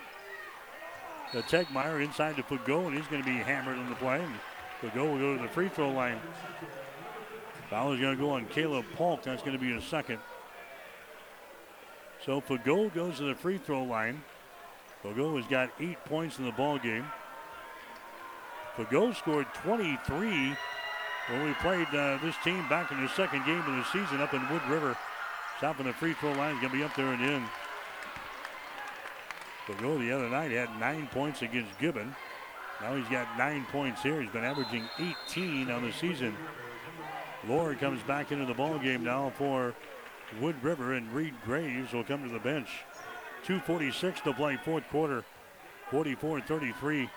[1.33, 4.21] The Tegmeyer inside to Fago, and he's going to be hammered in the play.
[4.21, 6.19] And will go to the free throw line.
[7.69, 9.23] Foul is going to go on Caleb Polk.
[9.23, 10.19] That's going to be a second.
[12.25, 14.23] So Fago goes to the free throw line.
[15.03, 17.05] Fago has got eight points in the ball game.
[18.77, 20.55] Fago scored 23
[21.29, 24.33] when we played uh, this team back in the second game of the season up
[24.33, 24.95] in Wood River.
[25.57, 27.43] Stopping the free throw line is going to be up there and in.
[29.65, 32.15] Fago the other night had nine points against Gibbon.
[32.79, 34.21] Now he's got nine points here.
[34.21, 34.87] He's been averaging
[35.27, 36.37] 18 on the season.
[37.47, 39.73] Lohr comes back into the ball game now for
[40.39, 42.69] Wood River, and Reed Graves will come to the bench.
[43.45, 45.23] 2.46 to play fourth quarter.
[45.89, 47.09] 44-33.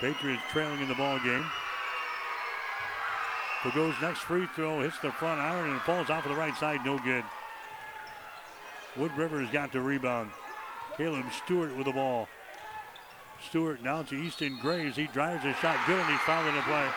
[0.00, 1.44] Patriots trailing in the ball game.
[3.62, 6.56] Who goes next free throw hits the front iron and falls off of the right
[6.56, 6.84] side.
[6.84, 7.24] No good.
[8.96, 10.30] Wood River has got the rebound.
[10.96, 12.28] Caleb Stewart with the ball.
[13.48, 14.96] Stewart now to Easton Graves.
[14.96, 16.88] He drives a shot good and he's fouled in the play.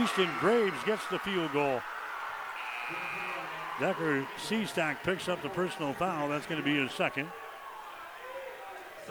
[0.00, 1.80] Easton Graves gets the field goal.
[3.80, 6.28] Decker Seastack picks up the personal foul.
[6.28, 7.28] That's going to be his second.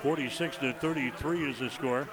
[0.02, 2.10] 46 to 33 is the score.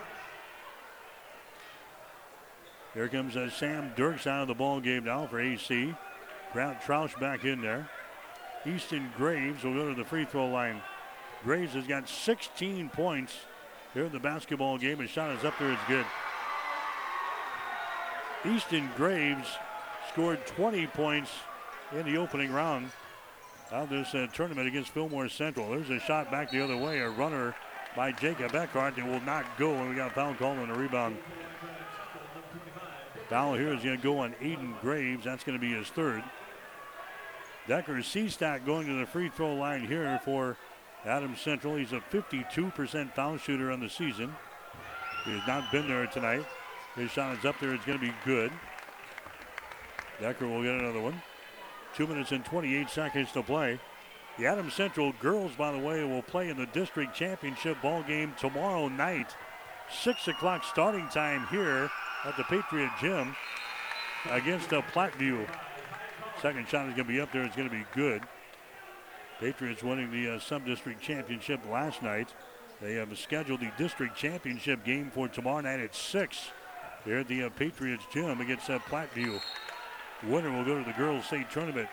[2.93, 5.95] Here comes uh, Sam Dirks out of the ball game now for AC.
[6.53, 7.89] Grant Troush back in there.
[8.67, 10.83] Easton Graves will go to the free throw line.
[11.45, 13.35] Graves has got 16 points
[13.95, 14.99] here in the basketball game.
[14.99, 15.73] His shot is up there.
[15.73, 16.07] It's good.
[18.45, 19.49] Easton Graves
[20.13, 21.31] scored 20 points
[21.93, 22.91] in the opening round
[23.71, 25.71] of this uh, tournament against Fillmore Central.
[25.71, 27.01] There's a shot back the other way.
[27.01, 27.55] A runner
[27.99, 28.97] by Jacob Eckhart.
[28.97, 31.19] It will not go, and we got a foul call on a rebound.
[33.29, 35.25] Foul here is going to go on Aiden Graves.
[35.25, 36.23] That's going to be his third.
[37.67, 40.57] Decker Seastack going to the free throw line here for
[41.05, 41.75] Adams Central.
[41.75, 44.33] He's a 52% foul shooter on the season.
[45.25, 46.47] He has not been there tonight.
[46.95, 47.75] His shot is up there.
[47.75, 48.53] It's going to be good.
[50.21, 51.21] Decker will get another one.
[51.97, 53.81] Two minutes and 28 seconds to play.
[54.39, 58.35] The Adams Central girls, by the way, will play in the district championship ball game
[58.39, 59.35] tomorrow night.
[59.91, 61.91] Six o'clock starting time here
[62.25, 63.35] at the Patriot Gym
[64.31, 65.45] against the Platteview.
[66.41, 67.43] Second shot is going to be up there.
[67.43, 68.23] It's going to be good.
[69.41, 72.33] Patriots winning the uh, sub-district championship last night.
[72.81, 76.51] They have scheduled the district championship game for tomorrow night at 6
[77.05, 79.41] here at the uh, Patriots Gym against uh, Platteview.
[80.25, 81.89] Winner will go to the girls' state tournament.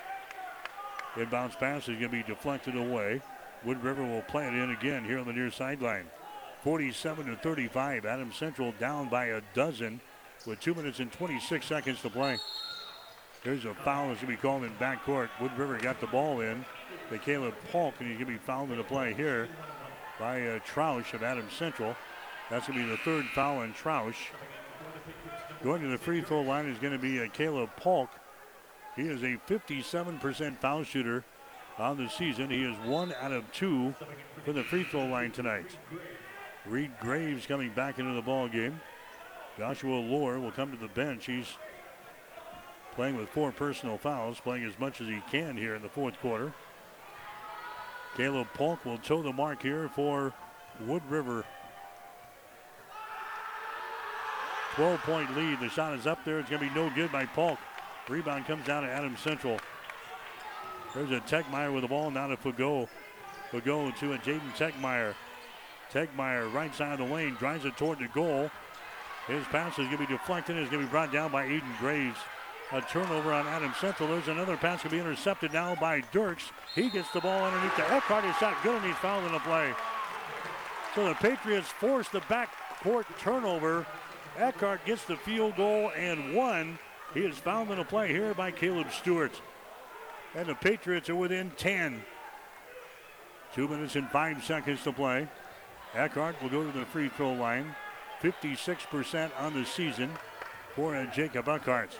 [1.16, 3.22] Inbounds pass is going to be deflected away.
[3.64, 6.06] Wood River will play it in again here on the near sideline.
[6.64, 8.06] 47 to 35.
[8.06, 10.02] Adams Central down by a dozen
[10.46, 12.38] with two minutes and 26 seconds to play.
[13.44, 15.30] There's a foul that's going to be called in backcourt.
[15.40, 16.66] Wood River got the ball in
[17.12, 19.48] to Caleb Polk, and he's going to be fouled in the play here
[20.20, 21.96] by uh, Troush of Adams Central.
[22.50, 24.16] That's going to be the third foul on Troush.
[25.64, 28.10] Going to the free throw line is going to be uh, Caleb Polk.
[28.96, 31.24] He is a 57% foul shooter
[31.78, 32.50] on the season.
[32.50, 33.94] He is one out of two
[34.46, 35.78] for the free throw line tonight.
[36.66, 38.80] Reed Graves coming back into the ball game.
[39.58, 41.26] Joshua Lohr will come to the bench.
[41.26, 41.58] He's
[42.96, 46.20] playing with four personal fouls, playing as much as he can here in the fourth
[46.20, 46.54] quarter.
[48.16, 50.34] Caleb Polk will toe the mark here for
[50.86, 51.44] Wood River.
[54.76, 55.60] 12 point lead.
[55.60, 56.40] The shot is up there.
[56.40, 57.60] It's going to be no good by Polk.
[58.08, 59.60] Rebound comes down to Adam Central.
[60.94, 62.88] There's a Tegmeyer with the ball now to Fago.
[63.52, 65.14] Fago to a Jaden Tegmeyer.
[65.92, 68.50] Tegmeyer, right side of the lane, drives it toward the goal.
[69.28, 70.56] His pass is going to be deflected.
[70.58, 72.18] It's going to be brought down by Aiden Graves.
[72.72, 74.10] A turnover on Adam Central.
[74.10, 76.52] There's another pass to be intercepted now by Dirks.
[76.74, 78.24] He gets the ball underneath the Eckhart.
[78.24, 79.74] His shot good and he's fouled in the play.
[80.96, 83.86] So the Patriots force the backcourt turnover.
[84.38, 86.80] Eckhart gets the field goal and one.
[87.16, 89.32] He is fouled in the play here by Caleb Stewart.
[90.36, 92.04] And the Patriots are within 10.
[93.54, 95.30] Two minutes and five seconds to play.
[95.96, 97.74] Eckhart will go to the free throw line.
[98.22, 100.12] 56% on the season
[100.76, 101.98] for uh, Jacob Eckhart.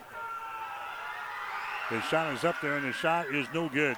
[1.90, 3.96] His shot is up there, and the shot is no good.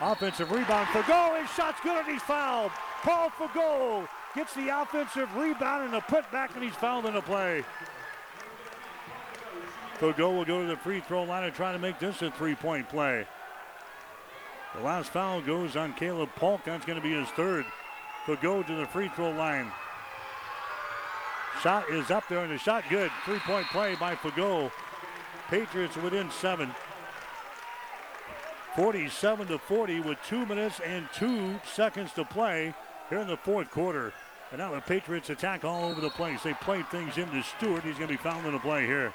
[0.00, 1.34] Offensive rebound for goal.
[1.34, 2.72] His shot's good, and he's fouled.
[3.02, 7.62] Paul Fago gets the offensive rebound and a putback, and he's fouled in the play.
[9.98, 12.88] Fago will go to the free throw line and try to make this a three-point
[12.88, 13.26] play.
[14.74, 16.64] The last foul goes on Caleb Polk.
[16.64, 17.64] That's going to be his third.
[18.26, 19.72] Fago to the free throw line.
[21.62, 23.10] Shot is up there and the shot good.
[23.24, 24.70] Three-point play by Fago.
[25.48, 26.70] Patriots within seven.
[28.74, 32.74] 47 to 40 with two minutes and two seconds to play
[33.08, 34.12] here in the fourth quarter.
[34.50, 36.42] And now the Patriots attack all over the place.
[36.42, 37.82] They played things into Stewart.
[37.82, 39.14] He's going to be fouled in the play here.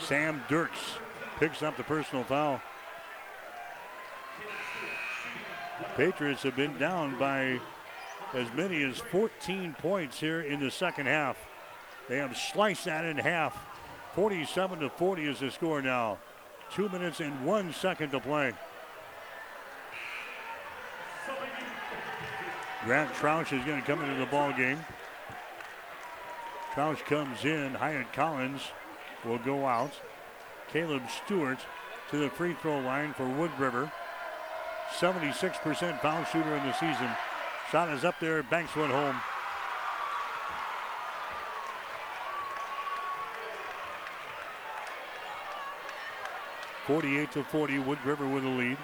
[0.00, 0.98] Sam Dirks
[1.38, 2.60] picks up the personal foul.
[5.96, 7.60] Patriots have been down by
[8.34, 11.36] as many as 14 points here in the second half.
[12.08, 13.56] They have sliced that in half.
[14.14, 16.18] 47 to 40 is the score now.
[16.72, 18.52] Two minutes and one second to play.
[22.84, 24.78] Grant Troush is going to come into the ball game.
[26.72, 27.74] Troush comes in.
[27.74, 28.62] Hyatt Collins
[29.24, 29.92] will go out.
[30.72, 31.58] Caleb Stewart
[32.10, 33.90] to the free throw line for Wood River.
[34.98, 37.08] 76% foul shooter in the season.
[37.70, 38.42] Shot is up there.
[38.42, 39.16] Banks went home.
[46.86, 47.78] Forty-eight to forty.
[47.78, 48.76] Wood River with the lead.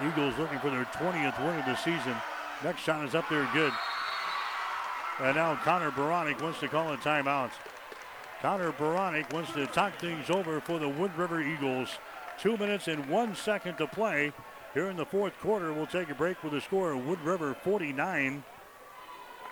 [0.00, 2.14] Eagles looking for their 20th win of the season.
[2.62, 3.72] Next shot is up there, good.
[5.20, 7.50] And now Connor Baronic wants to call a timeout.
[8.40, 11.98] Connor Baronic wants to talk things over for the Wood River Eagles.
[12.38, 14.32] Two minutes and one second to play
[14.74, 15.72] here in the fourth quarter.
[15.72, 18.44] We'll take a break with the score Wood River 49,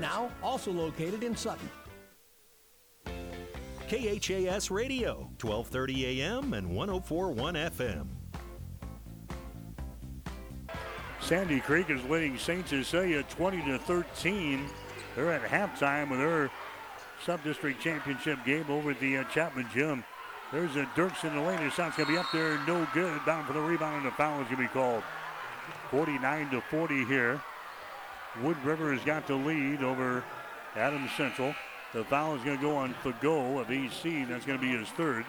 [0.00, 1.68] Now, also located in Sutton.
[3.88, 8.06] KHAS Radio, 1230 AM and 1041 FM.
[11.20, 12.66] Sandy Creek is leading St.
[12.66, 14.70] Cecilia 20 to 13.
[15.14, 16.50] They're at halftime with their
[17.26, 20.02] sub-district championship game over at the uh, Chapman Gym.
[20.50, 21.58] There's a Dirks in the lane.
[21.58, 23.20] His shot's going to be up there, no good.
[23.26, 25.02] Bound for the rebound, and the foul is going to be called.
[25.90, 27.40] 49 to 40 here.
[28.42, 30.22] Wood River has got the lead over
[30.76, 31.54] Adams Central.
[31.92, 34.28] The foul is going to go on Fago of EC.
[34.28, 35.24] That's going to be his third.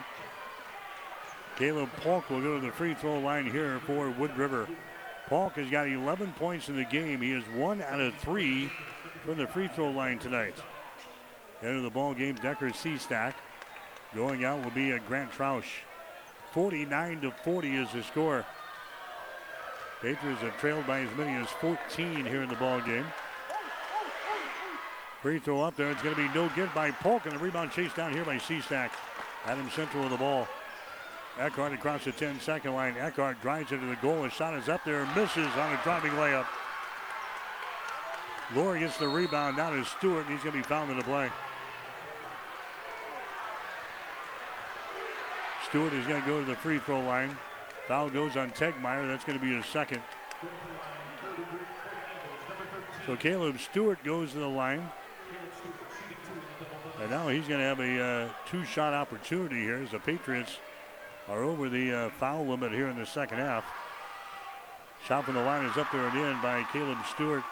[1.56, 4.68] Caleb Polk will go to the free throw line here for Wood River.
[5.26, 7.20] Polk has got 11 points in the game.
[7.20, 8.70] He is one out of three
[9.24, 10.54] from the free throw line tonight.
[11.62, 13.34] End of the ball game, Decker Seastack.
[14.14, 15.82] Going out will be a Grant Troush.
[16.52, 18.44] 49 to 40 is the score.
[20.02, 23.06] Patriots have trailed by as many as 14 here in the ball game.
[25.22, 25.92] Free throw up there.
[25.92, 28.36] It's going to be no good by Polk, and the rebound chased down here by
[28.36, 28.90] Seastack.
[29.46, 30.48] Adam Central with the ball.
[31.38, 32.96] Eckhart across the 10 second line.
[32.98, 34.24] Eckhart drives into the goal.
[34.24, 36.46] His shot is up there, and misses on a driving layup.
[38.56, 41.04] Lohr gets the rebound down to Stewart, and he's going to be fouled in the
[41.04, 41.30] play.
[45.68, 47.36] Stewart is going to go to the free throw line.
[47.88, 49.06] Foul goes on Tegmeyer.
[49.08, 50.02] That's going to be his second.
[53.06, 54.88] So Caleb Stewart goes to the line.
[57.00, 60.58] And now he's going to have a uh, two shot opportunity here as the Patriots
[61.28, 63.64] are over the uh, foul limit here in the second half.
[65.06, 67.42] Shot from the line is up there and in by Caleb Stewart.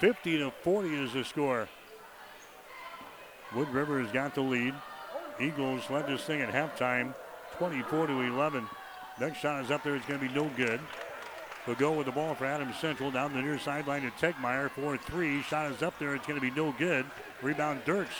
[0.00, 1.68] 50 to 40 is the score.
[3.54, 4.74] Wood River has got the lead.
[5.40, 7.14] Eagles led this thing at halftime
[7.58, 8.66] 24 to 11.
[9.20, 9.94] Next shot is up there.
[9.96, 10.80] It's going to be no good.
[11.66, 14.98] We'll go with the ball for Adams Central down the near sideline to Tegmeyer for
[14.98, 15.42] three.
[15.42, 16.14] Shot is up there.
[16.14, 17.06] It's going to be no good.
[17.42, 18.14] Rebound Dirks.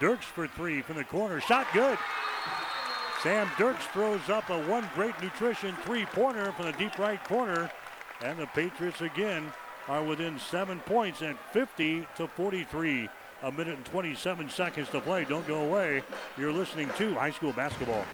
[0.00, 1.40] Dirks for three from the corner.
[1.40, 1.98] Shot good.
[3.22, 7.70] Sam Dirks throws up a one great nutrition three pointer from the deep right corner.
[8.22, 9.52] And the Patriots again
[9.88, 13.08] are within seven points at 50 to 43.
[13.42, 15.24] A minute and 27 seconds to play.
[15.24, 16.02] Don't go away.
[16.38, 18.04] You're listening to high school basketball.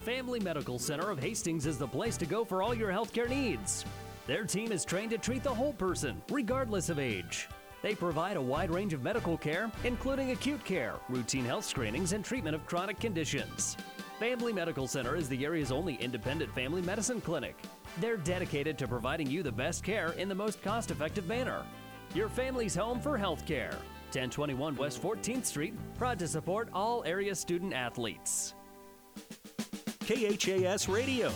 [0.00, 3.84] Family Medical Center of Hastings is the place to go for all your healthcare needs.
[4.26, 7.48] Their team is trained to treat the whole person, regardless of age.
[7.82, 12.24] They provide a wide range of medical care, including acute care, routine health screenings, and
[12.24, 13.76] treatment of chronic conditions.
[14.18, 17.56] Family Medical Center is the area's only independent family medicine clinic.
[18.00, 21.62] They're dedicated to providing you the best care in the most cost effective manner.
[22.14, 23.76] Your family's home for health care.
[24.14, 28.54] 1021 West 14th Street, proud to support all area student athletes.
[30.04, 31.32] KHAS Radio.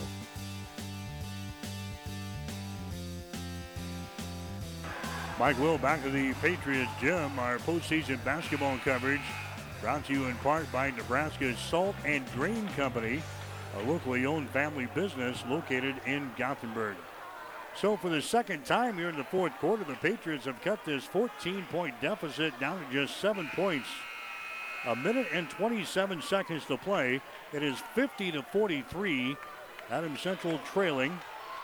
[5.39, 7.39] Mike Will back to the Patriots Gym.
[7.39, 9.21] Our postseason basketball coverage
[9.81, 13.23] brought to you in part by Nebraska's Salt and Grain Company,
[13.79, 16.97] a locally owned family business located in Gothenburg.
[17.81, 21.05] So, for the second time here in the fourth quarter, the Patriots have cut this
[21.05, 23.89] 14 point deficit down to just seven points.
[24.87, 27.21] A minute and 27 seconds to play.
[27.53, 29.37] It is 50 to 43.
[29.91, 31.19] Adam Central trailing.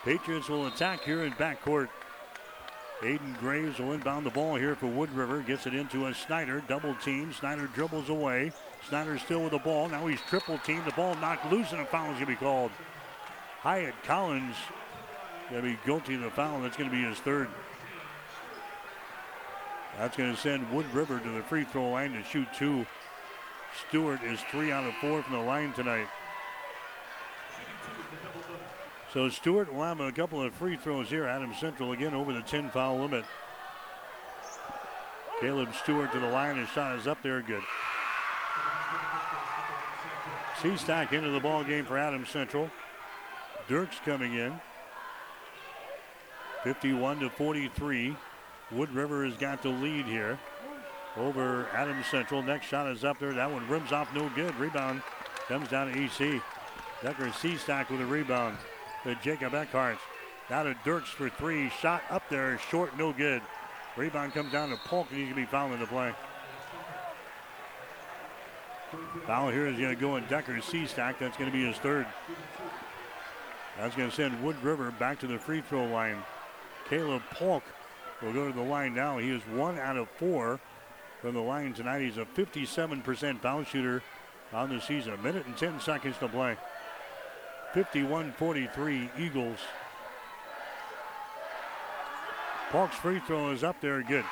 [0.05, 1.89] Patriots will attack here in backcourt.
[3.01, 5.41] Aiden Graves will inbound the ball here for Wood River.
[5.41, 6.63] Gets it into a Snyder.
[6.69, 7.33] Double team.
[7.33, 8.53] Snyder dribbles away.
[8.87, 9.89] Snyder still with the ball.
[9.89, 10.85] Now he's triple teamed.
[10.85, 12.71] The ball knocked loose and a foul is going to be called.
[13.61, 14.57] Hyatt Collins
[15.53, 16.61] going to be guilty of the foul.
[16.61, 17.49] That's going to be his third.
[19.99, 22.87] That's going to send Wood River to the free throw line to shoot two.
[23.89, 26.07] Stewart is three out of four from the line tonight.
[29.13, 31.27] So Stewart will have a couple of free throws here.
[31.27, 33.25] Adam Central again over the 10 foul limit.
[35.41, 36.57] Caleb Stewart to the line.
[36.57, 37.43] His shot is up there.
[37.43, 37.63] Good.
[40.61, 42.71] Seastack into the ball game for Adam Central.
[43.69, 44.59] Dirks coming in.
[46.65, 48.17] 51 to 43.
[48.71, 50.39] Wood River has got the lead here
[51.17, 52.43] over Adams Central.
[52.43, 53.35] Next shot is up there.
[53.35, 54.55] That one rims off no good.
[54.57, 55.03] Rebound
[55.49, 56.41] comes down to EC.
[57.03, 58.57] Decker Seastack with a rebound
[59.05, 59.99] to Jacob Eckhart.
[60.49, 61.69] Now to Dirks for three.
[61.81, 63.43] Shot up there, short, no good.
[63.97, 66.15] Rebound comes down to Polk, and he's going to be fouling the play.
[69.27, 71.19] Foul here is going to go in Decker's Seastack.
[71.19, 72.07] That's going to be his third.
[73.79, 76.23] That's going to send Wood River back to the free throw line.
[76.93, 77.63] Caleb Polk
[78.21, 79.17] will go to the line now.
[79.17, 80.61] He is one out of four
[81.23, 82.03] from the line tonight.
[82.03, 84.03] He's a 57% foul shooter
[84.53, 85.15] on the season.
[85.15, 86.55] A minute and 10 seconds to play.
[87.73, 89.59] 51-43 Eagles.
[92.69, 94.27] Polk's free throw is up there, good.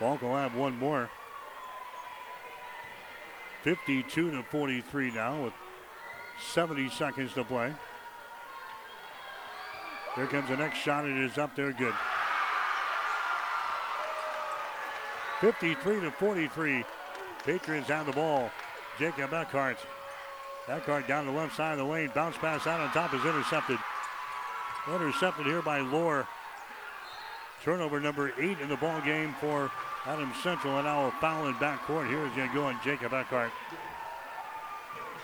[0.00, 1.08] Polk will have one more.
[3.64, 5.54] 52 to 43 now with
[6.52, 7.72] 70 seconds to play.
[10.14, 11.06] Here comes the next shot.
[11.06, 11.94] It is up there, good.
[15.40, 16.84] 53 to 43.
[17.44, 18.50] Patriots have the ball.
[18.98, 19.78] Jacob Eckhart.
[20.68, 22.10] Eckhart down the left side of the lane.
[22.14, 23.78] Bounce pass out on top is intercepted.
[24.92, 26.28] Intercepted here by Lohr.
[27.64, 29.70] Turnover number eight in the ball game for
[30.04, 32.06] Adams Central, and now a foul in backcourt.
[32.08, 33.50] Here is going to go on Jacob Eckhart.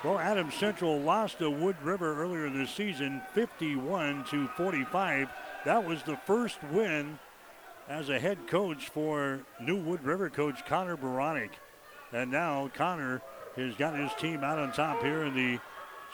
[0.02, 5.28] Well, Adams Central lost to Wood River earlier this season, 51 to 45.
[5.66, 7.18] That was the first win
[7.90, 11.50] as a head coach for new Wood River coach Connor Baronic.
[12.10, 13.20] And now Connor
[13.56, 15.60] has got his team out on top here in the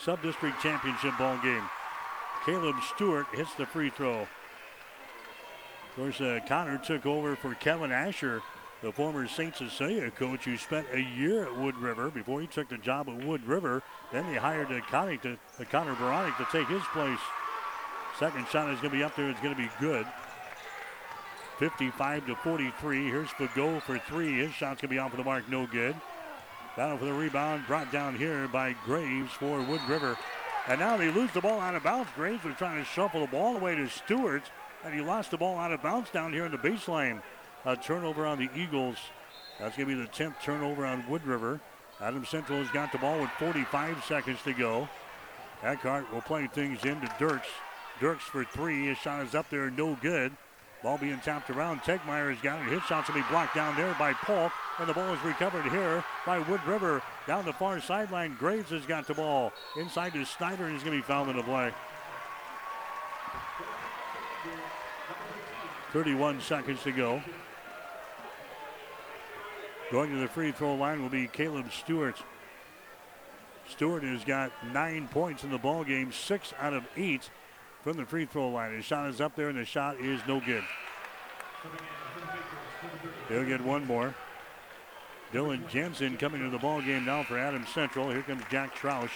[0.00, 1.62] sub-district championship ball game.
[2.44, 4.26] Caleb Stewart hits the free throw.
[5.96, 8.42] Of course, uh, Connor took over for Kevin Asher
[8.82, 9.56] the former St.
[9.56, 13.24] Cecilia coach who spent a year at Wood River before he took the job at
[13.24, 13.82] Wood River.
[14.12, 15.38] Then they hired a Connie to,
[15.70, 17.18] Connor Baronic to take his place.
[18.18, 19.30] Second shot is going to be up there.
[19.30, 20.06] It's going to be good.
[21.58, 23.06] 55 to 43.
[23.06, 24.36] Here's Fago for three.
[24.36, 25.48] His shot's going to be off of the mark.
[25.48, 25.96] No good.
[26.76, 30.18] Battle for the rebound brought down here by Graves for Wood River.
[30.68, 32.10] And now they lose the ball out of bounds.
[32.14, 34.42] Graves was trying to shuffle the ball away to Stewart,
[34.86, 37.20] and he lost the ball out of bounds down here in the baseline.
[37.64, 38.96] A turnover on the Eagles.
[39.58, 41.60] That's going to be the 10th turnover on Wood River.
[42.00, 44.88] Adam Central has got the ball with 45 seconds to go.
[45.62, 47.48] Eckhart will play things into Dirks.
[48.00, 48.86] Dirks for three.
[48.86, 50.32] His shot is up there, no good.
[50.82, 51.80] Ball being tapped around.
[51.80, 52.68] Tegmeyer has got it.
[52.68, 54.52] His shot's going to be blocked down there by Polk.
[54.78, 57.02] And the ball is recovered here by Wood River.
[57.26, 59.52] Down the far sideline, Graves has got the ball.
[59.76, 61.72] Inside to Snyder, and he's going to be fouled in the play.
[65.92, 67.22] 31 seconds to go.
[69.90, 72.16] Going to the free throw line will be Caleb Stewart.
[73.68, 77.30] Stewart has got nine points in the ball game, six out of eight
[77.82, 78.74] from the free throw line.
[78.74, 80.64] His shot is up there, and the shot is no good.
[83.28, 84.14] He'll get one more.
[85.32, 88.10] Dylan Jensen coming to the ball game now for Adams Central.
[88.10, 89.10] Here comes Jack Troush.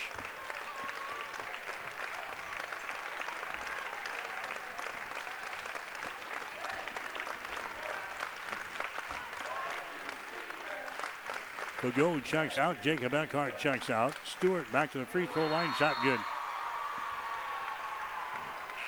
[11.80, 12.82] Fago checks out.
[12.82, 14.14] Jacob Eckhart checks out.
[14.24, 15.72] Stewart back to the free throw line.
[15.78, 16.20] Shot good.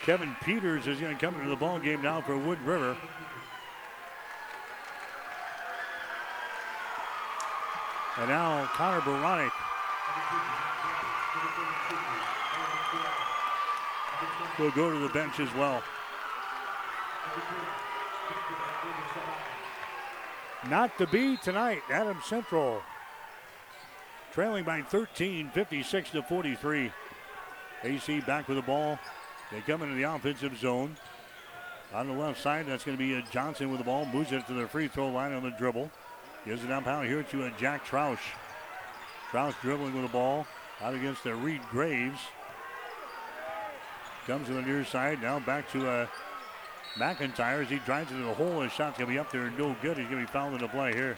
[0.05, 2.97] Kevin Peters is going to come into the ball game now for Wood River.
[8.19, 9.53] And now Connor Baronic.
[14.59, 15.83] will go to the bench as well.
[20.69, 22.83] Not to be tonight, Adams Central.
[24.33, 26.93] Trailing by 13, 56 to 43.
[27.85, 28.99] AC back with the ball.
[29.51, 30.97] They come into the offensive zone.
[31.93, 34.07] On the left side, that's going to be Johnson with the ball.
[34.07, 35.91] Moves it to the free throw line on the dribble.
[36.47, 38.19] Gives it up out here to a Jack Troush.
[39.31, 40.47] Troush dribbling with the ball.
[40.81, 42.21] Out against the Reed Graves.
[44.27, 45.21] Comes to the near side.
[45.21, 46.07] Now back to uh,
[46.97, 48.61] McIntyre as he drives into the hole.
[48.61, 49.97] His shot's going to be up there no good.
[49.97, 51.17] He's going to be fouled in the play here.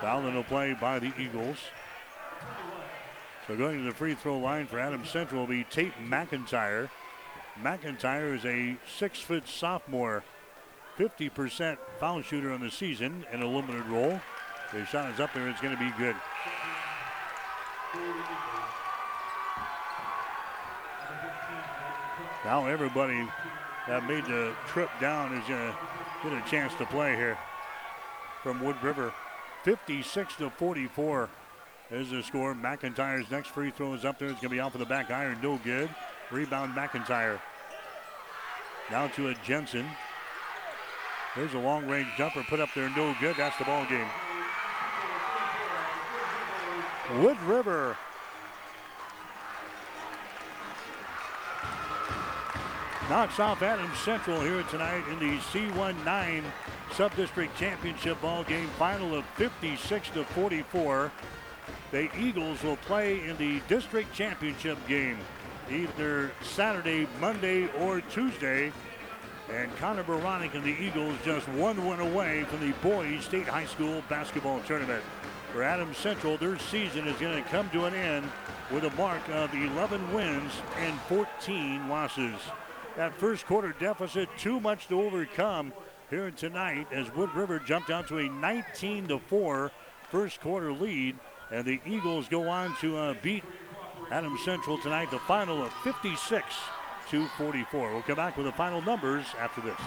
[0.00, 1.56] Fouled in the play by the Eagles.
[3.46, 6.88] So going to the free throw line for Adam Central will be Tate McIntyre.
[7.62, 10.22] McIntyre is a six foot sophomore,
[10.98, 14.20] 50% foul shooter on the season in a limited role.
[14.72, 15.48] His shot is up there.
[15.48, 16.16] It's going to be good.
[22.44, 23.28] Now everybody
[23.88, 25.76] that made the trip down is going to
[26.22, 27.38] get a chance to play here
[28.42, 29.12] from Wood River.
[29.64, 31.28] 56 to 44
[31.90, 32.54] is the score.
[32.54, 34.28] McIntyre's next free throw is up there.
[34.28, 35.38] It's going to be off of the back iron.
[35.42, 35.90] No good.
[36.30, 37.40] Rebound McIntyre.
[38.90, 39.86] Now to a Jensen.
[41.36, 42.90] There's a long range jumper put up there.
[42.96, 43.36] No good.
[43.36, 44.08] That's the ball game.
[47.18, 47.96] Wood River
[53.10, 56.44] knocks off Adams Central here tonight in the C19
[56.92, 61.10] Sub-District Championship ball game final of 56 to 44.
[61.90, 65.18] The Eagles will play in the district championship game
[65.68, 68.72] either Saturday, Monday, or Tuesday.
[69.52, 73.66] And Connor Baronic and the Eagles just one win away from the boys state high
[73.66, 75.02] school basketball tournament.
[75.52, 78.30] For Adams Central, their season is going to come to an end
[78.70, 82.36] with a mark of 11 wins and 14 losses.
[83.00, 85.72] That first quarter deficit too much to overcome
[86.10, 89.72] here tonight as Wood River jumped out to a 19 to 4
[90.10, 91.16] first quarter lead
[91.50, 93.42] and the Eagles go on to uh, beat
[94.10, 96.44] Adam Central tonight, the final of 56
[97.08, 97.90] to 44.
[97.90, 99.80] We'll come back with the final numbers after this.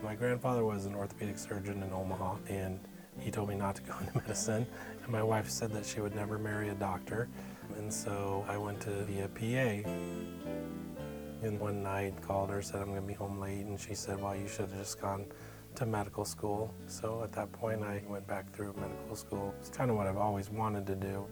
[0.00, 2.78] My grandfather was an orthopedic surgeon in Omaha, and
[3.18, 4.64] he told me not to go into medicine.
[5.02, 7.28] And my wife said that she would never marry a doctor.
[7.76, 9.90] And so I went to be a PA.
[11.42, 14.20] And one night called her, said I'm going to be home late, and she said,
[14.20, 15.26] well, you should have just gone
[15.76, 16.74] to medical school.
[16.86, 19.54] So at that point, I went back through medical school.
[19.60, 21.26] It's kind of what I've always wanted to do.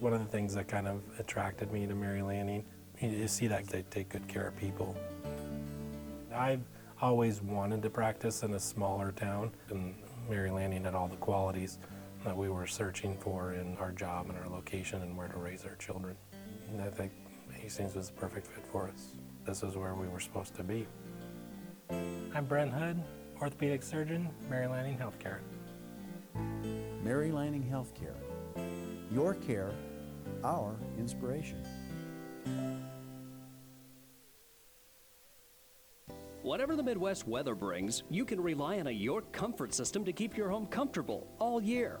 [0.00, 2.64] One of the things that kind of attracted me to Mary Lanning
[3.00, 4.96] is see that they take good care of people.
[6.34, 6.62] I've
[7.02, 9.94] always wanted to practice in a smaller town, and
[10.28, 11.78] Mary Lanning had all the qualities
[12.24, 15.66] that we were searching for in our job and our location and where to raise
[15.66, 16.16] our children.
[16.70, 17.12] And I think
[17.64, 19.12] Hastings was the perfect fit for us.
[19.46, 20.86] This is where we were supposed to be.
[22.34, 23.02] I'm Brent Hood,
[23.40, 25.38] orthopedic surgeon, Mary Lanning Healthcare.
[27.02, 28.16] Mary Lanning Healthcare.
[29.10, 29.72] Your care,
[30.44, 31.64] our inspiration.
[36.42, 40.36] Whatever the Midwest weather brings, you can rely on a York comfort system to keep
[40.36, 42.00] your home comfortable all year.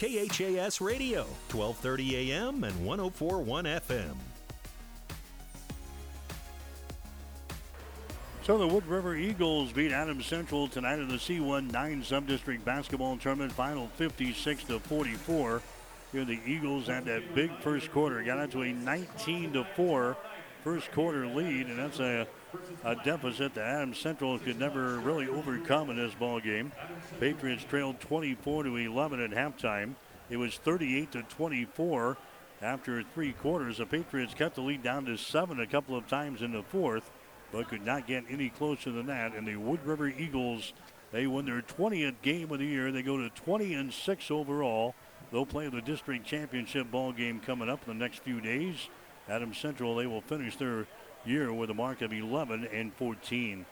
[0.00, 4.14] KHAS Radio, 1230 AM and 1041 FM.
[8.44, 13.18] So the Wood River Eagles beat Adams Central tonight in the C1 9 Sub-District Basketball
[13.18, 15.60] Tournament Final 56 to 44.
[16.12, 20.16] Here the Eagles had that big first quarter, got out to a 19 to 4
[20.64, 22.26] first quarter lead, and that's a,
[22.84, 26.72] a deficit that Adams Central could never really overcome in this ball game.
[27.18, 29.94] Patriots trailed 24 to 11 at halftime.
[30.28, 32.16] It was 38 to 24
[32.62, 33.78] after three quarters.
[33.78, 37.10] The Patriots cut the lead down to seven a couple of times in the fourth,
[37.52, 39.34] but could not get any closer than that.
[39.34, 40.72] And the Wood River Eagles,
[41.12, 42.92] they win their 20th game of the year.
[42.92, 44.94] They go to 20 and six overall.
[45.32, 48.88] They'll play the district championship ball game coming up in the next few days.
[49.28, 50.86] Adams Central, they will finish their
[51.24, 53.66] year with a mark of 11 and 14.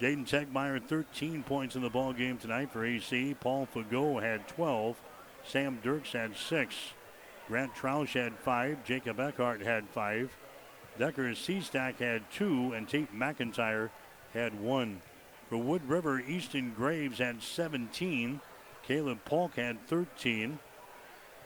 [0.00, 3.34] Jaden Tegmeyer, 13 points in the ball game tonight for AC.
[3.40, 4.96] Paul Fago had 12.
[5.44, 6.74] Sam Dirks had six.
[7.48, 8.84] Grant Troush had five.
[8.84, 10.30] Jacob Eckhart had five.
[10.98, 13.90] Decker Seastack had two, and Tate McIntyre
[14.34, 15.00] had one.
[15.48, 18.40] For Wood River, Easton Graves had 17.
[18.86, 20.58] Caleb Polk had 13.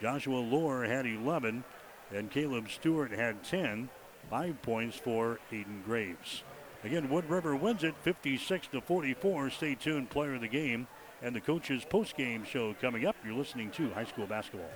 [0.00, 1.64] Joshua Lohr had 11.
[2.12, 3.88] And Caleb Stewart had 10.
[4.32, 6.42] Five points for Aiden Graves.
[6.84, 9.50] Again, Wood River wins it 56 to 44.
[9.50, 10.86] Stay tuned, player of the game,
[11.20, 13.14] and the coach's post-game show coming up.
[13.26, 14.70] You're listening to high school basketball.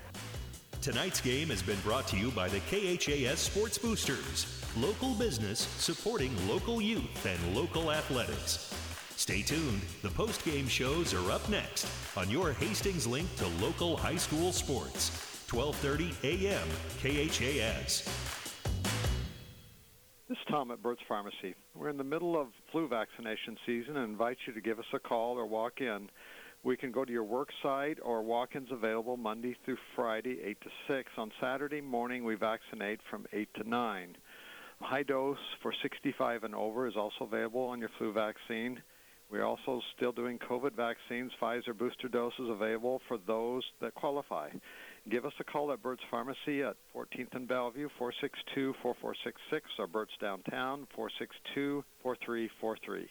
[0.83, 6.37] Tonight's game has been brought to you by the KHAS Sports Boosters, local business supporting
[6.47, 8.74] local youth and local athletics.
[9.16, 9.81] Stay tuned.
[10.03, 15.09] The post-game shows are up next on your Hastings link to local high school sports.
[15.49, 16.69] 12:30 a.m.
[17.01, 18.35] KHAS.
[20.28, 21.55] This is Tom at Burt's Pharmacy.
[21.77, 24.98] We're in the middle of flu vaccination season and invite you to give us a
[24.98, 26.11] call or walk in.
[26.65, 30.70] We can go to your work site or walk-ins available Monday through Friday, 8 to
[30.89, 31.11] 6.
[31.16, 34.16] On Saturday morning, we vaccinate from 8 to 9.
[34.81, 38.82] High dose for 65 and over is also available on your flu vaccine.
[39.31, 44.48] We're also still doing COVID vaccines, Pfizer booster doses available for those that qualify.
[45.09, 48.74] Give us a call at Burt's Pharmacy at 14th and Bellevue, 462-4466,
[49.78, 50.89] or Burt's Downtown,
[52.05, 53.07] 462-4343.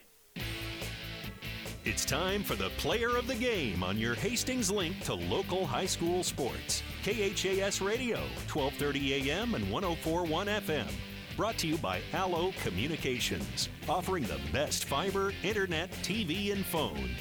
[1.85, 5.85] It's time for the player of the game on your Hastings link to local high
[5.85, 6.83] school sports.
[7.03, 8.17] KHAS Radio,
[8.51, 10.91] 1230 AM and 1041 FM.
[11.37, 17.11] Brought to you by Allo Communications, offering the best fiber, internet, TV, and phone.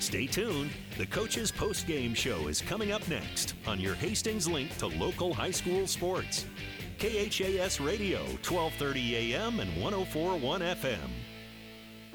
[0.00, 0.70] Stay tuned.
[0.96, 5.50] The coach's post-game show is coming up next on your Hastings link to local high
[5.50, 6.46] school sports.
[6.98, 11.27] KHAS Radio, 1230 AM and 1041 FM.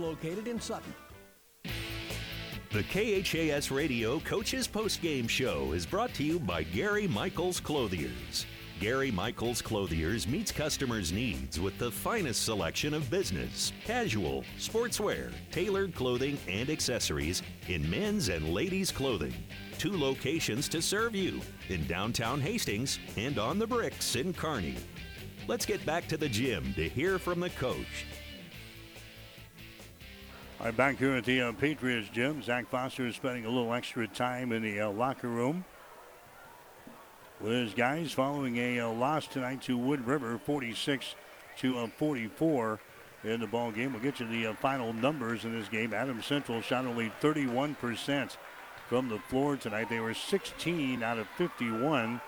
[0.00, 0.94] located in Sutton.
[2.72, 8.46] The KHAS Radio Coaches Postgame Show is brought to you by Gary Michaels Clothiers.
[8.78, 15.94] Gary Michaels Clothiers meets customers' needs with the finest selection of business, casual, sportswear, tailored
[15.94, 19.34] clothing, and accessories in men's and ladies' clothing.
[19.76, 24.76] Two locations to serve you in downtown Hastings and on the bricks in Kearney.
[25.46, 28.06] Let's get back to the gym to hear from the coach.
[30.60, 32.42] All right, back here at the uh, Patriots gym.
[32.42, 35.64] Zach Foster is spending a little extra time in the uh, locker room
[37.40, 41.14] with his guys following a uh, loss tonight to Wood River, 46
[41.60, 42.78] to uh, 44
[43.24, 43.94] in the ball game.
[43.94, 45.94] We'll get you the uh, final numbers in this game.
[45.94, 48.36] Adam Central shot only 31%
[48.86, 49.88] from the floor tonight.
[49.88, 52.20] They were 16 out of 51.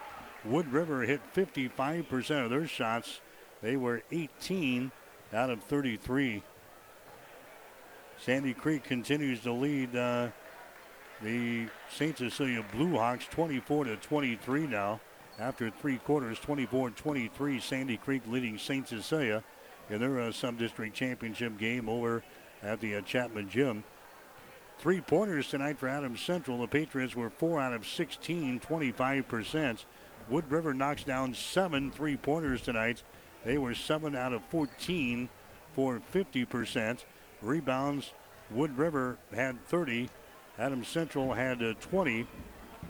[0.47, 3.21] Wood River hit 55% of their shots.
[3.61, 4.91] They were 18
[5.35, 6.43] out of 33.
[8.25, 10.29] Sandy Creek continues to lead uh,
[11.25, 12.17] the St.
[12.17, 15.01] Cecilia Blue Hawks 24 to 23 now.
[15.41, 18.87] After three quarters, 24 23, Sandy Creek leading St.
[18.87, 19.43] Cecilia
[19.91, 22.23] in their uh, sub-district championship game over
[22.63, 23.83] at the uh, Chapman Gym.
[24.79, 26.59] Three pointers tonight for Adams Central.
[26.59, 29.85] The Patriots were four out of 16, 25%.
[30.29, 33.03] Wood River knocks down seven three pointers tonight.
[33.45, 35.29] They were seven out of 14
[35.75, 37.05] for 50%.
[37.43, 38.13] Rebounds,
[38.51, 40.09] Wood River had 30.
[40.59, 42.27] Adams Central had uh, 20.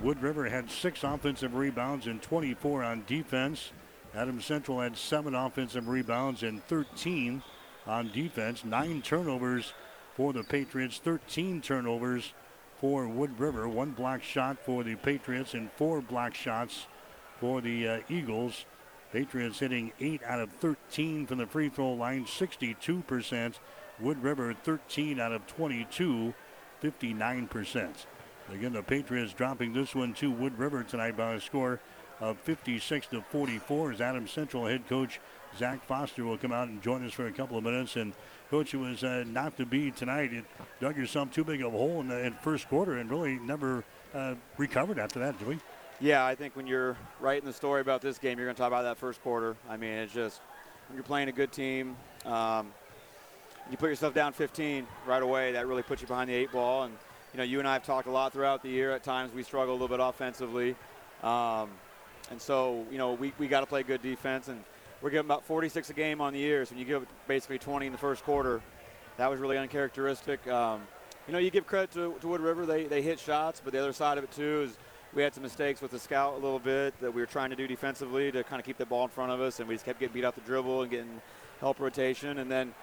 [0.01, 3.71] Wood River had six offensive rebounds and 24 on defense.
[4.15, 7.43] Adams Central had seven offensive rebounds and 13
[7.87, 8.65] on defense.
[8.65, 9.73] Nine turnovers
[10.15, 12.35] for the Patriots, 13 turnovers
[12.79, 13.69] for Wood River.
[13.69, 16.87] One block shot for the Patriots and four block shots
[17.41, 18.67] for the uh, Eagles.
[19.13, 23.55] Patriots hitting 8 out of 13 from the free throw line, 62%.
[24.03, 26.35] Wood River 13 out of 22,
[26.83, 27.89] 59%.
[28.53, 31.81] Again, the Patriots dropping this one to Wood River tonight by a score
[32.21, 35.21] of 56 to 44 as Adam Central head coach
[35.59, 37.97] Zach Foster will come out and join us for a couple of minutes.
[37.97, 38.13] And
[38.51, 40.33] coach, it was uh, not to be tonight.
[40.33, 40.45] It
[40.81, 43.85] dug yourself too big of a hole in the in first quarter and really never
[44.15, 45.59] uh, recovered after that, did we?
[46.01, 48.69] Yeah, I think when you're writing the story about this game, you're going to talk
[48.69, 49.57] about that first quarter.
[49.69, 50.41] I mean, it's just
[50.89, 52.73] when you're playing a good team, um,
[53.71, 55.53] you put yourself down 15 right away.
[55.53, 56.85] That really puts you behind the eight ball.
[56.85, 56.95] And
[57.33, 58.91] you know, you and I have talked a lot throughout the year.
[58.93, 60.77] At times, we struggle a little bit offensively,
[61.23, 61.71] um,
[62.31, 64.49] and so you know, we we got to play good defense.
[64.49, 64.63] And
[65.01, 66.65] we're giving about 46 a game on the year.
[66.65, 68.61] So when you give basically 20 in the first quarter,
[69.17, 70.47] that was really uncharacteristic.
[70.47, 70.83] Um,
[71.27, 72.67] you know, you give credit to, to Wood River.
[72.67, 74.79] They they hit shots, but the other side of it too is
[75.15, 77.57] we had some mistakes with the scout a little bit that we were trying to
[77.57, 79.85] do defensively to kind of keep the ball in front of us, and we just
[79.85, 81.21] kept getting beat off the dribble and getting
[81.61, 82.39] help rotation.
[82.39, 82.75] And then,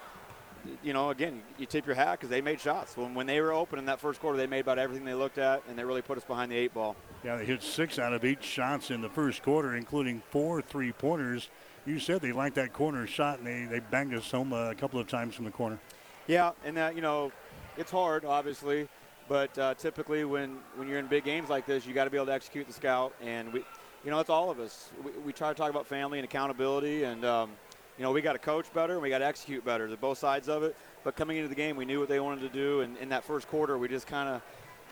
[0.84, 2.96] you know, again, you tip your hat because they made shots.
[2.98, 5.38] When, when they were open in that first quarter, they made about everything they looked
[5.38, 6.96] at, and they really put us behind the eight ball.
[7.24, 10.92] Yeah, they hit six out of eight shots in the first quarter, including four three
[10.92, 11.50] pointers.
[11.86, 15.00] You said they liked that corner shot, and they, they banged us home a couple
[15.00, 15.80] of times from the corner.
[16.28, 17.32] Yeah, and that, you know,
[17.78, 18.88] it's hard, obviously.
[19.28, 22.18] But uh, typically, when, when you're in big games like this, you got to be
[22.18, 23.14] able to execute the scout.
[23.22, 23.64] And we,
[24.04, 24.90] you know, it's all of us.
[25.04, 27.52] We, we try to talk about family and accountability, and um,
[28.00, 29.86] you know, we got to coach better and we got to execute better.
[29.86, 30.74] There's both sides of it.
[31.04, 33.26] But coming into the game, we knew what they wanted to do, and in that
[33.26, 34.42] first quarter, we just kind of.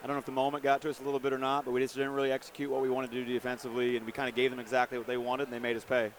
[0.03, 1.71] I don't know if the moment got to us a little bit or not, but
[1.71, 4.35] we just didn't really execute what we wanted to do defensively, and we kind of
[4.35, 6.11] gave them exactly what they wanted, and they made us pay.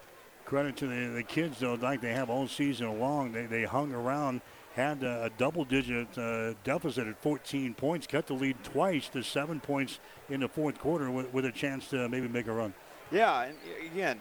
[0.44, 3.30] Credit to the, the kids, though, like they have all season long.
[3.30, 4.40] They, they hung around
[4.74, 9.60] had a double digit uh, deficit at 14 points, cut the lead twice to seven
[9.60, 12.74] points in the fourth quarter with, with a chance to maybe make a run.
[13.10, 13.56] Yeah, and
[13.92, 14.20] again,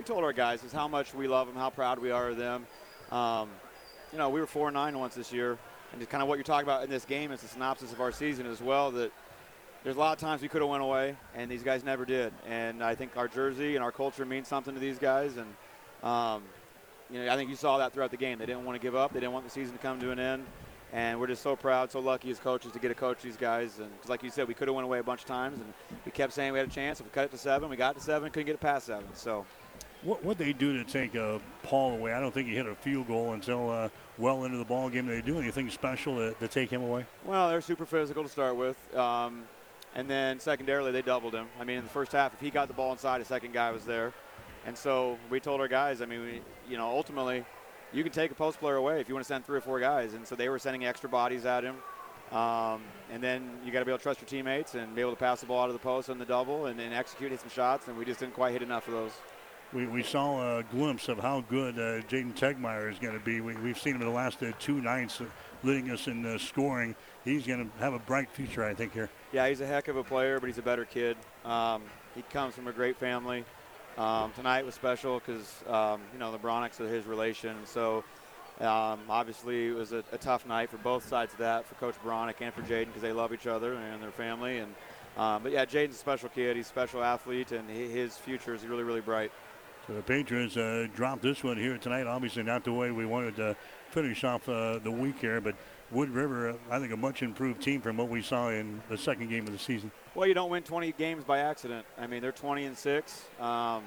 [0.00, 2.38] we told our guys is how much we love them, how proud we are of
[2.38, 2.66] them.
[3.12, 3.50] Um,
[4.12, 5.58] you know, we were 4 9 once this year,
[5.92, 8.10] and kind of what you're talking about in this game is a synopsis of our
[8.10, 8.90] season as well.
[8.92, 9.12] That
[9.84, 12.32] there's a lot of times we could have went away, and these guys never did.
[12.48, 15.54] And I think our jersey and our culture means something to these guys, and
[16.02, 16.44] um,
[17.10, 18.38] you know, I think you saw that throughout the game.
[18.38, 19.12] They didn't want to give up.
[19.12, 20.46] They didn't want the season to come to an end.
[20.94, 23.78] And we're just so proud, so lucky as coaches to get to coach these guys.
[23.80, 25.74] And like you said, we could have went away a bunch of times, and
[26.06, 27.00] we kept saying we had a chance.
[27.00, 29.04] If we cut it to seven, we got to seven, couldn't get it past seven.
[29.12, 29.44] So
[30.02, 32.12] what what they do to take uh, Paul away?
[32.12, 35.06] I don't think he hit a field goal until uh, well into the ball game.
[35.06, 37.06] They do anything special to, to, take him away?
[37.24, 39.44] Well, they're super physical to start with, um,
[39.94, 41.46] and then secondarily they doubled him.
[41.58, 43.70] I mean, in the first half, if he got the ball inside, a second guy
[43.70, 44.12] was there,
[44.66, 46.02] and so we told our guys.
[46.02, 47.44] I mean, we, you know, ultimately,
[47.92, 49.80] you can take a post player away if you want to send three or four
[49.80, 51.76] guys, and so they were sending extra bodies at him.
[52.32, 55.10] Um, and then you got to be able to trust your teammates and be able
[55.10, 57.40] to pass the ball out of the post on the double and then execute, hit
[57.40, 59.12] some shots, and we just didn't quite hit enough of those
[59.72, 63.40] we, we saw a glimpse of how good uh, Jaden Tegmeyer is going to be.
[63.40, 65.26] We, have seen him in the last uh, two nights uh,
[65.62, 66.96] leading us in uh, scoring.
[67.24, 69.10] He's going to have a bright future, I think, here.
[69.32, 71.16] Yeah, he's a heck of a player, but he's a better kid.
[71.44, 71.82] Um,
[72.14, 73.44] he comes from a great family.
[73.96, 77.56] Um, tonight was special because, um, you know, the Bronics are his relation.
[77.64, 78.02] So
[78.60, 81.96] um, obviously it was a, a, tough night for both sides of that, for Coach
[82.04, 84.58] Bronick and for Jaden because they love each other and their family.
[84.58, 84.74] And
[85.16, 86.56] um, But, yeah, Jaden's a special kid.
[86.56, 89.32] He's a special athlete, and his future is really, really bright.
[89.90, 92.06] So the Patriots uh, dropped this one here tonight.
[92.06, 93.56] Obviously, not the way we wanted to
[93.90, 95.56] finish off uh, the week here, but
[95.90, 99.30] Wood River, I think, a much improved team from what we saw in the second
[99.30, 99.90] game of the season.
[100.14, 101.84] Well, you don't win 20 games by accident.
[101.98, 103.82] I mean, they're 20 and six, um,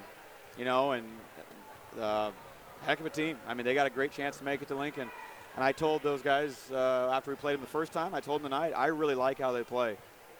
[0.57, 1.07] you know, and
[1.97, 2.31] uh,
[2.85, 3.37] heck of a team.
[3.47, 5.09] I mean, they got a great chance to make it to Lincoln.
[5.55, 8.41] And I told those guys uh, after we played them the first time, I told
[8.41, 9.95] them tonight, I really like how they play.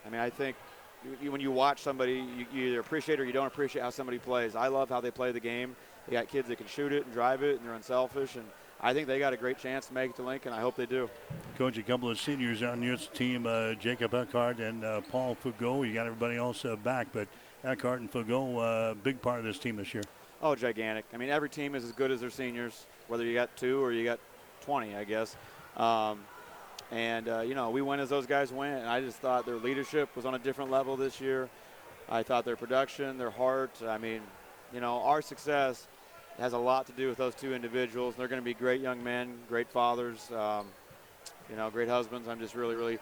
[0.05, 0.57] I mean, I think
[1.21, 4.19] you, when you watch somebody, you, you, either appreciate or you don't appreciate how somebody
[4.19, 4.55] plays.
[4.55, 5.75] I love how they play the game.
[6.07, 8.35] They got kids that can shoot it and drive it, and they're unselfish.
[8.35, 8.45] And
[8.81, 10.51] I think they got a great chance to make it to Lincoln.
[10.51, 11.09] I hope they do.
[11.57, 15.87] Coach, a couple of seniors on your team, uh, Jacob Eckhart and uh, Paul Fago.
[15.87, 17.27] You got everybody else uh, back, but
[17.63, 20.03] Eckhart and Fago, uh, big part of this team this year.
[20.41, 21.05] Oh, gigantic.
[21.13, 23.93] I mean, every team is as good as their seniors, whether you got two or
[23.93, 24.19] you got
[24.61, 25.37] 20, I guess.
[25.77, 26.19] Um,
[26.91, 28.79] and, uh, you know, we went as those guys went.
[28.79, 31.49] And I just thought their leadership was on a different level this year.
[32.09, 34.21] I thought their production, their heart, I mean,
[34.73, 35.87] you know, our success
[36.37, 38.15] has a lot to do with those two individuals.
[38.15, 40.67] They're going to be great young men, great fathers, um,
[41.49, 42.27] you know, great husbands.
[42.27, 42.99] I'm just really, really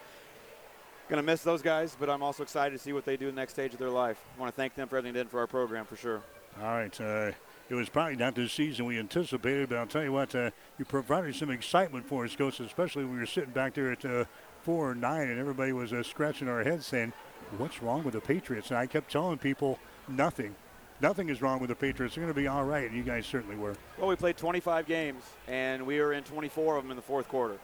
[1.10, 3.36] going to miss those guys, but I'm also excited to see what they do in
[3.36, 4.18] the next stage of their life.
[4.38, 6.22] I want to thank them for everything they did for our program for sure.
[6.62, 7.02] All right.
[7.02, 7.32] Uh,
[7.72, 10.84] it was probably not the season we anticipated, but I'll tell you what, uh, you
[10.84, 14.26] provided some excitement for us, Coach, especially when we were sitting back there at uh,
[14.64, 17.14] 4 or 9 and everybody was uh, scratching our heads saying,
[17.58, 18.72] What's wrong with the Patriots?
[18.72, 19.80] And I kept telling people,
[20.10, 20.54] Nothing.
[21.00, 22.16] Nothing is wrong with the Patriots.
[22.16, 23.76] They're going to be all right, and you guys certainly were.
[23.98, 27.30] Well, we played 25 games, and we were in 24 of them in the fourth
[27.30, 27.58] quarter.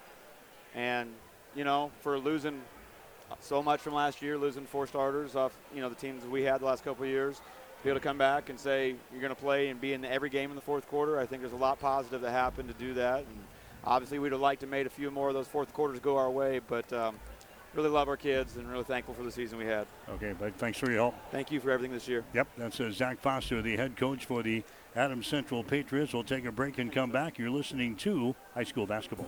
[0.73, 1.09] And,
[1.53, 2.61] you know, for losing
[3.41, 6.61] so much from last year, losing four starters off, you know, the teams we had
[6.61, 7.41] the last couple of years–
[7.83, 10.29] be able to come back and say you're going to play and be in every
[10.29, 11.19] game in the fourth quarter.
[11.19, 13.19] I think there's a lot positive that happened to do that.
[13.19, 13.39] And
[13.83, 16.29] obviously, we'd have liked to made a few more of those fourth quarters go our
[16.29, 17.15] way, but um,
[17.73, 19.87] really love our kids and really thankful for the season we had.
[20.09, 21.15] Okay, but thanks for your help.
[21.31, 22.25] Thank you for everything this year.
[22.33, 24.63] Yep, that's uh, Zach Foster, the head coach for the
[24.95, 26.13] Adams Central Patriots.
[26.13, 27.37] We'll take a break and come back.
[27.37, 29.27] You're listening to high school basketball.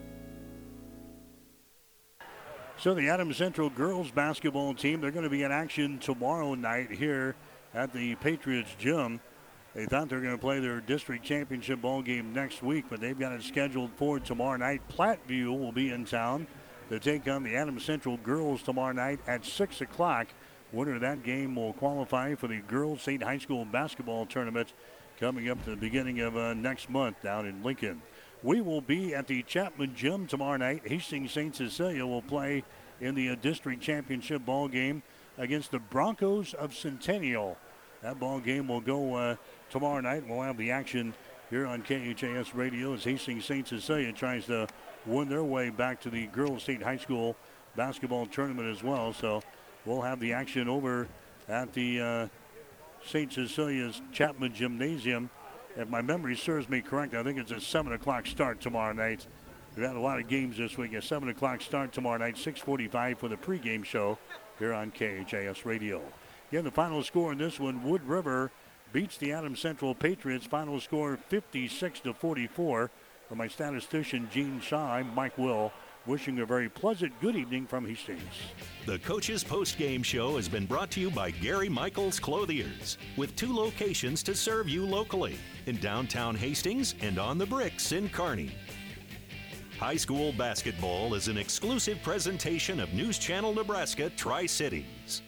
[2.81, 6.89] So the Adams Central girls basketball team, they're going to be in action tomorrow night
[6.89, 7.35] here
[7.75, 9.19] at the Patriots gym.
[9.75, 12.99] They thought they were going to play their district championship ball game next week, but
[12.99, 14.81] they've got it scheduled for tomorrow night.
[14.89, 16.47] Platteview will be in town
[16.89, 20.29] to take on the Adams Central girls tomorrow night at 6 o'clock.
[20.71, 24.73] Winner of that game will qualify for the Girls State High School basketball tournament
[25.19, 28.01] coming up to the beginning of uh, next month down in Lincoln.
[28.43, 30.81] We will be at the Chapman Gym tomorrow night.
[30.85, 31.55] Hastings St.
[31.55, 32.63] Cecilia will play
[32.99, 35.03] in the uh, district championship ball game
[35.37, 37.55] against the Broncos of Centennial.
[38.01, 39.35] That ball game will go uh,
[39.69, 40.27] tomorrow night.
[40.27, 41.13] We'll have the action
[41.51, 43.67] here on KHAS Radio as Hastings St.
[43.67, 44.67] Cecilia tries to
[45.05, 47.35] win their way back to the Girls State High School
[47.75, 49.13] basketball tournament as well.
[49.13, 49.43] So
[49.85, 51.07] we'll have the action over
[51.47, 52.27] at the uh,
[53.05, 53.31] St.
[53.31, 55.29] Cecilia's Chapman Gymnasium
[55.77, 59.25] if my memory serves me correct, I think it's a 7 o'clock start tomorrow night.
[59.75, 60.93] We've had a lot of games this week.
[60.93, 64.17] A 7 o'clock start tomorrow night, 645 for the pregame show
[64.59, 66.01] here on KHAS Radio.
[66.51, 68.51] Again, the final score in this one, Wood River
[68.91, 70.45] beats the Adams Central Patriots.
[70.45, 72.91] Final score 56 to 44.
[73.29, 75.71] For my statistician, Gene Shaw, I'm Mike Will.
[76.07, 78.21] Wishing a very pleasant good evening from Hastings.
[78.85, 83.35] The Coach's Post Game Show has been brought to you by Gary Michaels Clothiers, with
[83.35, 85.35] two locations to serve you locally
[85.67, 88.51] in downtown Hastings and on the bricks in Kearney.
[89.79, 95.21] High school basketball is an exclusive presentation of News Channel Nebraska Tri Cities.